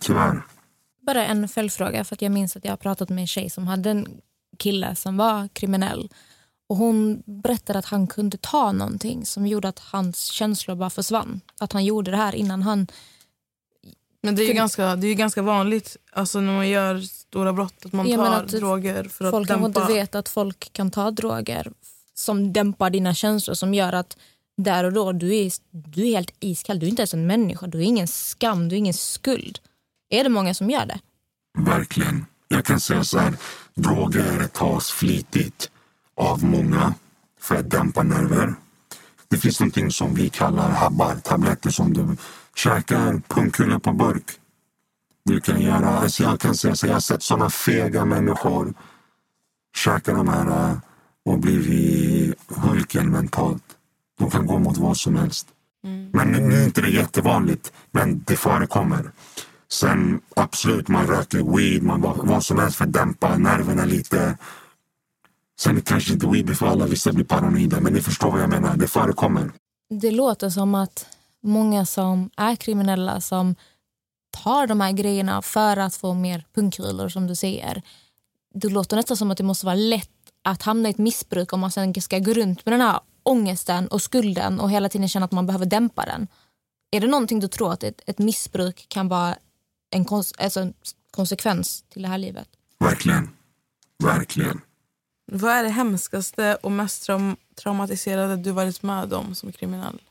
Tyvärr. 0.00 0.42
Bara 1.02 1.26
en 1.26 1.48
följdfråga. 1.48 2.04
För 2.04 2.16
att 2.16 2.22
jag 2.22 2.32
minns 2.32 2.56
att 2.56 2.64
jag 2.64 2.72
har 2.72 2.76
pratat 2.76 3.08
med 3.08 3.20
en 3.20 3.26
tjej 3.26 3.50
som 3.50 3.66
hade 3.66 3.90
en 3.90 4.06
kille 4.58 4.94
som 4.94 5.16
var 5.16 5.48
kriminell. 5.48 6.08
Och 6.68 6.76
Hon 6.76 7.22
berättade 7.26 7.78
att 7.78 7.84
han 7.84 8.06
kunde 8.06 8.36
ta 8.36 8.72
någonting 8.72 9.26
som 9.26 9.46
gjorde 9.46 9.68
att 9.68 9.78
hans 9.78 10.24
känslor 10.24 10.74
bara 10.76 10.90
försvann. 10.90 11.40
Att 11.60 11.72
han 11.72 11.84
gjorde 11.84 12.10
det 12.10 12.16
här 12.16 12.34
innan 12.34 12.62
han... 12.62 12.86
Men 14.22 14.34
det 14.34 14.40
är 14.42 14.44
ju 14.44 14.48
Kunde- 14.48 14.58
ganska, 14.58 14.96
det 14.96 15.06
är 15.06 15.08
ju 15.08 15.14
ganska 15.14 15.42
vanligt 15.42 15.96
alltså 16.12 16.40
när 16.40 16.52
man 16.52 16.68
gör 16.68 17.00
stora 17.00 17.52
brott 17.52 17.74
att 17.84 17.92
man 17.92 18.08
Ja, 18.08 18.16
men 18.16 18.26
tar 18.26 18.42
att 18.42 18.48
droger 18.48 19.04
för 19.04 19.24
att 19.24 19.30
Folk 19.30 19.48
dämpa. 19.48 19.66
inte 19.66 19.84
vet 19.84 20.14
att 20.14 20.28
folk 20.28 20.72
kan 20.72 20.90
ta 20.90 21.10
droger 21.10 21.72
som 22.14 22.52
dämpar 22.52 22.90
dina 22.90 23.14
känslor 23.14 23.54
som 23.54 23.74
gör 23.74 23.92
att 23.92 24.16
där 24.56 24.84
och 24.84 24.92
då 24.92 25.12
du 25.12 25.36
är, 25.36 25.52
du 25.70 26.06
är 26.06 26.10
helt 26.14 26.30
iskall. 26.40 26.78
Du 26.78 26.86
är 26.86 26.90
inte 26.90 27.02
ens 27.02 27.14
en 27.14 27.26
människa. 27.26 27.66
Du 27.66 27.78
har 27.78 27.84
ingen 27.84 28.08
skam, 28.08 28.68
du 28.68 28.74
har 28.74 28.78
ingen 28.78 28.94
skuld. 28.94 29.58
Är 30.10 30.24
det 30.24 30.30
många 30.30 30.54
som 30.54 30.70
gör 30.70 30.86
det? 30.86 30.98
Verkligen. 31.58 32.26
Jag 32.48 32.64
kan 32.64 32.80
säga 32.80 33.04
så 33.04 33.18
här. 33.18 33.34
Droger 33.74 34.46
tas 34.46 34.90
flitigt 34.90 35.70
av 36.16 36.44
många 36.44 36.94
för 37.40 37.56
att 37.56 37.70
dämpa 37.70 38.02
nerver. 38.02 38.54
Det 39.28 39.36
finns 39.36 39.60
någonting 39.60 39.90
som 39.90 40.14
vi 40.14 40.28
kallar 40.28 40.70
habbar, 40.70 41.14
tabletter 41.14 41.70
som 41.70 41.92
du 41.92 42.16
käkar, 42.54 43.22
pungkulor 43.28 43.78
på 43.78 43.92
burk. 43.92 44.30
Du 45.24 45.40
kan 45.40 45.60
göra, 45.60 45.88
alltså 45.88 46.22
jag 46.22 46.40
kan 46.40 46.54
säga 46.54 46.76
så 46.76 46.86
jag 46.86 46.92
har 46.92 47.00
sett 47.00 47.22
såna 47.22 47.50
fega 47.50 48.04
människor 48.04 48.74
käka 49.76 50.12
de 50.12 50.28
här 50.28 50.70
äh, 50.70 50.76
och 51.24 51.38
blivit 51.38 52.34
Hulken 52.48 53.10
mentalt. 53.10 53.64
De 54.18 54.30
kan 54.30 54.46
gå 54.46 54.58
mot 54.58 54.76
vad 54.78 54.96
som 54.96 55.16
helst. 55.16 55.46
Men 56.12 56.28
nu 56.32 56.40
nu 56.40 56.54
är 56.54 56.64
inte 56.64 56.80
det 56.80 56.90
jättevanligt, 56.90 57.72
men 57.90 58.24
det 58.26 58.36
förekommer. 58.36 59.10
Sen 59.68 60.20
absolut, 60.36 60.88
man 60.88 61.06
röker 61.06 61.56
weed, 61.56 61.82
man 61.82 62.00
vad, 62.00 62.16
vad 62.16 62.44
som 62.44 62.58
helst 62.58 62.76
för 62.76 62.84
att 62.84 62.92
dämpa 62.92 63.38
nerverna 63.38 63.84
lite. 63.84 64.38
Sen 65.60 65.80
kanske 65.82 66.12
inte 66.12 66.26
weed 66.26 66.50
är 66.50 66.54
för 66.54 66.66
alla, 66.66 66.86
vissa 66.86 67.12
blir 67.12 67.24
paranoida, 67.24 67.80
men 67.80 67.92
ni 67.92 68.00
förstår 68.00 68.30
vad 68.30 68.40
jag 68.40 68.50
menar. 68.50 68.76
Det 68.76 68.88
förekommer. 68.88 69.52
Det 70.00 70.10
låter 70.10 70.50
som 70.50 70.74
att 70.74 71.06
många 71.40 71.86
som 71.86 72.30
är 72.36 72.56
kriminella 72.56 73.20
som 73.20 73.54
tar 74.42 74.66
de 74.66 74.80
här 74.80 74.92
grejerna 74.92 75.42
för 75.42 75.76
att 75.76 75.94
få 75.96 76.14
mer 76.14 76.44
pungkulor 76.54 77.08
som 77.08 77.26
du 77.26 77.34
säger. 77.34 77.82
Det 78.54 78.68
låter 78.68 78.96
nästan 78.96 79.16
som 79.16 79.30
att 79.30 79.38
det 79.38 79.44
måste 79.44 79.66
vara 79.66 79.76
lätt 79.76 80.10
att 80.44 80.62
hamna 80.62 80.88
i 80.88 80.90
ett 80.90 80.98
missbruk 80.98 81.52
om 81.52 81.60
man 81.60 81.70
sen 81.70 81.94
ska 82.00 82.18
gå 82.18 82.32
runt 82.32 82.64
med 82.66 82.72
den 82.72 82.80
här 82.80 83.00
ångesten 83.22 83.88
och 83.88 84.02
skulden 84.02 84.60
och 84.60 84.70
hela 84.70 84.88
tiden 84.88 85.08
känna 85.08 85.24
att 85.26 85.32
man 85.32 85.46
behöver 85.46 85.66
dämpa 85.66 86.04
den. 86.06 86.28
Är 86.90 87.00
det 87.00 87.06
någonting 87.06 87.40
du 87.40 87.48
tror 87.48 87.72
att 87.72 87.82
ett, 87.82 88.00
ett 88.06 88.18
missbruk 88.18 88.86
kan 88.88 89.08
vara 89.08 89.36
en, 89.90 90.04
kons- 90.04 90.34
alltså 90.38 90.60
en 90.60 90.74
konsekvens 91.10 91.84
till 91.88 92.02
det 92.02 92.08
här 92.08 92.18
livet? 92.18 92.48
Verkligen. 92.78 93.28
Verkligen. 94.04 94.60
Vad 95.26 95.50
är 95.52 95.62
det 95.62 95.68
hemskaste 95.68 96.58
och 96.62 96.72
mest 96.72 97.08
traum- 97.08 97.36
traumatiserade 97.54 98.36
du 98.36 98.50
varit 98.50 98.82
med 98.82 99.12
om 99.12 99.34
som 99.34 99.52
kriminell? 99.52 100.02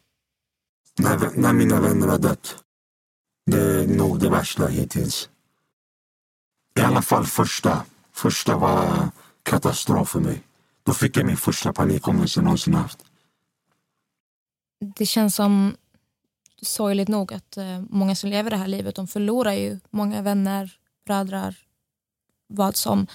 När, 0.97 1.37
när 1.37 1.53
mina 1.53 1.81
vänner 1.81 2.07
har 2.07 2.17
dött. 2.17 2.55
Det 3.45 3.61
är 3.61 3.87
nog 3.87 4.19
det 4.19 4.29
värsta 4.29 4.67
hittills. 4.67 5.29
I 6.79 6.81
alla 6.81 7.01
fall 7.01 7.25
första. 7.25 7.85
Första 8.13 8.57
var 8.57 9.09
katastrof 9.43 10.09
för 10.09 10.19
mig. 10.19 10.43
Då 10.83 10.93
fick 10.93 11.17
jag 11.17 11.25
min 11.25 11.37
första 11.37 11.73
panikångest 11.73 12.35
jag 12.35 12.43
någonsin 12.43 12.73
haft. 12.73 12.99
Det 14.95 15.05
känns 15.05 15.35
som 15.35 15.75
sorgligt 16.61 17.07
nog 17.07 17.33
att 17.33 17.57
eh, 17.57 17.81
många 17.89 18.15
som 18.15 18.29
lever 18.29 18.49
det 18.49 18.57
här 18.57 18.67
livet 18.67 18.95
de 18.95 19.07
förlorar 19.07 19.53
ju 19.53 19.79
många 19.89 20.21
vänner, 20.21 20.77
bröder, 21.05 21.57
vad 22.47 22.75
som. 22.75 23.07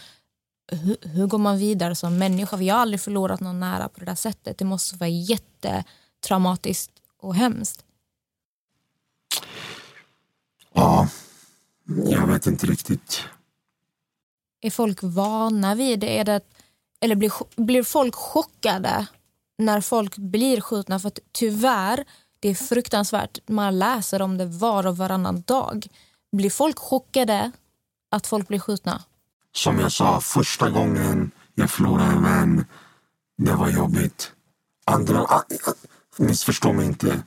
Hur, 0.73 0.97
hur 1.03 1.27
går 1.27 1.39
man 1.39 1.59
vidare 1.59 1.95
som 1.95 2.19
människa? 2.19 2.57
För 2.57 2.65
jag 2.65 2.75
har 2.75 2.83
aldrig 2.83 3.01
förlorat 3.01 3.41
någon 3.41 3.61
nära 3.61 3.89
på 3.89 4.01
det 4.01 4.07
där 4.07 4.15
sättet. 4.15 4.59
Det 4.59 4.65
måste 4.65 4.97
vara 4.97 5.11
jättetraumatiskt 5.11 6.93
och 7.19 7.35
hemskt. 7.35 7.85
Ja, 10.73 11.09
jag 12.05 12.27
vet 12.27 12.47
inte 12.47 12.67
riktigt. 12.67 13.25
Är 14.61 14.71
folk 14.71 14.99
vana 15.03 15.75
vid 15.75 16.01
det? 16.01 16.19
Är 16.19 16.25
det 16.25 16.41
eller 17.01 17.15
blir, 17.17 17.33
blir 17.57 17.83
folk 17.83 18.15
chockade 18.15 19.07
när 19.59 19.81
folk 19.81 20.17
blir 20.17 20.61
skjutna? 20.61 20.99
För 20.99 21.09
att 21.09 21.19
tyvärr, 21.33 22.05
det 22.41 22.49
är 22.49 22.55
fruktansvärt. 22.55 23.39
Man 23.49 23.79
läser 23.79 24.23
om 24.23 24.39
det 24.39 24.47
var 24.47 24.87
och 24.87 24.97
varannan 24.97 25.43
dag. 25.43 25.87
Blir 26.33 26.51
folk 26.51 26.79
chockade 26.79 27.53
att 28.11 28.27
folk 28.27 28.49
blir 28.49 28.59
skjutna? 28.59 29.03
Som 29.53 29.79
jag 29.79 29.93
sa, 29.93 30.21
första 30.21 30.71
gången 30.71 31.31
jag 31.55 31.71
förlorade 31.71 32.11
en 32.11 32.23
vän, 32.23 32.65
det 33.39 33.53
var 33.53 33.71
jobbigt. 33.71 34.33
Andra, 34.87 35.21
ah, 35.21 35.45
ah, 35.67 35.73
missförstå 36.17 36.73
mig 36.73 36.87
inte. 36.87 37.23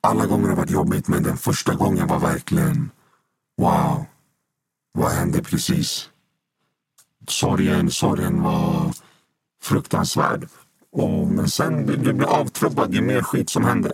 Alla 0.00 0.26
gånger 0.26 0.48
har 0.48 0.56
varit 0.56 0.70
jobbigt, 0.70 1.08
men 1.08 1.22
den 1.22 1.36
första 1.36 1.74
gången 1.74 2.06
var 2.06 2.18
verkligen 2.18 2.90
wow. 3.56 4.04
Vad 4.92 5.12
hände 5.12 5.42
precis? 5.42 6.08
Sorgen, 7.28 7.90
sorgen 7.90 8.42
var 8.42 8.94
fruktansvärd. 9.62 10.48
Och, 10.92 11.26
men 11.26 11.50
sen 11.50 11.86
du, 11.86 11.96
du 11.96 12.12
blir 12.12 12.26
avtrubbad, 12.28 12.94
ju 12.94 13.00
mer 13.00 13.22
skit 13.22 13.50
som 13.50 13.64
händer. 13.64 13.92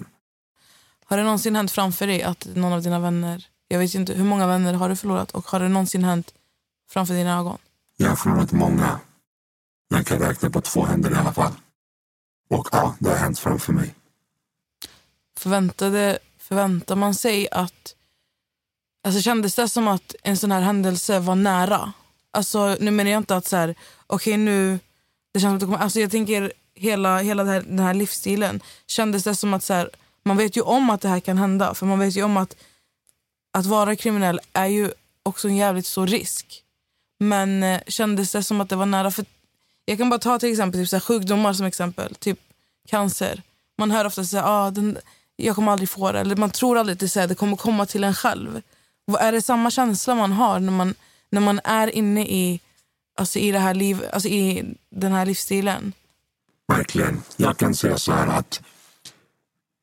Har 1.05 1.17
det 1.17 1.23
någonsin 1.23 1.57
hänt 1.57 1.71
framför 1.71 2.07
dig 2.07 2.23
att 2.23 2.47
någon 2.55 2.73
av 2.73 2.83
dina 2.83 2.99
vänner, 2.99 3.47
jag 3.69 3.79
vet 3.79 3.95
inte 3.95 4.13
hur 4.13 4.25
många 4.25 4.47
vänner 4.47 4.75
har 4.75 4.89
du 4.89 4.97
förlorat 4.97 5.31
och 5.31 5.47
har 5.47 5.61
det 5.61 5.69
någonsin 5.69 6.05
hänt 6.05 6.35
framför 6.91 7.15
dina 7.15 7.39
ögon? 7.39 7.59
Jag 8.01 8.09
har 8.09 8.17
förlorat 8.17 8.53
många. 8.53 9.01
Jag 9.89 10.07
kan 10.07 10.19
räkna 10.19 10.51
på 10.51 10.61
två 10.61 10.85
händer 10.85 11.11
i 11.11 11.15
alla 11.15 11.33
fall. 11.33 11.53
Och 12.51 12.69
ja, 12.73 12.95
det 12.99 13.11
har 13.11 13.17
hänt 13.17 13.39
framför 13.39 13.73
mig. 13.73 13.95
Förväntade, 15.39 16.19
förväntar 16.39 16.97
man 16.97 17.15
sig 17.15 17.49
att... 17.51 17.95
Alltså 19.05 19.21
kändes 19.21 19.55
det 19.55 19.69
som 19.69 19.89
att 19.89 20.15
en 20.23 20.37
sån 20.37 20.53
här 20.53 20.61
händelse 20.61 21.19
var 21.19 21.35
nära? 21.35 21.93
Alltså 22.31 22.77
nu 22.81 22.91
menar 22.91 23.11
jag 23.11 23.21
inte 23.21 23.37
att 23.37 23.47
så 23.47 23.57
här, 23.57 23.75
okej 24.07 24.37
nu... 24.37 24.79
Det 25.33 25.41
känns 25.41 25.51
som 25.51 25.55
att 25.55 25.61
det 25.61 25.67
kommer, 25.67 25.79
alltså 25.79 26.01
jag 26.01 26.11
tänker 26.11 26.53
hela, 26.75 27.19
hela 27.19 27.45
det 27.45 27.51
här, 27.51 27.63
den 27.63 27.79
här 27.79 27.95
livsstilen. 27.95 28.61
Kändes 28.87 29.25
det 29.25 29.35
som 29.35 29.55
att 29.55 29.63
så 29.65 29.75
här, 29.75 29.91
man 30.23 30.37
vet 30.37 30.57
ju 30.57 30.61
om 30.61 30.91
att 30.91 31.01
det 31.01 31.09
här 31.09 31.21
kan 31.21 31.39
hända. 31.39 31.75
För 31.75 31.87
man 31.87 31.99
vet 31.99 32.17
ju 32.17 32.23
om 32.23 32.37
att 32.37 32.57
att 33.53 33.67
vara 33.67 33.97
kriminell 33.97 34.41
är 34.53 34.67
ju 34.67 34.93
också 35.23 35.49
en 35.49 35.57
jävligt 35.57 35.87
stor 35.87 36.07
risk. 36.07 36.65
Men 37.19 37.63
eh, 37.63 37.81
kändes 37.87 38.33
det 38.33 38.43
som 38.43 38.61
att 38.61 38.69
det 38.69 38.77
var 38.77 38.87
nära? 38.87 39.11
För 39.11 39.25
jag 39.85 39.99
kan 39.99 40.11
bara 40.11 40.21
ta 40.21 40.39
till 40.39 40.51
exempel 40.51 40.81
typ 40.81 40.89
så 40.89 40.97
här, 40.97 41.01
sjukdomar 41.01 41.53
som 41.53 41.67
exempel. 41.67 42.15
Typ 42.15 42.39
cancer. 42.89 43.43
Man 43.79 43.91
hör 43.91 44.05
ofta 44.05 44.21
att 44.21 44.35
ah, 44.35 44.71
den, 44.71 44.99
jag 45.37 45.55
kommer 45.55 45.73
aldrig 45.73 45.89
få 45.89 46.13
det. 46.13 46.21
Eller 46.21 46.37
man 46.37 46.51
tror 46.51 46.79
aldrig 46.79 47.05
att 47.05 47.15
det, 47.15 47.27
det 47.27 47.35
kommer 47.35 47.57
komma 47.57 47.87
till 47.87 48.05
en 48.05 48.15
själv. 48.15 48.63
Är 49.21 49.33
det 49.33 49.43
samma 49.43 49.71
känsla 49.71 50.15
man 50.15 50.33
har 50.33 50.61
när 50.61 50.73
man, 50.73 50.95
när 51.31 51.41
man 51.41 51.61
är 51.65 51.97
inne 51.97 52.27
i, 52.27 52.61
alltså 53.17 53.39
i, 53.39 53.53
det 53.53 53.59
här 53.59 53.75
liv, 53.75 54.05
alltså 54.13 54.29
i 54.29 54.75
den 54.91 55.13
här 55.13 55.27
livsstilen? 55.27 55.93
Verkligen. 56.69 57.23
Jag 57.37 57.57
kan 57.57 57.75
säga 57.75 57.99
så 57.99 58.13
här 58.13 58.27
att 58.27 58.61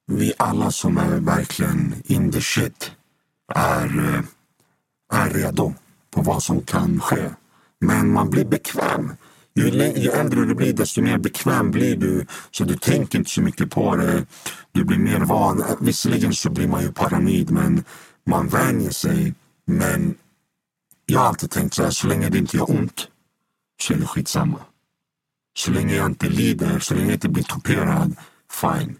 vi 0.07 0.33
alla 0.38 0.71
som 0.71 0.97
är 0.97 1.17
verkligen 1.19 2.03
in 2.05 2.31
the 2.31 2.41
shit 2.41 2.91
är, 3.55 3.86
eh, 3.86 5.19
är 5.21 5.29
redo 5.29 5.73
på 6.16 6.22
vad 6.22 6.43
som 6.43 6.61
kan 6.61 6.99
ske. 6.99 7.30
Men 7.80 8.13
man 8.13 8.30
blir 8.30 8.45
bekväm. 8.45 9.13
Ju, 9.55 9.70
ju 9.95 10.09
äldre 10.09 10.45
du 10.45 10.55
blir, 10.55 10.74
desto 10.74 11.01
mer 11.01 11.18
bekväm 11.18 11.72
blir 11.72 11.95
du. 11.95 12.26
Så 12.51 12.63
du 12.63 12.76
tänker 12.76 13.20
inte 13.20 13.32
så 13.32 13.41
mycket 13.41 13.72
på 13.72 13.95
det. 13.95 14.26
Du 14.72 14.84
blir 14.84 14.97
mer 14.97 15.20
van. 15.20 15.63
Visserligen 15.80 16.34
så 16.34 16.49
blir 16.49 16.68
man 16.68 16.82
ju 16.82 16.91
paranoid, 16.91 17.51
men 17.51 17.84
man 18.26 18.47
vänjer 18.47 18.91
sig. 18.91 19.34
Men 19.66 20.16
jag 21.05 21.20
har 21.20 21.28
alltid 21.28 21.51
tänkt 21.51 21.74
så 21.74 21.84
här, 21.84 21.91
så 21.91 22.07
länge 22.07 22.30
det 22.30 22.38
inte 22.38 22.57
gör 22.57 22.72
ont 22.72 23.07
så 23.82 23.93
är 23.93 23.97
det 23.97 24.05
skitsamma. 24.05 24.59
Så 25.57 25.72
länge 25.72 25.95
jag 25.95 26.05
inte 26.05 26.30
lider, 26.30 26.80
så 26.80 26.93
länge 26.93 27.05
jag 27.05 27.16
inte 27.16 27.30
blir 27.30 27.43
torterad, 27.43 28.16
fine. 28.51 28.97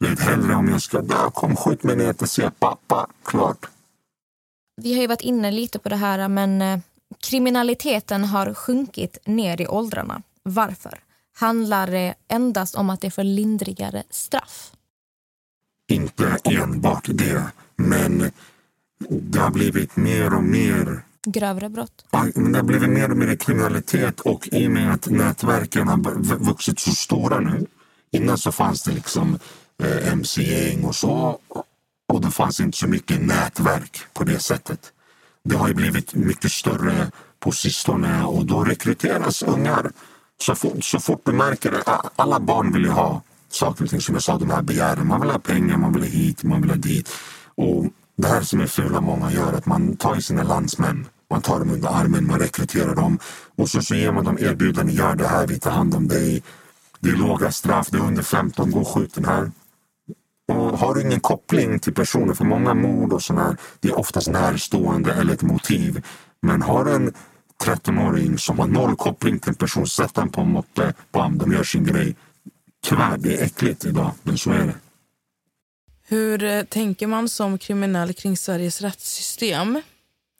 Vet 0.00 0.20
hellre 0.20 0.54
om 0.54 0.68
jag 0.68 0.82
ska 0.82 1.00
dö, 1.00 1.30
kom 1.30 1.56
skjut 1.56 1.82
mig 1.82 1.96
när 1.96 2.04
jag 2.04 2.12
inte 2.12 2.26
ser 2.26 2.50
pappa. 2.50 3.06
Klart. 3.24 3.66
Vi 4.80 4.94
har 4.94 5.00
ju 5.00 5.06
varit 5.06 5.20
inne 5.20 5.50
lite 5.50 5.78
på 5.78 5.88
det 5.88 5.96
här, 5.96 6.28
men 6.28 6.62
eh, 6.62 6.78
kriminaliteten 7.20 8.24
har 8.24 8.54
sjunkit 8.54 9.18
ner 9.24 9.60
i 9.60 9.66
åldrarna. 9.66 10.22
Varför? 10.42 10.98
Handlar 11.34 11.86
det 11.86 12.14
endast 12.28 12.74
om 12.74 12.90
att 12.90 13.00
det 13.00 13.06
är 13.06 13.10
för 13.10 13.24
lindrigare 13.24 14.02
straff? 14.10 14.72
Inte 15.88 16.38
enbart 16.44 17.08
det, 17.08 17.44
men 17.76 18.30
det 19.08 19.38
har 19.38 19.50
blivit 19.50 19.96
mer 19.96 20.34
och 20.34 20.44
mer 20.44 21.02
Grövre 21.26 21.68
brott? 21.68 22.04
Det 22.10 22.16
har 22.56 22.62
blivit 22.62 22.90
mer 22.90 23.10
och 23.10 23.16
mer 23.16 23.36
kriminalitet 23.36 24.20
och 24.20 24.48
i 24.52 24.66
och 24.66 24.70
med 24.70 24.92
att 24.92 25.06
nätverken 25.06 25.88
har 25.88 25.98
vuxit 26.44 26.78
så 26.78 26.90
stora 26.90 27.40
nu. 27.40 27.66
Innan 28.10 28.38
så 28.38 28.52
fanns 28.52 28.82
det 28.82 28.92
liksom 28.92 29.38
eh, 29.82 30.12
mc-gäng 30.12 30.84
och 30.84 30.94
så. 30.94 31.38
Och 32.08 32.20
det 32.20 32.30
fanns 32.30 32.60
inte 32.60 32.78
så 32.78 32.86
mycket 32.86 33.22
nätverk 33.22 34.00
på 34.12 34.24
det 34.24 34.38
sättet. 34.38 34.92
Det 35.44 35.56
har 35.56 35.68
ju 35.68 35.74
blivit 35.74 36.14
mycket 36.14 36.52
större 36.52 37.10
på 37.40 37.52
sistone 37.52 38.24
och 38.24 38.46
då 38.46 38.64
rekryteras 38.64 39.42
ungar. 39.42 39.90
Så 40.40 40.54
fort, 40.54 40.84
så 40.84 41.00
fort 41.00 41.22
du 41.24 41.32
märker 41.32 41.70
det, 41.70 41.82
alla 42.16 42.40
barn 42.40 42.72
vill 42.72 42.82
ju 42.82 42.90
ha 42.90 43.22
saker 43.50 43.84
och 43.84 43.90
ting 43.90 44.00
som 44.00 44.14
jag 44.14 44.22
sa, 44.22 44.38
de 44.38 44.50
här 44.50 44.62
begären. 44.62 45.06
Man 45.06 45.20
vill 45.20 45.30
ha 45.30 45.38
pengar, 45.38 45.76
man 45.76 45.92
vill 45.92 46.02
ha 46.02 46.08
hit, 46.08 46.42
man 46.42 46.60
vill 46.60 46.70
ha 46.70 46.76
dit. 46.76 47.10
Och 47.54 47.86
det 48.16 48.28
här 48.28 48.42
som 48.42 48.60
är 48.60 48.66
fula 48.66 49.00
många 49.00 49.32
gör, 49.32 49.52
att 49.52 49.66
man 49.66 49.96
tar 49.96 50.14
ju 50.14 50.22
sina 50.22 50.42
landsmän, 50.42 51.06
man 51.30 51.42
tar 51.42 51.58
dem 51.58 51.70
under 51.70 51.88
armen, 51.88 52.26
man 52.26 52.38
rekryterar 52.38 52.94
dem 52.94 53.18
och 53.56 53.68
så, 53.68 53.82
så 53.82 53.94
ger 53.94 54.12
man 54.12 54.24
dem 54.24 54.38
erbjudanden, 54.40 54.94
gör 54.94 55.14
det 55.14 55.28
här, 55.28 55.46
vi 55.46 55.58
tar 55.58 55.70
hand 55.70 55.94
om 55.94 56.08
dig. 56.08 56.42
Det 57.00 57.10
är 57.10 57.16
låga 57.16 57.52
straff, 57.52 57.88
det 57.90 57.98
är 57.98 58.02
under 58.02 58.22
15, 58.22 58.70
gå 58.70 58.80
och 58.80 58.88
skjut 58.88 59.14
den 59.14 59.24
här. 59.24 59.50
Och 60.48 60.78
har 60.78 60.94
du 60.94 61.02
ingen 61.02 61.20
koppling 61.20 61.78
till 61.78 61.94
personen, 61.94 62.34
för 62.34 62.44
många 62.44 62.74
mord 62.74 63.12
och 63.12 63.22
sådär, 63.22 63.56
det 63.80 63.88
är 63.88 63.98
oftast 63.98 64.28
närstående 64.28 65.12
eller 65.12 65.34
ett 65.34 65.42
motiv. 65.42 66.06
Men 66.42 66.62
har 66.62 66.86
en 66.86 67.12
13-åring 67.64 68.38
som 68.38 68.58
har 68.58 68.66
noll 68.66 68.96
koppling 68.96 69.38
till 69.38 69.48
en 69.48 69.54
person, 69.54 69.86
sätt 69.86 70.14
den 70.14 70.30
på 70.30 70.40
en 70.40 70.52
moppe, 70.52 70.94
bam, 71.12 71.38
de 71.38 71.52
gör 71.52 71.62
sin 71.62 71.84
grej. 71.84 72.16
Tyvärr, 72.84 73.16
det 73.18 73.40
är 73.40 73.44
äckligt 73.44 73.84
idag, 73.84 74.10
men 74.22 74.38
så 74.38 74.50
är 74.50 74.66
det. 74.66 74.74
Hur 76.02 76.44
eh, 76.44 76.62
tänker 76.62 77.06
man 77.06 77.28
som 77.28 77.58
kriminell 77.58 78.14
kring 78.14 78.36
Sveriges 78.36 78.80
rättssystem? 78.80 79.82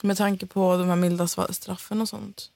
Med 0.03 0.17
tanke 0.17 0.47
på 0.47 0.77
de 0.77 0.89
här 0.89 0.97
milda 0.97 1.29
straffen 1.51 2.01
och 2.01 2.09
sånt. 2.09 2.51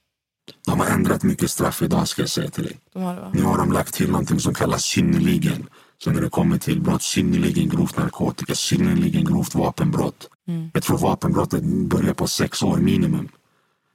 De 0.67 0.81
har 0.81 0.87
ändrat 0.87 1.23
mycket 1.23 1.51
straff 1.51 1.83
idag 1.83 2.09
ska 2.09 2.23
jag 2.23 2.29
säga 2.29 2.51
till 2.51 2.65
dig. 2.65 2.79
De 2.93 3.03
har 3.03 3.15
det, 3.15 3.21
va? 3.21 3.31
Nu 3.35 3.43
har 3.43 3.59
de 3.59 3.73
lagt 3.73 3.95
till 3.95 4.11
någonting 4.11 4.41
som 4.41 4.55
kallas 4.55 4.85
synnerligen. 4.85 5.69
Så 6.05 6.11
när 6.11 6.21
det 6.21 6.31
kommer 6.31 6.59
till 6.59 6.81
brott, 6.81 7.03
synnerligen 7.03 7.69
grovt 7.69 7.97
narkotika, 7.97 8.55
synnerligen 8.55 9.25
grovt 9.25 9.55
vapenbrott. 9.55 10.29
Jag 10.73 10.83
tror 10.83 10.99
vapenbrottet 10.99 11.63
börjar 11.65 12.15
på 12.15 12.27
sex 12.27 12.63
år 12.63 12.77
minimum. 12.77 13.29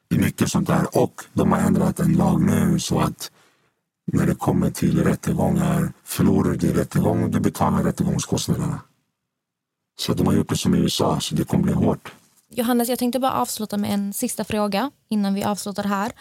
Det 0.10 0.16
är 0.16 0.20
mycket 0.20 0.52
sånt 0.52 0.68
där. 0.68 0.98
Och 0.98 1.24
de 1.34 1.52
har 1.52 1.60
ändrat 1.60 2.00
en 2.00 2.14
lag 2.14 2.42
nu 2.42 2.80
så 2.80 3.00
att 3.00 3.32
när 4.06 4.26
det 4.26 4.36
kommer 4.36 4.70
till 4.72 5.04
rättegångar, 5.04 5.92
förlorar 6.04 6.54
du 6.54 6.74
rättegång, 6.74 7.32
du 7.32 7.40
betalar 7.40 7.84
rättegångskostnaderna. 7.84 8.82
Så 10.00 10.14
de 10.14 10.28
har 10.28 10.34
gjort 10.34 10.50
det 10.50 10.58
som 10.58 10.76
i 10.76 10.78
USA, 10.78 11.20
så 11.20 11.36
det 11.36 11.44
kommer 11.44 11.64
bli 11.64 11.74
hårt. 11.74 12.14
Johannes, 12.50 12.90
jag 12.90 13.00
tänkte 13.00 13.20
bara 13.20 13.34
avsluta 13.34 13.78
med 13.78 13.94
en 13.94 14.14
sista 14.14 14.44
fråga 14.44 14.92
innan 15.10 15.34
vi 15.34 15.44
avslutar 15.44 15.84
här. 15.84 16.12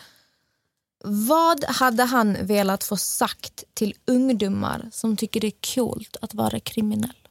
Vad 1.05 1.64
hade 1.64 2.05
han 2.05 2.47
velat 2.47 2.84
få 2.84 2.97
sagt 2.97 3.64
till 3.74 3.94
ungdomar 4.07 4.88
som 4.92 5.16
tycker 5.16 5.40
det 5.40 5.47
är 5.47 5.74
coolt 5.74 6.16
att 6.22 6.34
vara 6.34 6.61
kriminell? 6.61 7.28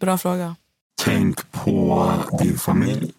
Bra 0.00 0.18
fråga. 0.18 0.56
Tänk 1.04 1.52
på 1.52 2.12
din 2.42 2.58
familj. 2.58 3.12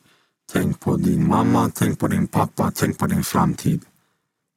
Tänk 0.53 0.79
på 0.79 0.97
din 0.97 1.27
mamma, 1.27 1.71
tänk 1.75 1.99
på 1.99 2.07
din 2.07 2.27
pappa, 2.27 2.71
tänk 2.75 2.97
på 2.97 3.07
din 3.07 3.23
framtid. 3.23 3.85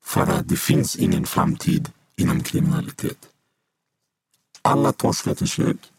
För 0.05 0.21
att 0.21 0.49
det 0.49 0.57
finns 0.57 0.97
ingen 0.97 1.27
framtid 1.27 1.91
inom 2.17 2.43
kriminalitet. 2.43 3.29
Alla 4.63 4.93
till 4.93 5.49
slut. 5.49 5.93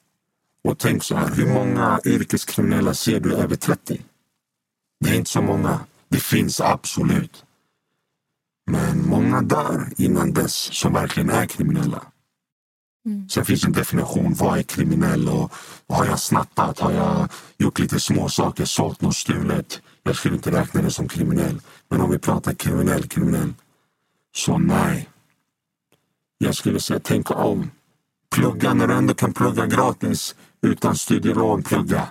Och 0.64 0.78
tänk 0.78 1.04
så 1.04 1.16
här, 1.16 1.36
hur 1.36 1.54
många 1.54 2.00
yrkeskriminella 2.06 2.94
ser 2.94 3.20
du 3.20 3.36
över 3.36 3.56
30? 3.56 4.02
Det 5.00 5.10
är 5.10 5.16
inte 5.16 5.30
så 5.30 5.42
många. 5.42 5.80
Det 6.10 6.20
finns 6.20 6.62
absolut. 6.62 7.44
Men 8.72 9.10
många 9.10 9.42
dör 9.42 9.90
innan 9.98 10.34
dess 10.34 10.56
som 10.56 10.94
verkligen 10.94 11.30
är 11.30 11.46
kriminella. 11.46 12.04
Sen 13.30 13.46
finns 13.46 13.64
en 13.64 13.72
definition. 13.72 14.34
Vad 14.34 14.58
är 14.60 14.64
kriminell? 14.64 15.30
Och, 15.30 15.54
och 15.88 15.96
har 15.96 16.06
jag 16.06 16.20
snattat? 16.20 16.80
Har 16.80 16.92
jag 16.92 17.30
gjort 17.58 17.80
lite 17.80 18.00
små 18.00 18.30
saker, 18.30 18.66
sålt 18.66 19.02
något 19.02 19.16
stulet? 19.16 19.82
Jag 20.04 20.16
skulle 20.16 20.36
inte 20.36 20.52
räkna 20.52 20.82
det 20.82 20.92
som 20.92 21.08
kriminell. 21.08 21.62
Men 21.90 22.02
om 22.02 22.12
vi 22.12 22.20
pratar 22.20 22.54
kriminell, 22.54 23.08
kriminell. 23.08 23.54
Så 24.36 24.58
nej. 24.58 25.10
Jag 26.38 26.56
skulle 26.56 26.80
säga 26.80 27.00
tänka 27.00 27.34
om. 27.34 27.72
Plugga 28.36 28.74
när 28.74 28.88
du 28.88 28.94
ändå 28.94 29.14
kan 29.14 29.34
plugga 29.34 29.66
gratis. 29.66 30.36
Utan 30.62 30.96
studielån, 30.96 31.64
plugga. 31.64 32.08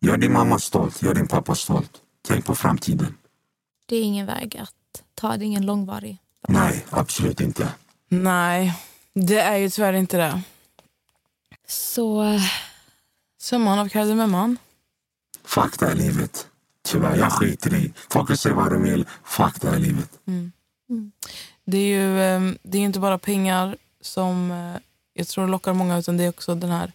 Gör 0.00 0.16
din 0.16 0.32
mamma 0.32 0.58
stolt, 0.58 1.02
gör 1.02 1.14
din 1.14 1.28
pappa 1.28 1.54
stolt. 1.54 1.90
Tänk 2.28 2.44
på 2.44 2.54
framtiden. 2.54 3.14
Det 3.86 3.96
är 3.96 4.02
ingen 4.02 4.26
väg 4.26 4.56
att 4.56 4.75
ta, 5.16 5.36
det 5.36 5.44
är 5.44 5.46
ingen 5.46 5.66
långvarig. 5.66 6.18
Nej, 6.48 6.84
absolut 6.90 7.40
inte. 7.40 7.68
Nej, 8.08 8.74
det 9.12 9.40
är 9.40 9.56
ju 9.56 9.70
tyvärr 9.70 9.92
inte 9.92 10.16
det. 10.16 10.42
Så 11.68 12.24
Summan 13.38 13.78
av 13.78 13.88
kardemumman. 13.88 14.58
Fakta 15.44 15.90
är 15.90 15.94
livet. 15.94 16.46
Tyvärr, 16.82 17.16
jag 17.16 17.32
skiter 17.32 17.74
i. 17.74 17.92
Folk 18.10 18.28
kan 18.28 18.36
säga 18.36 18.54
vad 18.54 18.72
de 18.72 18.82
vill. 18.82 19.06
Fakta 19.24 19.74
är 19.74 19.78
livet. 19.78 20.10
Det 21.64 21.78
är 21.78 21.88
ju 21.88 22.20
eh, 22.20 22.54
det 22.62 22.78
är 22.78 22.82
inte 22.82 23.00
bara 23.00 23.18
pengar 23.18 23.76
som 24.00 24.50
eh, 24.50 24.80
jag 25.14 25.28
tror 25.28 25.46
lockar 25.48 25.72
många 25.72 25.98
utan 25.98 26.16
det 26.16 26.24
är 26.24 26.28
också 26.28 26.54
den 26.54 26.70
här 26.70 26.92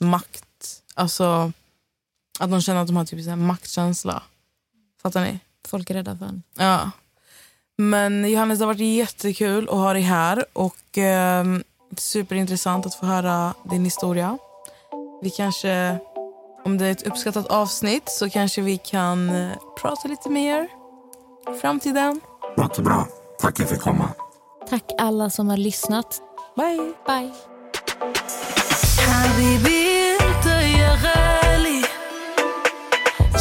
makt. 0.00 0.82
Alltså 0.94 1.52
att 2.38 2.50
de 2.50 2.62
känner 2.62 2.80
att 2.80 2.86
de 2.86 2.96
har 2.96 3.04
typ 3.04 3.24
så 3.24 3.30
här 3.30 3.36
maktkänsla. 3.36 4.22
Fattar 5.02 5.20
ni? 5.20 5.38
folk 5.68 5.90
är 5.90 5.94
rädda 5.94 6.16
för 6.16 6.26
en. 6.26 6.42
Ja. 6.54 6.90
Men 7.77 8.31
Johannes, 8.31 8.59
det 8.59 8.65
har 8.65 8.73
varit 8.73 8.95
jättekul 8.95 9.69
att 9.69 9.75
ha 9.75 9.93
dig 9.93 10.01
här 10.01 10.45
och 10.53 10.97
eh, 10.97 11.45
superintressant 11.97 12.85
att 12.85 12.95
få 12.95 13.05
höra 13.05 13.53
din 13.63 13.83
historia. 13.83 14.37
Vi 15.21 15.29
kanske 15.29 15.97
Om 16.65 16.77
det 16.77 16.85
är 16.85 16.91
ett 16.91 17.07
uppskattat 17.07 17.47
avsnitt 17.47 18.09
så 18.09 18.29
kanske 18.29 18.61
vi 18.61 18.77
kan 18.77 19.29
eh, 19.29 19.51
prata 19.81 20.07
lite 20.07 20.29
mer 20.29 20.67
i 21.55 21.59
framtiden. 21.61 22.21
Låter 22.57 22.83
bra. 22.83 23.07
Tack 23.39 23.41
för 23.41 23.47
att 23.47 23.59
jag 23.59 23.69
fick 23.69 23.79
komma. 23.81 24.09
Tack 24.69 24.83
alla 24.97 25.29
som 25.29 25.49
har 25.49 25.57
lyssnat. 25.57 26.21
Bye! 26.55 26.93
Bye. 27.07 27.31
حبيبي 29.23 30.17
انت 30.21 30.45
يا 30.45 30.97
غالي 31.03 31.81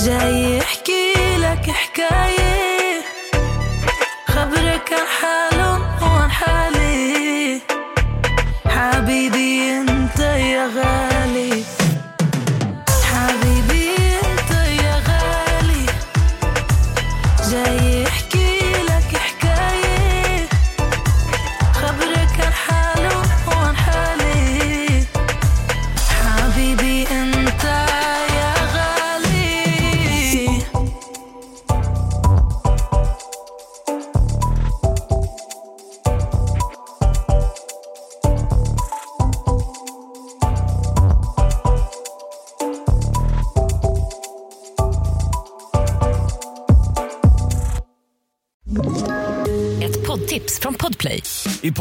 جاي 0.04 0.58
يحكي 0.58 1.14
لك 1.38 1.70
حكاية 1.70 2.35